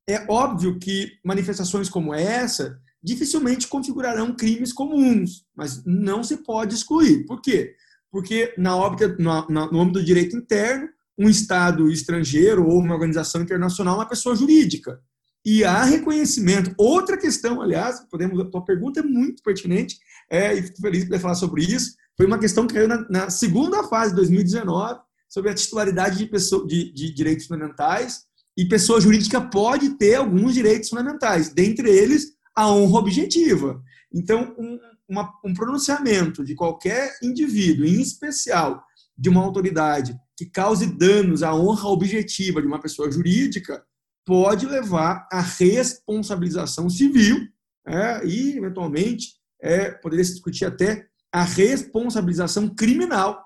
É 0.10 0.26
óbvio 0.30 0.78
que 0.80 1.12
manifestações 1.24 1.90
como 1.90 2.14
essa 2.14 2.80
dificilmente 3.04 3.68
configurarão 3.68 4.36
crimes 4.36 4.72
comuns, 4.72 5.46
mas 5.56 5.84
não 5.86 6.24
se 6.24 6.38
pode 6.38 6.76
excluir. 6.76 7.26
Por 7.26 7.42
quê? 7.42 7.76
Porque 8.12 8.54
na 8.58 8.76
no, 9.18 9.72
no 9.72 9.82
âmbito 9.82 10.00
do 10.00 10.06
direito 10.06 10.36
interno, 10.36 10.88
um 11.18 11.30
Estado 11.30 11.90
estrangeiro 11.90 12.68
ou 12.68 12.80
uma 12.80 12.94
organização 12.94 13.42
internacional 13.42 13.96
é 13.96 13.98
uma 14.00 14.10
pessoa 14.10 14.36
jurídica. 14.36 15.00
E 15.46 15.64
há 15.64 15.84
reconhecimento. 15.84 16.74
Outra 16.78 17.18
questão, 17.18 17.62
aliás, 17.62 18.00
podemos, 18.10 18.40
a 18.40 18.46
tua 18.46 18.64
pergunta 18.64 19.00
é 19.00 19.04
muito 19.04 19.42
pertinente, 19.42 19.98
é, 20.30 20.54
e 20.54 20.62
fico 20.62 20.82
feliz 20.82 21.04
poder 21.04 21.20
falar 21.20 21.36
sobre 21.36 21.64
isso. 21.64 21.96
Foi 22.16 22.26
uma 22.26 22.40
questão 22.40 22.68
que 22.68 22.74
caiu 22.74 22.88
na, 22.88 23.08
na 23.10 23.30
segunda 23.30 23.84
fase 23.84 24.12
de 24.12 24.18
2019, 24.18 25.00
sobre 25.28 25.50
a 25.50 25.54
titularidade 25.56 26.18
de, 26.18 26.26
pessoa, 26.26 26.68
de, 26.68 26.94
de 26.94 27.14
direitos 27.14 27.48
fundamentais, 27.48 28.26
e 28.58 28.66
pessoa 28.66 29.00
jurídica 29.00 29.40
pode 29.40 29.92
ter 29.92 30.16
alguns 30.16 30.54
direitos 30.54 30.90
fundamentais, 30.90 31.50
dentre 31.50 31.90
eles 31.90 32.34
a 32.56 32.70
honra 32.70 33.00
objetiva. 33.00 33.82
Então, 34.14 34.54
um, 34.60 34.78
uma, 35.08 35.32
um 35.44 35.54
pronunciamento 35.54 36.44
de 36.44 36.54
qualquer 36.54 37.18
indivíduo, 37.24 37.86
em 37.86 38.02
especial 38.02 38.84
de 39.18 39.30
uma 39.30 39.42
autoridade, 39.42 40.16
que 40.36 40.46
cause 40.46 40.86
danos 40.86 41.44
à 41.44 41.56
honra 41.56 41.88
objetiva 41.88 42.62
de 42.62 42.68
uma 42.68 42.82
pessoa 42.82 43.12
jurídica, 43.12 43.84
pode 44.26 44.66
levar 44.66 45.28
à 45.32 45.42
responsabilização 45.42 46.90
civil 46.90 47.48
é, 47.88 48.26
e, 48.26 48.58
eventualmente, 48.58 49.36
é, 49.62 49.92
poderia 49.92 50.26
se 50.26 50.34
discutir 50.34 50.66
até 50.66 51.08
a 51.32 51.44
responsabilização 51.44 52.68
criminal 52.70 53.44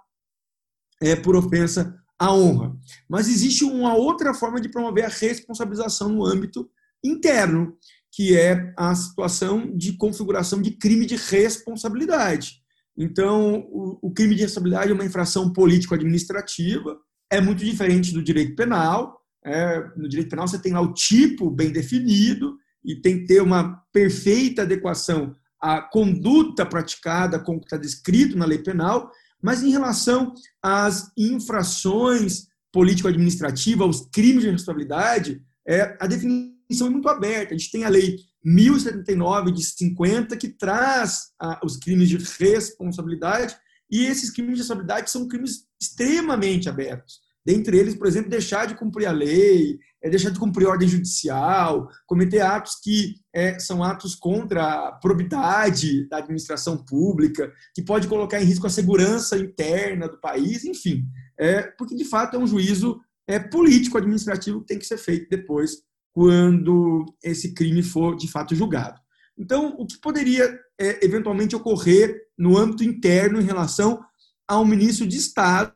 é, 1.02 1.16
por 1.16 1.36
ofensa 1.36 1.96
à 2.18 2.34
honra. 2.34 2.76
Mas 3.08 3.28
existe 3.28 3.64
uma 3.64 3.96
outra 3.96 4.34
forma 4.34 4.60
de 4.60 4.70
promover 4.70 5.06
a 5.06 5.10
responsabilização 5.10 6.10
no 6.10 6.26
âmbito 6.26 6.70
interno, 7.04 7.78
que 8.12 8.36
é 8.36 8.74
a 8.78 8.96
situação 8.96 9.76
de 9.76 9.94
configuração 9.94 10.62
de 10.62 10.72
crime 10.72 11.06
de 11.06 11.16
responsabilidade. 11.16 12.64
Então, 12.98 13.68
o, 13.70 14.12
crime 14.12 14.36
de 14.36 14.44
responsabilidade 14.44 14.92
é 14.92 14.94
uma 14.94 15.06
infração 15.06 15.52
político-administrativa, 15.52 16.98
é 17.30 17.42
muito 17.42 17.64
diferente 17.64 18.14
do 18.14 18.24
direito 18.24 18.56
penal. 18.56 19.22
É, 19.46 19.92
no 19.96 20.10
direito 20.10 20.30
penal, 20.30 20.48
você 20.48 20.58
tem 20.58 20.74
lá 20.74 20.82
o 20.82 20.94
tipo 20.94 21.52
bem 21.52 21.72
definido 21.72 22.58
e 22.84 22.96
tem 22.96 23.20
que 23.20 23.26
ter 23.26 23.42
uma 23.42 23.84
perfeita 23.94 24.64
adequação 24.64 25.36
à 25.62 25.82
conduta 25.82 26.66
praticada 26.66 27.40
com 27.40 27.56
o 27.56 27.60
que 27.60 27.66
está 27.66 27.78
descrito 27.78 28.38
na 28.38 28.46
lei 28.46 28.58
penal, 28.58 29.12
mas 29.42 29.62
em 29.62 29.70
relação 29.70 30.34
às 30.62 31.12
infrações 31.16 32.48
político-administrativas, 32.74 34.02
os 34.02 34.10
crimes 34.12 34.44
de 34.44 34.50
responsabilidade, 34.50 35.42
é, 35.68 35.96
a 36.00 36.08
definição 36.08 36.88
é 36.88 36.90
muito 36.90 37.08
aberta. 37.08 37.54
A 37.54 37.58
gente 37.58 37.72
tem 37.72 37.84
a 37.84 37.90
lei 37.90 38.18
1079 38.44 39.52
de 39.52 39.64
50 39.64 40.38
que 40.38 40.50
traz 40.50 41.32
os 41.64 41.78
crimes 41.78 42.10
de 42.10 42.18
responsabilidade 42.18 43.56
e 43.90 44.06
esses 44.06 44.30
crimes 44.30 44.56
de 44.56 44.62
responsabilidade 44.62 45.10
são 45.10 45.28
crimes 45.28 45.66
extremamente 45.80 46.68
abertos. 46.68 47.25
Dentre 47.46 47.78
eles, 47.78 47.94
por 47.94 48.08
exemplo, 48.08 48.30
deixar 48.30 48.66
de 48.66 48.76
cumprir 48.76 49.06
a 49.06 49.12
lei, 49.12 49.78
é 50.02 50.10
deixar 50.10 50.32
de 50.32 50.40
cumprir 50.40 50.66
a 50.66 50.72
ordem 50.72 50.88
judicial, 50.88 51.88
cometer 52.08 52.42
atos 52.42 52.80
que 52.84 53.16
é, 53.32 53.60
são 53.60 53.84
atos 53.84 54.16
contra 54.16 54.64
a 54.64 54.92
probidade 54.94 56.10
da 56.10 56.18
administração 56.18 56.84
pública, 56.84 57.54
que 57.76 57.84
pode 57.84 58.08
colocar 58.08 58.42
em 58.42 58.46
risco 58.46 58.66
a 58.66 58.70
segurança 58.70 59.38
interna 59.38 60.08
do 60.08 60.20
país, 60.20 60.66
enfim. 60.66 61.06
É, 61.38 61.62
porque, 61.78 61.96
de 61.96 62.06
fato, 62.06 62.36
é 62.36 62.40
um 62.40 62.48
juízo 62.48 63.00
é, 63.28 63.38
político-administrativo 63.38 64.62
que 64.62 64.68
tem 64.68 64.80
que 64.80 64.88
ser 64.88 64.98
feito 64.98 65.30
depois, 65.30 65.84
quando 66.12 67.06
esse 67.24 67.54
crime 67.54 67.84
for, 67.84 68.16
de 68.16 68.28
fato, 68.28 68.56
julgado. 68.56 69.00
Então, 69.38 69.76
o 69.78 69.86
que 69.86 70.00
poderia 70.00 70.60
é, 70.80 71.06
eventualmente 71.06 71.56
ocorrer 71.56 72.24
no 72.38 72.58
âmbito 72.58 72.84
interno 72.84 73.40
em 73.40 73.44
relação 73.44 74.04
ao 74.48 74.66
ministro 74.66 75.06
de 75.06 75.18
Estado 75.18 75.74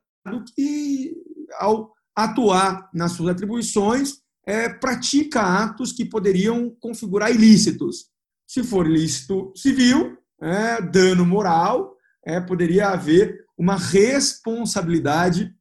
que 0.55 1.15
ao 1.60 1.91
atuar 2.16 2.89
nas 2.93 3.12
suas 3.12 3.30
atribuições, 3.30 4.16
é, 4.45 4.68
pratica 4.68 5.41
atos 5.41 5.91
que 5.91 6.05
poderiam 6.05 6.76
configurar 6.80 7.32
ilícitos. 7.32 8.07
Se 8.47 8.64
for 8.64 8.88
ilícito 8.88 9.53
civil, 9.55 10.18
é, 10.41 10.82
dano 10.82 11.26
moral, 11.26 11.95
é, 12.26 12.39
poderia 12.39 12.89
haver 12.89 13.45
uma 13.57 13.76
responsabilidade 13.76 15.53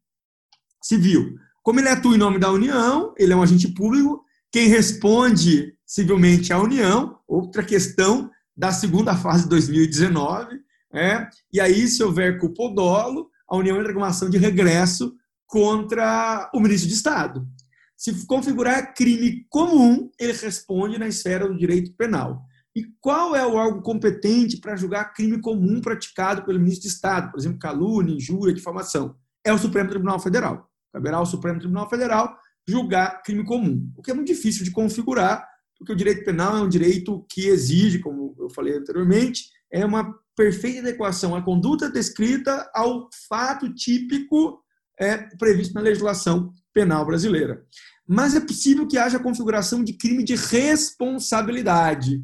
civil. 0.83 1.35
Como 1.63 1.81
ele 1.81 1.89
atua 1.89 2.15
em 2.15 2.19
nome 2.19 2.39
da 2.39 2.51
União, 2.51 3.13
ele 3.19 3.33
é 3.33 3.37
um 3.37 3.43
agente 3.43 3.69
público, 3.69 4.25
quem 4.51 4.69
responde 4.69 5.75
civilmente 5.85 6.53
a 6.53 6.59
União, 6.59 7.19
outra 7.27 7.63
questão 7.63 8.31
da 8.57 8.73
segunda 8.73 9.15
fase 9.15 9.43
de 9.43 9.51
2019, 9.51 10.61
é, 10.93 11.29
e 11.53 11.61
aí, 11.61 11.87
se 11.87 12.03
houver 12.03 12.39
culpa 12.39 12.63
ou 12.63 12.75
dolo, 12.75 13.31
a 13.49 13.57
União 13.57 13.79
entra 13.79 13.93
com 13.93 14.01
uma 14.01 14.09
ação 14.09 14.31
de 14.31 14.39
regresso 14.39 15.15
contra 15.49 16.51
o 16.55 16.61
ministro 16.61 16.89
de 16.89 16.95
Estado. 16.95 17.49
Se 17.97 18.27
configurar 18.27 18.95
crime 18.95 19.45
comum, 19.49 20.09
ele 20.21 20.33
responde 20.33 20.99
na 20.99 21.09
esfera 21.09 21.49
do 21.49 21.59
direito 21.59 21.93
penal. 21.97 22.45
E 22.77 22.85
qual 23.01 23.35
é 23.35 23.45
o 23.45 23.55
órgão 23.55 23.83
competente 23.83 24.59
para 24.59 24.77
julgar 24.77 25.13
crime 25.13 25.41
comum 25.41 25.81
praticado 25.81 26.45
pelo 26.45 26.61
ministro 26.61 26.83
de 26.83 26.95
Estado, 26.95 27.33
por 27.33 27.41
exemplo, 27.41 27.59
calúnia, 27.59 28.15
injúria, 28.15 28.55
difamação? 28.55 29.17
É 29.45 29.53
o 29.53 29.59
Supremo 29.59 29.89
Tribunal 29.89 30.21
Federal. 30.21 30.71
Caberá 30.93 31.17
ao 31.17 31.27
Supremo 31.27 31.59
Tribunal 31.59 31.89
Federal 31.89 32.39
julgar 32.69 33.23
crime 33.23 33.45
comum, 33.45 33.91
o 33.97 34.03
que 34.03 34.11
é 34.11 34.15
muito 34.15 34.29
difícil 34.29 34.63
de 34.63 34.71
configurar, 34.71 35.49
porque 35.77 35.93
o 35.93 35.97
direito 35.97 36.25
penal 36.25 36.57
é 36.57 36.61
um 36.61 36.69
direito 36.69 37.25
que 37.31 37.47
exige, 37.47 37.99
como 37.99 38.37
eu 38.39 38.51
falei 38.51 38.77
anteriormente, 38.77 39.49
é 39.73 39.85
uma 39.85 40.15
perfeita 40.37 40.81
adequação 40.81 41.35
à 41.35 41.43
conduta 41.43 41.91
descrita 41.91 42.71
ao 42.75 43.09
fato 43.29 43.73
típico 43.75 44.63
é 44.99 45.17
previsto 45.37 45.75
na 45.75 45.81
legislação 45.81 46.53
penal 46.73 47.05
brasileira. 47.05 47.63
Mas 48.07 48.35
é 48.35 48.41
possível 48.41 48.87
que 48.87 48.99
haja 48.99 49.19
configuração 49.19 49.85
de 49.85 49.93
crime 49.93 50.25
de 50.25 50.35
responsabilidade. 50.35 52.23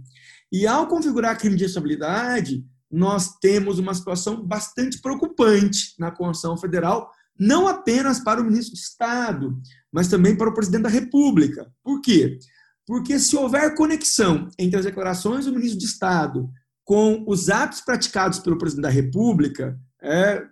E 0.51 0.67
ao 0.67 0.89
configurar 0.89 1.39
crime 1.39 1.57
de 1.57 1.65
responsabilidade, 1.65 2.65
nós 2.91 3.37
temos 3.41 3.79
uma 3.79 3.93
situação 3.93 4.47
bastante 4.47 5.01
preocupante 5.01 5.95
na 5.99 6.11
Constituição 6.11 6.57
Federal, 6.57 7.11
não 7.39 7.67
apenas 7.67 8.21
para 8.21 8.41
o 8.41 8.45
ministro 8.45 8.75
de 8.75 8.81
Estado, 8.81 9.61
mas 9.93 10.09
também 10.09 10.37
para 10.37 10.49
o 10.49 10.55
presidente 10.55 10.83
da 10.83 10.89
República. 10.89 11.71
Por 11.83 12.01
quê? 12.01 12.39
Porque 12.87 13.19
se 13.19 13.37
houver 13.37 13.75
conexão 13.75 14.49
entre 14.59 14.79
as 14.79 14.85
declarações 14.85 15.47
do 15.47 15.53
ministro 15.53 15.79
de 15.79 15.87
Estado 15.87 16.49
com 16.85 17.25
os 17.27 17.49
atos 17.49 17.81
praticados 17.81 18.39
pelo 18.39 18.59
presidente 18.59 18.85
da 18.85 18.91
República, 18.91 19.79
é, 20.03 20.45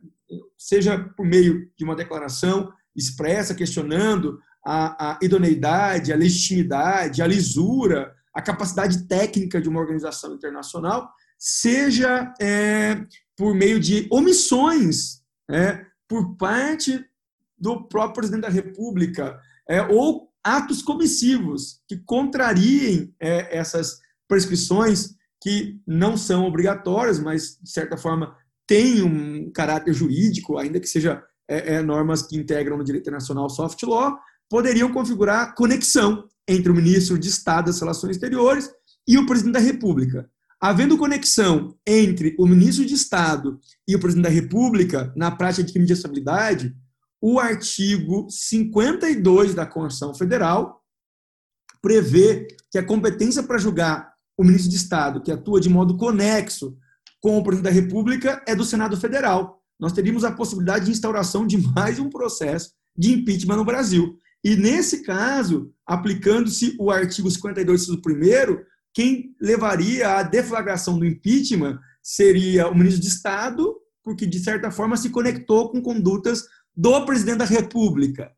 seja 0.59 0.99
por 1.17 1.27
meio 1.27 1.71
de 1.77 1.85
uma 1.85 1.97
declaração 1.97 2.73
expressa 2.95 3.55
questionando 3.55 4.39
a, 4.65 5.13
a 5.13 5.19
idoneidade, 5.23 6.13
a 6.13 6.17
legitimidade, 6.17 7.23
a 7.23 7.27
lisura, 7.27 8.15
a 8.35 8.41
capacidade 8.41 9.07
técnica 9.07 9.61
de 9.61 9.69
uma 9.69 9.81
organização 9.81 10.35
internacional, 10.35 11.11
seja 11.39 12.33
é, 12.41 13.05
por 13.37 13.55
meio 13.55 13.81
de 13.81 14.07
omissões 14.11 15.23
é, 15.51 15.85
por 16.09 16.37
parte 16.37 17.05
do 17.59 17.89
próprio 17.89 18.15
presidente 18.15 18.43
da 18.43 18.49
República, 18.49 19.41
é, 19.69 19.83
ou 19.83 20.31
atos 20.43 20.83
comissivos 20.83 21.81
que 21.89 21.97
contrariem 21.97 23.15
é, 23.21 23.57
essas 23.57 24.01
prescrições 24.29 25.15
que 25.41 25.81
não 25.87 26.17
são 26.17 26.45
obrigatórias, 26.45 27.19
mas, 27.19 27.59
de 27.61 27.71
certa 27.71 27.97
forma, 27.97 28.37
tem 28.73 29.03
um 29.03 29.53
caráter 29.53 29.93
jurídico, 29.93 30.57
ainda 30.57 30.81
que 30.81 30.87
seja 30.87 31.23
é, 31.47 31.75
é, 31.75 31.83
normas 31.83 32.23
que 32.23 32.39
integram 32.39 32.79
no 32.79 32.85
direito 32.85 33.03
internacional 33.03 33.51
soft 33.51 33.83
law, 33.83 34.17
poderiam 34.49 34.91
configurar 34.91 35.55
conexão 35.55 36.27
entre 36.49 36.73
o 36.73 36.75
ministro 36.75 37.19
de 37.19 37.29
Estado 37.29 37.67
das 37.67 37.79
Relações 37.79 38.13
Exteriores 38.17 38.71
e 39.07 39.19
o 39.19 39.27
presidente 39.27 39.53
da 39.53 39.59
República. 39.59 40.27
Havendo 40.59 40.97
conexão 40.97 41.77
entre 41.87 42.35
o 42.39 42.47
ministro 42.47 42.87
de 42.87 42.95
Estado 42.95 43.61
e 43.87 43.95
o 43.95 44.01
presidente 44.01 44.25
da 44.25 44.31
República 44.31 45.13
na 45.15 45.31
prática 45.31 45.65
de 45.65 45.73
crime 45.75 45.87
de 45.87 45.93
estabilidade, 45.93 46.75
o 47.21 47.39
artigo 47.39 48.27
52 48.31 49.53
da 49.53 49.67
Constituição 49.67 50.15
Federal 50.15 50.83
prevê 51.83 52.49
que 52.71 52.79
a 52.79 52.87
competência 52.87 53.43
para 53.43 53.59
julgar 53.59 54.15
o 54.35 54.43
ministro 54.43 54.71
de 54.71 54.77
Estado 54.77 55.21
que 55.21 55.31
atua 55.31 55.61
de 55.61 55.69
modo 55.69 55.99
conexo 55.99 56.75
com 57.23 57.39
o 57.39 57.43
presidente 57.43 57.73
da 57.73 57.81
República 57.81 58.43
é 58.47 58.55
do 58.55 58.65
Senado 58.65 58.97
Federal. 58.97 59.63
Nós 59.79 59.93
teríamos 59.93 60.25
a 60.25 60.33
possibilidade 60.33 60.87
de 60.87 60.91
instauração 60.91 61.47
de 61.47 61.57
mais 61.57 61.99
um 61.99 62.11
processo 62.11 62.73
de 62.99 63.13
impeachment 63.13 63.57
no 63.57 63.65
Brasil. 63.65 64.19
E 64.45 64.57
nesse 64.57 65.03
caso, 65.05 65.73
aplicando-se 65.87 66.77
o 66.81 66.91
artigo 66.91 67.31
52 67.31 67.87
do 67.87 68.03
primeiro, 68.03 68.61
quem 68.93 69.35
levaria 69.41 70.19
à 70.19 70.23
deflagração 70.25 70.99
do 70.99 71.07
impeachment 71.07 71.79
seria 72.03 72.69
o 72.69 72.75
ministro 72.75 73.01
de 73.01 73.09
Estado, 73.09 73.73
porque 74.03 74.27
de 74.27 74.41
certa 74.41 74.73
forma 74.73 74.97
se 74.97 75.11
conectou 75.11 75.71
com 75.71 75.81
condutas 75.81 76.43
do 76.77 77.07
presidente 77.07 77.39
da 77.39 77.45
República. 77.45 78.33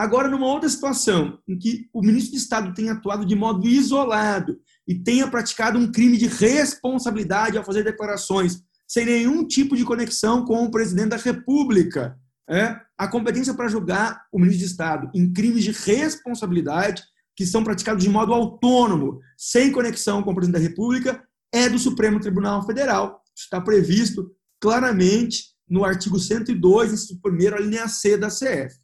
Agora, 0.00 0.28
numa 0.28 0.46
outra 0.46 0.66
situação, 0.66 1.38
em 1.46 1.58
que 1.58 1.86
o 1.92 2.00
ministro 2.00 2.32
de 2.32 2.38
Estado 2.38 2.72
tem 2.72 2.88
atuado 2.88 3.22
de 3.22 3.34
modo 3.34 3.68
isolado 3.68 4.58
e 4.88 4.94
tenha 4.94 5.28
praticado 5.28 5.78
um 5.78 5.92
crime 5.92 6.16
de 6.16 6.26
responsabilidade 6.26 7.58
ao 7.58 7.64
fazer 7.64 7.84
declarações 7.84 8.62
sem 8.88 9.04
nenhum 9.04 9.46
tipo 9.46 9.76
de 9.76 9.84
conexão 9.84 10.46
com 10.46 10.64
o 10.64 10.70
presidente 10.70 11.10
da 11.10 11.18
República. 11.18 12.16
É, 12.48 12.80
a 12.96 13.06
competência 13.08 13.52
para 13.52 13.68
julgar 13.68 14.22
o 14.32 14.38
ministro 14.38 14.60
de 14.60 14.70
Estado 14.72 15.10
em 15.14 15.30
crimes 15.30 15.64
de 15.64 15.70
responsabilidade 15.70 17.02
que 17.36 17.44
são 17.44 17.62
praticados 17.62 18.02
de 18.02 18.08
modo 18.08 18.32
autônomo, 18.32 19.20
sem 19.36 19.70
conexão 19.70 20.22
com 20.22 20.30
o 20.30 20.34
presidente 20.34 20.62
da 20.62 20.66
República, 20.66 21.22
é 21.52 21.68
do 21.68 21.78
Supremo 21.78 22.18
Tribunal 22.18 22.64
Federal. 22.64 23.22
Está 23.36 23.60
previsto 23.60 24.34
claramente 24.58 25.44
no 25.68 25.84
artigo 25.84 26.18
102, 26.18 26.94
inciso 26.94 27.20
1 27.22 27.54
a 27.54 27.60
linha 27.60 27.86
C 27.86 28.16
da 28.16 28.28
CF. 28.28 28.80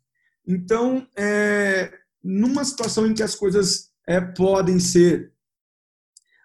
Então, 0.47 1.07
é, 1.17 1.93
numa 2.23 2.65
situação 2.65 3.07
em 3.07 3.15
que 3.15 3.23
as 3.23 3.35
coisas 3.35 3.91
é, 4.07 4.21
podem 4.21 4.79
ser 4.79 5.33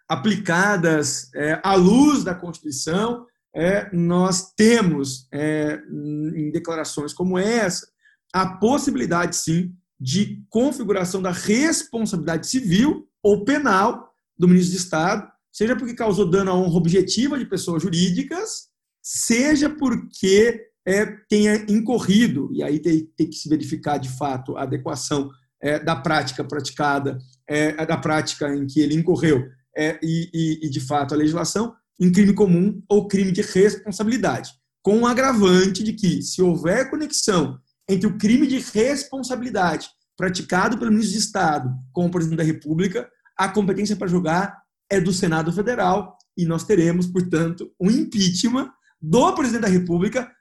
aplicadas 0.10 1.32
é, 1.34 1.60
à 1.64 1.76
luz 1.76 2.24
da 2.24 2.36
Constituição, 2.36 3.26
é, 3.54 3.90
nós 3.96 4.54
temos, 4.54 5.28
é, 5.32 5.82
em 5.90 6.52
declarações 6.52 7.14
como 7.14 7.38
essa, 7.38 7.88
a 8.34 8.48
possibilidade, 8.58 9.36
sim, 9.36 9.76
de 10.00 10.44
configuração 10.50 11.22
da 11.22 11.32
responsabilidade 11.32 12.48
civil 12.48 13.08
ou 13.22 13.46
penal 13.46 14.14
do 14.38 14.48
ministro 14.48 14.72
de 14.72 14.82
Estado, 14.82 15.32
seja 15.52 15.76
porque 15.76 15.94
causou 15.94 16.30
dano 16.30 16.52
à 16.52 16.56
honra 16.56 16.78
objetiva 16.78 17.38
de 17.38 17.46
pessoas 17.46 17.84
jurídicas, 17.84 18.70
seja 19.02 19.70
porque 19.70 20.71
é, 20.86 21.06
tenha 21.30 21.66
incorrido, 21.70 22.50
e 22.52 22.64
aí 22.64 22.80
tem, 22.80 23.06
tem, 23.16 23.30
que 23.30 23.36
se 23.36 23.48
verificar 23.48 23.98
de 23.98 24.10
fato 24.10 24.58
a 24.58 24.64
adequação 24.64 25.30
é, 25.62 25.80
da 25.80 25.96
prática 25.96 26.44
praticada, 26.44 27.20
é, 27.48 27.86
da 27.86 27.98
prática 27.98 28.54
em 28.56 28.66
que 28.66 28.80
ele 28.80 28.96
incorreu, 28.96 29.48
é, 29.78 30.00
e, 30.02 30.30
e, 30.34 30.68
e, 30.68 30.70
de 30.70 30.80
fato 30.80 31.14
a 31.14 31.18
legislação, 31.18 31.74
em 32.00 32.12
crime 32.12 32.34
comum 32.34 32.82
ou 32.90 33.08
crime 33.08 33.32
de 33.32 33.42
responsabilidade, 33.42 34.52
com 34.82 34.98
o 34.98 35.02
um 35.02 35.06
agravante 35.06 35.84
de 35.84 35.94
que, 35.94 36.22
se 36.22 36.42
houver 36.42 36.90
conexão 36.90 37.60
entre 37.88 38.08
o 38.08 38.18
crime 38.18 38.48
de 38.48 38.60
responsabilidade 38.60 39.90
praticado 40.18 40.78
pelo 40.78 40.92
ministro 40.92 41.14
de 41.14 41.20
Estado 41.20 41.74
com 41.92 42.06
o 42.06 42.12
presidente 42.12 42.38
da 42.38 42.44
República, 42.44 43.10
a 43.38 43.50
competência 43.50 43.96
para 43.96 44.08
julgar 44.08 44.62
é 44.90 45.00
do 45.00 45.14
Senado 45.14 45.54
Federal 45.54 46.18
e 46.38 46.46
nós 46.46 46.64
teremos, 46.64 47.08
portanto, 47.08 47.72
um 47.80 47.90
impeachment 47.90 48.72
do 49.02 49.34
presidente 49.34 49.64
da 49.64 49.68
República 49.68 50.32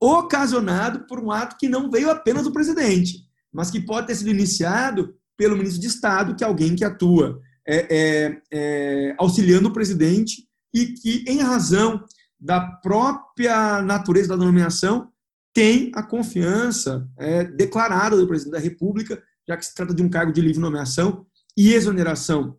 ocasionado 0.00 1.06
por 1.06 1.18
um 1.18 1.30
ato 1.30 1.56
que 1.58 1.68
não 1.68 1.90
veio 1.90 2.10
apenas 2.10 2.44
do 2.44 2.52
presidente, 2.52 3.24
mas 3.52 3.70
que 3.70 3.80
pode 3.80 4.06
ter 4.06 4.14
sido 4.14 4.30
iniciado 4.30 5.14
pelo 5.36 5.56
ministro 5.56 5.80
de 5.80 5.88
Estado, 5.88 6.34
que 6.34 6.44
é 6.44 6.46
alguém 6.46 6.74
que 6.74 6.84
atua 6.84 7.40
é, 7.66 7.96
é, 7.96 8.42
é, 8.52 9.14
auxiliando 9.18 9.68
o 9.68 9.72
presidente 9.72 10.46
e 10.72 10.86
que, 10.86 11.24
em 11.26 11.40
razão 11.40 12.04
da 12.38 12.60
própria 12.60 13.82
natureza 13.82 14.28
da 14.28 14.36
nomeação, 14.36 15.10
tem 15.52 15.90
a 15.94 16.02
confiança 16.02 17.08
é, 17.16 17.44
declarada 17.44 18.16
do 18.16 18.28
presidente 18.28 18.52
da 18.52 18.58
República, 18.58 19.22
já 19.48 19.56
que 19.56 19.64
se 19.64 19.74
trata 19.74 19.94
de 19.94 20.02
um 20.02 20.08
cargo 20.08 20.32
de 20.32 20.40
livre 20.40 20.60
nomeação 20.60 21.26
e 21.56 21.72
exoneração 21.72 22.58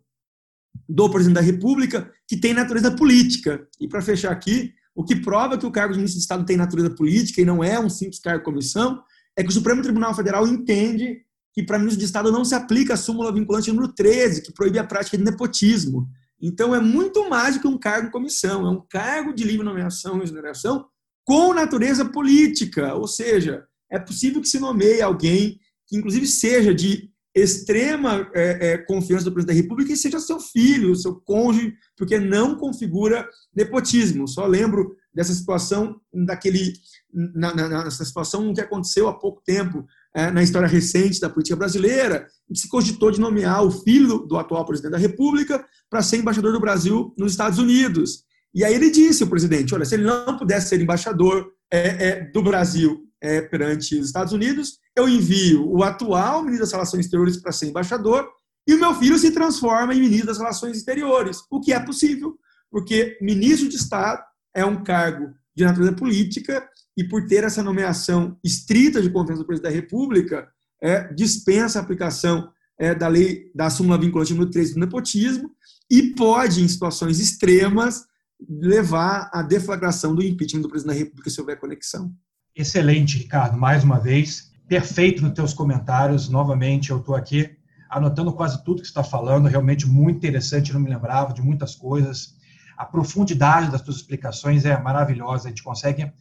do 0.88 1.08
presidente 1.08 1.36
da 1.36 1.40
República, 1.40 2.10
que 2.26 2.36
tem 2.36 2.52
natureza 2.52 2.90
política. 2.90 3.66
E 3.80 3.86
para 3.86 4.02
fechar 4.02 4.32
aqui, 4.32 4.74
o 4.98 5.04
que 5.04 5.14
prova 5.14 5.56
que 5.56 5.64
o 5.64 5.70
cargo 5.70 5.92
de 5.92 6.00
ministro 6.00 6.18
de 6.18 6.24
Estado 6.24 6.44
tem 6.44 6.56
natureza 6.56 6.90
política 6.90 7.40
e 7.40 7.44
não 7.44 7.62
é 7.62 7.78
um 7.78 7.88
simples 7.88 8.18
cargo 8.18 8.40
de 8.40 8.44
comissão 8.44 9.00
é 9.36 9.44
que 9.44 9.48
o 9.48 9.52
Supremo 9.52 9.80
Tribunal 9.80 10.12
Federal 10.12 10.44
entende 10.44 11.20
que 11.54 11.62
para 11.62 11.78
ministro 11.78 12.00
de 12.00 12.04
Estado 12.04 12.32
não 12.32 12.44
se 12.44 12.52
aplica 12.52 12.94
a 12.94 12.96
súmula 12.96 13.32
vinculante 13.32 13.70
número 13.70 13.92
13, 13.94 14.42
que 14.42 14.52
proíbe 14.52 14.76
a 14.76 14.82
prática 14.82 15.16
de 15.16 15.22
nepotismo. 15.22 16.08
Então 16.42 16.74
é 16.74 16.80
muito 16.80 17.30
mais 17.30 17.54
do 17.54 17.60
que 17.60 17.68
um 17.68 17.78
cargo 17.78 18.06
de 18.06 18.12
comissão, 18.12 18.66
é 18.66 18.70
um 18.70 18.82
cargo 18.90 19.32
de 19.32 19.44
livre 19.44 19.64
nomeação 19.64 20.18
e 20.18 20.24
exoneração 20.24 20.84
com 21.24 21.54
natureza 21.54 22.04
política, 22.04 22.92
ou 22.96 23.06
seja, 23.06 23.64
é 23.88 24.00
possível 24.00 24.42
que 24.42 24.48
se 24.48 24.58
nomeie 24.58 25.00
alguém 25.00 25.60
que, 25.86 25.96
inclusive, 25.96 26.26
seja 26.26 26.74
de 26.74 27.08
extrema 27.40 28.30
é, 28.34 28.72
é, 28.72 28.78
confiança 28.78 29.24
do 29.24 29.32
presidente 29.32 29.56
da 29.56 29.62
República 29.62 29.92
e 29.92 29.96
seja 29.96 30.20
seu 30.20 30.40
filho, 30.40 30.94
seu 30.94 31.14
cônjuge, 31.14 31.74
porque 31.96 32.18
não 32.18 32.56
configura 32.56 33.28
nepotismo. 33.54 34.26
Só 34.26 34.46
lembro 34.46 34.96
dessa 35.14 35.32
situação, 35.32 36.00
daquele, 36.26 36.72
na, 37.12 37.54
na, 37.54 37.84
nessa 37.84 38.04
situação 38.04 38.52
que 38.54 38.60
aconteceu 38.60 39.08
há 39.08 39.18
pouco 39.18 39.42
tempo 39.44 39.84
é, 40.14 40.30
na 40.30 40.42
história 40.42 40.68
recente 40.68 41.20
da 41.20 41.28
política 41.28 41.56
brasileira, 41.56 42.26
em 42.48 42.54
que 42.54 42.60
se 42.60 42.68
cogitou 42.68 43.10
de 43.10 43.20
nomear 43.20 43.64
o 43.64 43.70
filho 43.70 44.18
do, 44.18 44.36
atual 44.36 44.64
presidente 44.64 44.92
da 44.92 44.98
República 44.98 45.64
para 45.90 46.02
ser 46.02 46.18
embaixador 46.18 46.52
do 46.52 46.60
Brasil 46.60 47.14
nos 47.16 47.32
Estados 47.32 47.58
Unidos. 47.58 48.24
E 48.54 48.64
aí 48.64 48.74
ele 48.74 48.90
disse, 48.90 49.24
o 49.24 49.28
presidente, 49.28 49.74
olha, 49.74 49.84
se 49.84 49.94
ele 49.94 50.04
não 50.04 50.36
pudesse 50.38 50.68
ser 50.68 50.80
embaixador 50.80 51.52
é, 51.70 52.08
é, 52.08 52.30
do 52.30 52.42
Brasil 52.42 53.07
é, 53.20 53.40
perante 53.40 53.98
os 53.98 54.06
Estados 54.06 54.32
Unidos, 54.32 54.78
eu 54.96 55.08
envio 55.08 55.68
o 55.68 55.82
atual 55.82 56.42
ministro 56.42 56.64
das 56.64 56.72
Relações 56.72 57.04
Exteriores 57.04 57.36
para 57.36 57.52
ser 57.52 57.66
embaixador 57.66 58.28
e 58.66 58.74
o 58.74 58.78
meu 58.78 58.94
filho 58.94 59.18
se 59.18 59.30
transforma 59.30 59.94
em 59.94 60.00
ministro 60.00 60.26
das 60.26 60.38
Relações 60.38 60.76
Exteriores, 60.76 61.38
o 61.50 61.60
que 61.60 61.72
é 61.72 61.80
possível, 61.80 62.38
porque 62.70 63.16
ministro 63.20 63.68
de 63.68 63.76
Estado 63.76 64.22
é 64.54 64.64
um 64.64 64.82
cargo 64.82 65.32
de 65.56 65.64
natureza 65.64 65.92
política 65.92 66.68
e 66.96 67.04
por 67.04 67.26
ter 67.26 67.44
essa 67.44 67.62
nomeação 67.62 68.38
estrita 68.44 69.00
de 69.00 69.10
confiança 69.10 69.42
do 69.42 69.46
presidente 69.46 69.72
da 69.72 69.80
República, 69.80 70.48
é, 70.82 71.12
dispensa 71.14 71.78
a 71.78 71.82
aplicação 71.82 72.50
é, 72.78 72.94
da 72.94 73.08
lei 73.08 73.50
da 73.54 73.70
súmula 73.70 73.98
vinculante 73.98 74.32
número 74.32 74.50
3 74.50 74.74
do 74.74 74.80
nepotismo 74.80 75.50
e 75.90 76.14
pode, 76.14 76.62
em 76.62 76.68
situações 76.68 77.18
extremas, 77.18 78.04
levar 78.48 79.30
à 79.32 79.42
deflagração 79.42 80.14
do 80.14 80.22
impeachment 80.22 80.62
do 80.62 80.68
presidente 80.68 80.94
da 80.94 80.98
República 80.98 81.30
se 81.30 81.40
houver 81.40 81.58
conexão. 81.58 82.12
Excelente, 82.58 83.18
Ricardo, 83.18 83.56
mais 83.56 83.84
uma 83.84 84.00
vez. 84.00 84.50
Perfeito 84.66 85.22
nos 85.22 85.32
teus 85.32 85.54
comentários. 85.54 86.28
Novamente, 86.28 86.90
eu 86.90 86.98
estou 86.98 87.14
aqui 87.14 87.56
anotando 87.88 88.32
quase 88.32 88.64
tudo 88.64 88.82
que 88.82 88.88
está 88.88 89.04
falando, 89.04 89.46
realmente 89.46 89.86
muito 89.86 90.16
interessante, 90.16 90.72
não 90.72 90.80
me 90.80 90.90
lembrava 90.90 91.32
de 91.32 91.40
muitas 91.40 91.76
coisas. 91.76 92.34
A 92.76 92.84
profundidade 92.84 93.70
das 93.70 93.80
tuas 93.80 93.98
explicações 93.98 94.64
é 94.64 94.76
maravilhosa, 94.76 95.46
a 95.46 95.50
gente 95.50 95.62
consegue, 95.62 96.12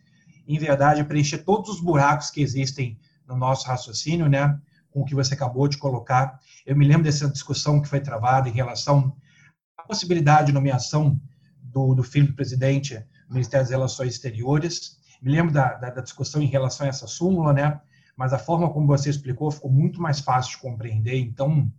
em 0.48 0.60
verdade, 0.60 1.04
preencher 1.06 1.40
todos 1.40 1.72
os 1.72 1.82
buracos 1.82 2.30
que 2.30 2.40
existem 2.40 3.00
no 3.28 3.36
nosso 3.36 3.68
raciocínio, 3.68 4.30
né, 4.30 4.60
com 4.92 5.02
o 5.02 5.06
que 5.06 5.16
você 5.16 5.34
acabou 5.34 5.68
de 5.68 5.80
colocar. 5.80 6.40
Eu 6.68 6.76
me 6.76 6.88
lembro 6.88 7.06
dessa 7.06 7.28
discussão 7.28 7.82
que 7.82 7.90
foi 7.90 8.00
travada 8.00 8.48
em 8.48 8.54
relação 8.54 9.12
à 9.76 9.82
possibilidade 9.82 10.48
de 10.48 10.54
nomeação 10.54 11.20
do, 11.64 11.96
do 11.96 12.04
filho 12.04 12.28
do 12.28 12.34
presidente 12.34 13.04
do 13.28 13.34
Ministério 13.34 13.66
das 13.66 13.72
Relações 13.72 14.14
Exteriores. 14.14 14.97
Me 15.22 15.32
lembro 15.32 15.54
da, 15.54 15.74
da, 15.74 15.90
da, 15.90 16.02
discussão 16.02 16.42
em 16.42 16.48
relação 16.48 16.86
a 16.86 16.90
essa 16.90 17.08
súmula, 17.08 17.54
né? 17.54 17.80
Mas 18.16 18.34
a 18.34 18.40
forma 18.40 18.70
como 18.70 18.88
você 18.88 19.10
explicou 19.10 19.52
ficou 19.52 19.72
muito 19.72 20.02
mais 20.02 20.20
fácil 20.20 20.52
de 20.52 20.62
compreender. 20.62 21.20
Então, 21.20 21.72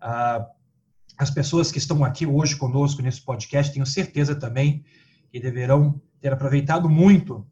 ah, 0.00 0.46
as 1.16 1.30
pessoas 1.30 1.72
que 1.72 1.78
estão 1.78 2.04
aqui 2.04 2.26
hoje 2.26 2.56
conosco 2.56 3.02
nesse 3.02 3.20
podcast, 3.20 3.72
tenho 3.72 3.86
certeza 3.86 4.34
também 4.34 4.84
que 5.30 5.40
deverão 5.40 6.00
ter 6.20 6.32
aproveitado 6.32 6.88
muito, 6.88 7.46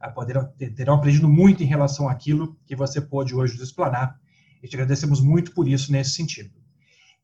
ah, 0.00 0.10
poderão, 0.10 0.52
terão 0.76 0.94
aprendido 0.94 1.28
muito 1.28 1.62
em 1.62 1.66
relação 1.66 2.08
àquilo 2.08 2.56
que 2.66 2.74
você 2.74 3.00
pôde 3.00 3.34
hoje 3.34 3.54
nos 3.54 3.62
explanar. 3.62 4.20
E 4.62 4.68
te 4.68 4.76
agradecemos 4.76 5.20
muito 5.20 5.52
por 5.52 5.68
isso 5.68 5.90
nesse 5.90 6.10
sentido. 6.10 6.50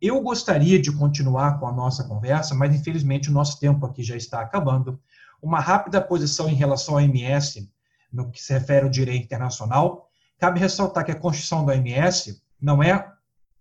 Eu 0.01 0.21
gostaria 0.21 0.81
de 0.81 0.93
continuar 0.93 1.59
com 1.59 1.67
a 1.67 1.73
nossa 1.73 2.05
conversa, 2.05 2.55
mas 2.55 2.75
infelizmente 2.75 3.31
o 3.31 3.33
nosso 3.33 3.59
tempo 3.59 3.85
aqui 3.85 4.03
já 4.03 4.17
está 4.17 4.41
acabando. 4.41 5.01
Uma 5.41 5.61
rápida 5.61 6.01
posição 6.01 6.49
em 6.49 6.55
relação 6.55 6.95
ao 6.95 7.01
OMS, 7.01 7.71
no 8.13 8.31
que 8.31 8.43
se 8.43 8.53
refere 8.53 8.85
ao 8.85 8.91
direito 8.91 9.25
internacional. 9.25 10.09
Cabe 10.39 10.59
ressaltar 10.59 11.05
que 11.05 11.13
a 11.13 11.19
Constituição 11.19 11.65
da 11.65 11.73
OMS 11.73 12.43
não 12.61 12.83
é 12.83 13.13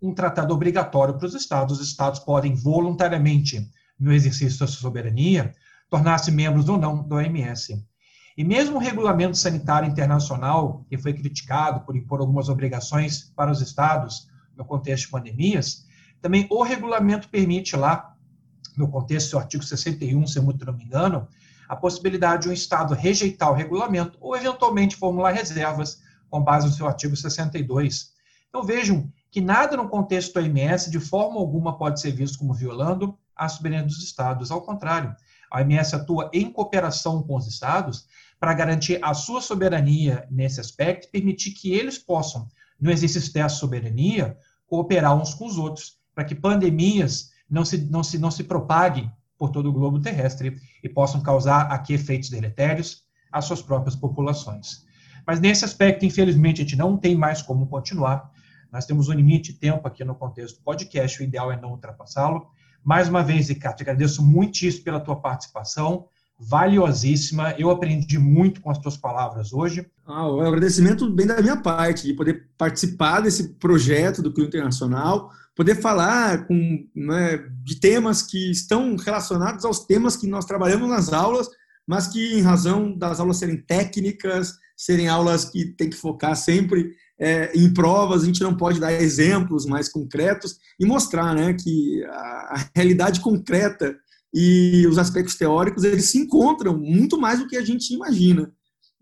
um 0.02 0.14
tratado 0.14 0.54
obrigatório 0.54 1.18
para 1.18 1.28
os 1.28 1.36
Estados. 1.36 1.80
Os 1.80 1.88
Estados 1.88 2.20
podem 2.20 2.54
voluntariamente, 2.54 3.70
no 4.00 4.12
exercício 4.12 4.60
da 4.60 4.68
sua 4.68 4.82
soberania, 4.82 5.54
tornar-se 5.90 6.32
membros 6.32 6.70
ou 6.70 6.78
não 6.78 7.08
da 7.08 7.18
OMS. 7.18 7.84
E 8.38 8.44
mesmo 8.44 8.76
o 8.76 8.80
regulamento 8.80 9.36
sanitário 9.36 9.90
internacional, 9.90 10.86
que 10.88 10.98
foi 10.98 11.14
criticado 11.14 11.82
por 11.82 11.96
impor 11.96 12.20
algumas 12.20 12.50
obrigações 12.50 13.32
para 13.36 13.52
os 13.52 13.62
Estados 13.62 14.30
no 14.56 14.64
contexto 14.64 15.06
de 15.06 15.12
pandemias, 15.12 15.86
também 16.22 16.48
o 16.50 16.62
regulamento 16.62 17.30
permite 17.30 17.76
lá, 17.76 18.16
no 18.76 18.88
contexto 18.90 19.32
do 19.32 19.40
artigo 19.40 19.64
61, 19.64 20.28
se 20.28 20.40
muito 20.40 20.64
não 20.64 20.74
me 20.74 20.84
engano, 20.84 21.28
a 21.68 21.76
possibilidade 21.76 22.44
de 22.44 22.50
um 22.50 22.54
Estado 22.54 22.94
rejeitar 22.94 23.52
o 23.52 23.56
regulamento 23.56 24.18
ou, 24.22 24.36
eventualmente, 24.36 24.96
formular 24.96 25.32
reservas 25.32 26.02
com 26.30 26.42
base 26.42 26.68
no 26.68 26.74
seu 26.74 26.88
artigo 26.88 27.16
62. 27.16 28.12
Então, 28.50 28.64
vejam 28.64 29.12
que 29.30 29.42
nada 29.42 29.76
no 29.76 29.90
contexto 29.90 30.34
do 30.34 30.40
OMS, 30.40 30.90
de 30.90 31.00
forma 31.00 31.40
alguma, 31.40 31.78
pode 31.78 32.00
ser 32.00 32.12
visto 32.12 32.40
como 32.40 32.54
violando 32.54 33.18
a 33.36 33.48
soberania 33.50 33.86
dos 33.86 34.04
Estados. 34.04 34.52
Ao 34.52 34.62
contrário, 34.62 35.16
a 35.52 35.60
OMS 35.60 35.96
atua 35.96 36.30
em 36.34 36.52
cooperação 36.52 37.24
com 37.24 37.36
os 37.36 37.48
Estados 37.48 38.08
para 38.40 38.54
garantir 38.54 39.00
a 39.02 39.14
sua 39.14 39.42
soberania 39.42 40.28
nesse 40.30 40.60
aspecto 40.60 41.08
e 41.08 41.12
permitir 41.12 41.52
que 41.52 41.72
eles 41.72 41.98
possam, 41.98 42.48
no 42.80 42.92
exercício 42.92 43.34
dessa 43.34 43.56
soberania, 43.56 44.38
cooperar 44.68 45.16
uns 45.16 45.34
com 45.34 45.46
os 45.46 45.58
outros 45.58 45.98
para 46.14 46.24
que 46.24 46.36
pandemias 46.36 47.32
não 47.50 47.64
se, 47.64 47.78
não, 47.78 48.04
se, 48.04 48.18
não 48.18 48.32
se 48.32 48.44
propaguem 48.44 49.12
por 49.38 49.50
todo 49.50 49.70
o 49.70 49.74
globo 49.74 50.00
terrestre 50.00 50.58
e 50.84 50.90
possam 50.90 51.22
causar 51.22 51.72
aqui 51.72 51.94
efeitos 51.94 52.30
deletérios 52.30 53.04
às 53.32 53.46
suas 53.46 53.62
próprias 53.62 53.96
populações. 53.96 54.86
Mas 55.26 55.40
nesse 55.40 55.66
aspecto, 55.66 56.06
infelizmente, 56.06 56.62
a 56.62 56.64
gente 56.64 56.76
não 56.76 56.98
tem 56.98 57.16
mais 57.16 57.42
como 57.42 57.68
continuar. 57.68 58.32
Nós 58.72 58.86
temos 58.86 59.10
um 59.10 59.14
limite 59.14 59.52
de 59.52 59.60
tempo 59.60 59.88
aqui 59.88 60.04
no 60.04 60.16
contexto 60.16 60.58
do 60.58 60.64
podcast, 60.64 61.22
o 61.22 61.24
ideal 61.24 61.52
é 61.52 61.60
não 61.60 61.72
ultrapassá-lo. 61.72 62.48
Mais 62.84 63.10
uma 63.10 63.24
vez, 63.24 63.50
Ricardo, 63.50 63.82
agradeço 63.82 64.26
muitíssimo 64.26 64.86
pela 64.86 65.00
tua 65.00 65.18
participação, 65.18 66.08
valiosíssima. 66.40 67.56
Eu 67.58 67.70
aprendi 67.70 68.18
muito 68.20 68.62
com 68.62 68.70
as 68.70 68.78
tuas 68.78 68.98
palavras 68.98 69.54
hoje. 69.54 69.86
Ah, 70.06 70.28
o 70.28 70.42
agradecimento 70.42 71.10
bem 71.10 71.26
da 71.26 71.42
minha 71.42 71.58
parte, 71.58 72.08
de 72.08 72.14
poder 72.14 72.48
participar 72.58 73.22
desse 73.22 73.50
projeto 73.56 74.22
do 74.22 74.32
Clube 74.32 74.50
Internacional, 74.50 75.32
poder 75.56 75.82
falar 75.82 76.46
com, 76.46 76.88
né, 76.96 77.44
de 77.64 77.80
temas 77.80 78.22
que 78.22 78.52
estão 78.52 78.96
relacionados 78.96 79.66
aos 79.66 79.80
temas 79.80 80.16
que 80.16 80.28
nós 80.28 80.46
trabalhamos 80.46 80.88
nas 80.88 81.12
aulas, 81.12 81.48
mas 81.86 82.08
que, 82.08 82.34
em 82.34 82.42
razão 82.42 82.96
das 82.96 83.20
aulas 83.20 83.38
serem 83.38 83.58
técnicas, 83.58 84.54
serem 84.76 85.08
aulas 85.08 85.46
que 85.46 85.66
tem 85.66 85.90
que 85.90 85.96
focar 85.96 86.36
sempre 86.36 86.92
é, 87.20 87.52
em 87.58 87.74
provas, 87.74 88.22
a 88.22 88.26
gente 88.26 88.44
não 88.44 88.56
pode 88.56 88.80
dar 88.80 88.94
exemplos 88.94 89.66
mais 89.66 89.90
concretos 89.90 90.60
e 90.80 90.86
mostrar 90.86 91.34
né, 91.34 91.54
que 91.54 92.04
a, 92.06 92.56
a 92.56 92.70
realidade 92.76 93.20
concreta 93.22 93.96
e 94.34 94.86
os 94.88 94.98
aspectos 94.98 95.36
teóricos, 95.36 95.84
eles 95.84 96.06
se 96.06 96.18
encontram 96.18 96.78
muito 96.78 97.20
mais 97.20 97.40
do 97.40 97.48
que 97.48 97.58
a 97.58 97.64
gente 97.64 97.94
imagina. 97.94 98.52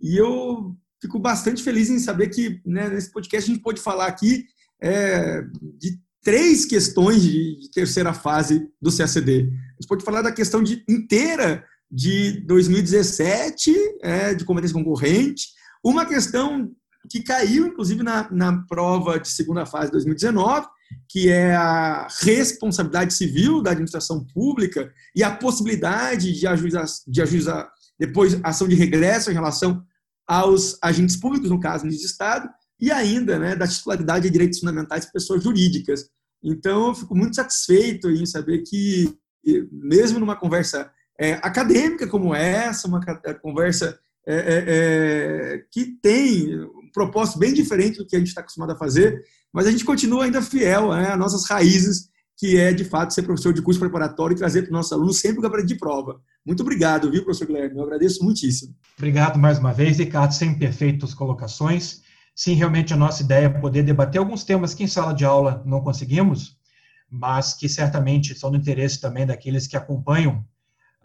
E 0.02 0.18
eu 0.18 0.76
fico 1.02 1.20
bastante 1.20 1.64
feliz 1.64 1.90
em 1.90 2.00
saber 2.00 2.30
que 2.30 2.62
né, 2.66 2.90
nesse 2.90 3.12
podcast 3.12 3.50
a 3.50 3.54
gente 3.54 3.64
pode 3.64 3.82
falar 3.82 4.08
aqui 4.08 4.46
é, 4.82 5.42
de 5.80 6.00
três 6.24 6.66
questões 6.66 7.22
de, 7.22 7.60
de, 7.60 7.72
terceira 7.72 8.14
fase 8.14 8.68
do 8.82 8.96
CACD. 8.96 9.50
A 9.52 9.82
gente 9.82 9.88
pode 9.88 10.04
falar 10.04 10.22
da 10.22 10.32
questão 10.32 10.64
de, 10.64 10.84
inteira 10.90 11.64
de 11.90 12.42
2017, 12.42 13.74
é, 14.02 14.34
de 14.34 14.44
competência 14.44 14.74
concorrente, 14.74 15.50
uma 15.84 16.06
questão 16.06 16.72
que 17.10 17.22
caiu, 17.22 17.68
inclusive, 17.68 18.02
na, 18.02 18.30
na 18.32 18.66
prova 18.68 19.20
de 19.20 19.30
segunda 19.30 19.66
fase 19.66 19.88
de 19.88 19.92
2019, 19.92 20.68
que 21.10 21.30
é 21.30 21.56
a 21.56 22.08
responsabilidade 22.22 23.14
civil 23.14 23.62
da 23.62 23.72
administração 23.72 24.26
pública 24.34 24.92
e 25.16 25.24
a 25.24 25.36
possibilidade 25.36 26.34
de 26.34 26.48
ajuizar, 26.48 26.86
de 27.08 27.22
ajuizar 27.22 27.70
depois 28.00 28.40
ação 28.44 28.68
de 28.68 28.76
regresso 28.76 29.32
em 29.32 29.34
relação 29.34 29.84
aos 30.28 30.78
agentes 30.82 31.16
públicos, 31.16 31.50
no 31.50 31.60
caso, 31.60 31.88
de 31.88 31.96
Estado, 31.96 32.50
e 32.80 32.92
ainda 32.92 33.40
né, 33.40 33.56
da 33.56 33.68
titularidade 33.68 34.26
de 34.26 34.32
direitos 34.32 34.60
fundamentais 34.60 35.06
de 35.06 35.12
pessoas 35.12 35.44
jurídicas. 35.44 36.10
Então, 36.44 36.88
eu 36.88 36.96
fico 36.96 37.16
muito 37.16 37.36
satisfeito 37.36 38.10
em 38.10 38.26
saber 38.26 38.64
que, 38.64 39.16
mesmo 39.72 40.20
numa 40.20 40.36
conversa 40.36 40.92
é, 41.20 41.34
acadêmica 41.36 42.08
como 42.08 42.36
essa, 42.36 42.88
uma 42.88 43.00
conversa 43.42 43.98
é, 44.28 44.36
é, 44.36 44.64
é, 44.68 45.64
que 45.72 45.86
tem 46.02 46.60
um 46.60 46.90
propósito 46.92 47.38
bem 47.38 47.54
diferente 47.54 47.98
do 47.98 48.08
que 48.08 48.16
a 48.16 48.20
gente 48.20 48.30
está 48.30 48.42
acostumado 48.42 48.72
a 48.72 48.78
fazer, 48.78 49.22
mas 49.54 49.68
a 49.68 49.72
gente 49.72 49.86
continua 49.86 50.26
ainda 50.26 50.42
fiel 50.42 50.90
né, 50.90 51.12
às 51.12 51.20
nossas 51.20 51.48
raízes, 51.48 52.10
que 52.38 52.58
é, 52.58 52.74
de 52.74 52.84
fato, 52.84 53.14
ser 53.14 53.22
professor 53.22 53.54
de 53.54 53.62
curso 53.62 53.80
preparatório 53.80 54.34
e 54.34 54.38
trazer 54.38 54.64
para 54.64 54.70
os 54.70 54.74
nossos 54.74 54.92
alunos 54.92 55.20
sempre 55.20 55.40
o 55.40 55.42
gabarito 55.42 55.68
de 55.68 55.78
prova. 55.78 56.20
Muito 56.46 56.62
obrigado, 56.62 57.10
viu, 57.10 57.24
professor 57.24 57.48
Guilherme? 57.48 57.78
Eu 57.78 57.84
agradeço 57.84 58.24
muitíssimo. 58.24 58.76
Obrigado 58.98 59.40
mais 59.40 59.60
uma 59.60 59.72
vez, 59.72 59.98
Ricardo, 60.00 60.34
sem 60.34 60.58
perfeitas 60.58 61.14
colocações. 61.14 62.02
Sim, 62.36 62.54
realmente 62.54 62.94
a 62.94 62.98
nossa 62.98 63.24
ideia 63.24 63.46
é 63.46 63.50
poder 63.50 63.84
debater 63.84 64.20
alguns 64.20 64.44
temas 64.44 64.74
que 64.74 64.84
em 64.84 64.88
sala 64.88 65.14
de 65.14 65.24
aula 65.24 65.64
não 65.66 65.82
conseguimos, 65.82 66.58
mas 67.10 67.54
que 67.54 67.70
certamente 67.70 68.38
são 68.38 68.52
do 68.52 68.58
interesse 68.58 69.00
também 69.00 69.26
daqueles 69.26 69.68
que 69.68 69.78
acompanham 69.78 70.44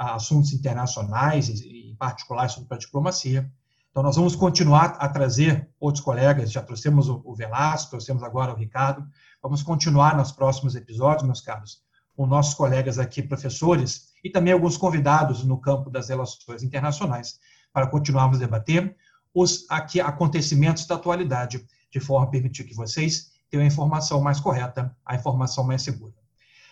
assuntos 0.08 0.52
internacionais, 0.52 1.48
em 1.62 1.94
particular 1.94 2.48
sobre 2.48 2.74
a 2.74 2.78
diplomacia. 2.78 3.50
Então, 3.90 4.02
nós 4.02 4.16
vamos 4.16 4.34
continuar 4.34 4.96
a 4.98 5.08
trazer 5.08 5.68
outros 5.78 6.02
colegas, 6.02 6.50
já 6.50 6.62
trouxemos 6.62 7.08
o 7.08 7.34
Velasco, 7.34 7.90
trouxemos 7.90 8.22
agora 8.22 8.52
o 8.52 8.56
Ricardo, 8.56 9.06
vamos 9.42 9.62
continuar 9.62 10.16
nos 10.16 10.32
próximos 10.32 10.74
episódios, 10.74 11.24
meus 11.24 11.40
caros, 11.40 11.82
com 12.16 12.26
nossos 12.26 12.54
colegas 12.54 12.98
aqui, 12.98 13.22
professores, 13.22 14.10
e 14.22 14.30
também 14.30 14.52
alguns 14.52 14.76
convidados 14.76 15.44
no 15.44 15.58
campo 15.58 15.90
das 15.90 16.08
relações 16.08 16.62
internacionais, 16.62 17.38
para 17.72 17.86
continuarmos 17.86 18.36
a 18.36 18.40
debater 18.40 18.96
os 19.34 19.66
aqui, 19.68 20.00
acontecimentos 20.00 20.86
da 20.86 20.94
atualidade, 20.94 21.66
de 21.90 22.00
forma 22.00 22.26
a 22.26 22.30
permitir 22.30 22.64
que 22.64 22.74
vocês 22.74 23.32
tenham 23.50 23.64
a 23.64 23.66
informação 23.66 24.20
mais 24.20 24.38
correta, 24.40 24.96
a 25.04 25.16
informação 25.16 25.64
mais 25.64 25.82
segura. 25.82 26.14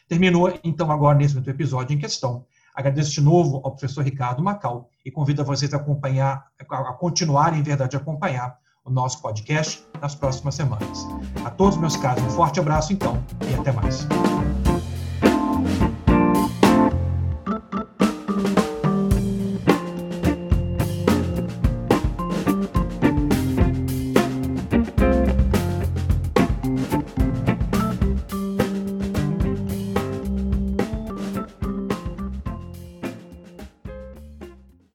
Terminou, 0.09 0.59
então, 0.65 0.91
agora, 0.91 1.19
nesse 1.19 1.37
episódio 1.37 1.95
em 1.95 1.99
questão, 1.99 2.47
Agradeço 2.79 3.11
de 3.11 3.21
novo 3.21 3.61
ao 3.65 3.73
professor 3.73 4.05
Ricardo 4.05 4.41
Macau 4.41 4.89
e 5.05 5.11
convido 5.11 5.43
a 5.43 5.45
vocês 5.45 5.75
a 5.75 5.79
acompanhar, 5.79 6.47
a 6.61 6.93
continuar, 6.93 7.53
em 7.59 7.61
verdade, 7.61 7.97
a 7.97 7.99
acompanhar 7.99 8.57
o 8.85 8.91
nosso 8.91 9.21
podcast 9.21 9.85
nas 10.01 10.15
próximas 10.15 10.55
semanas. 10.55 11.05
A 11.45 11.51
todos 11.51 11.77
meus 11.77 11.97
caros, 11.97 12.23
um 12.23 12.31
forte 12.31 12.61
abraço 12.61 12.93
então 12.93 13.21
e 13.51 13.55
até 13.57 13.73
mais. 13.73 14.07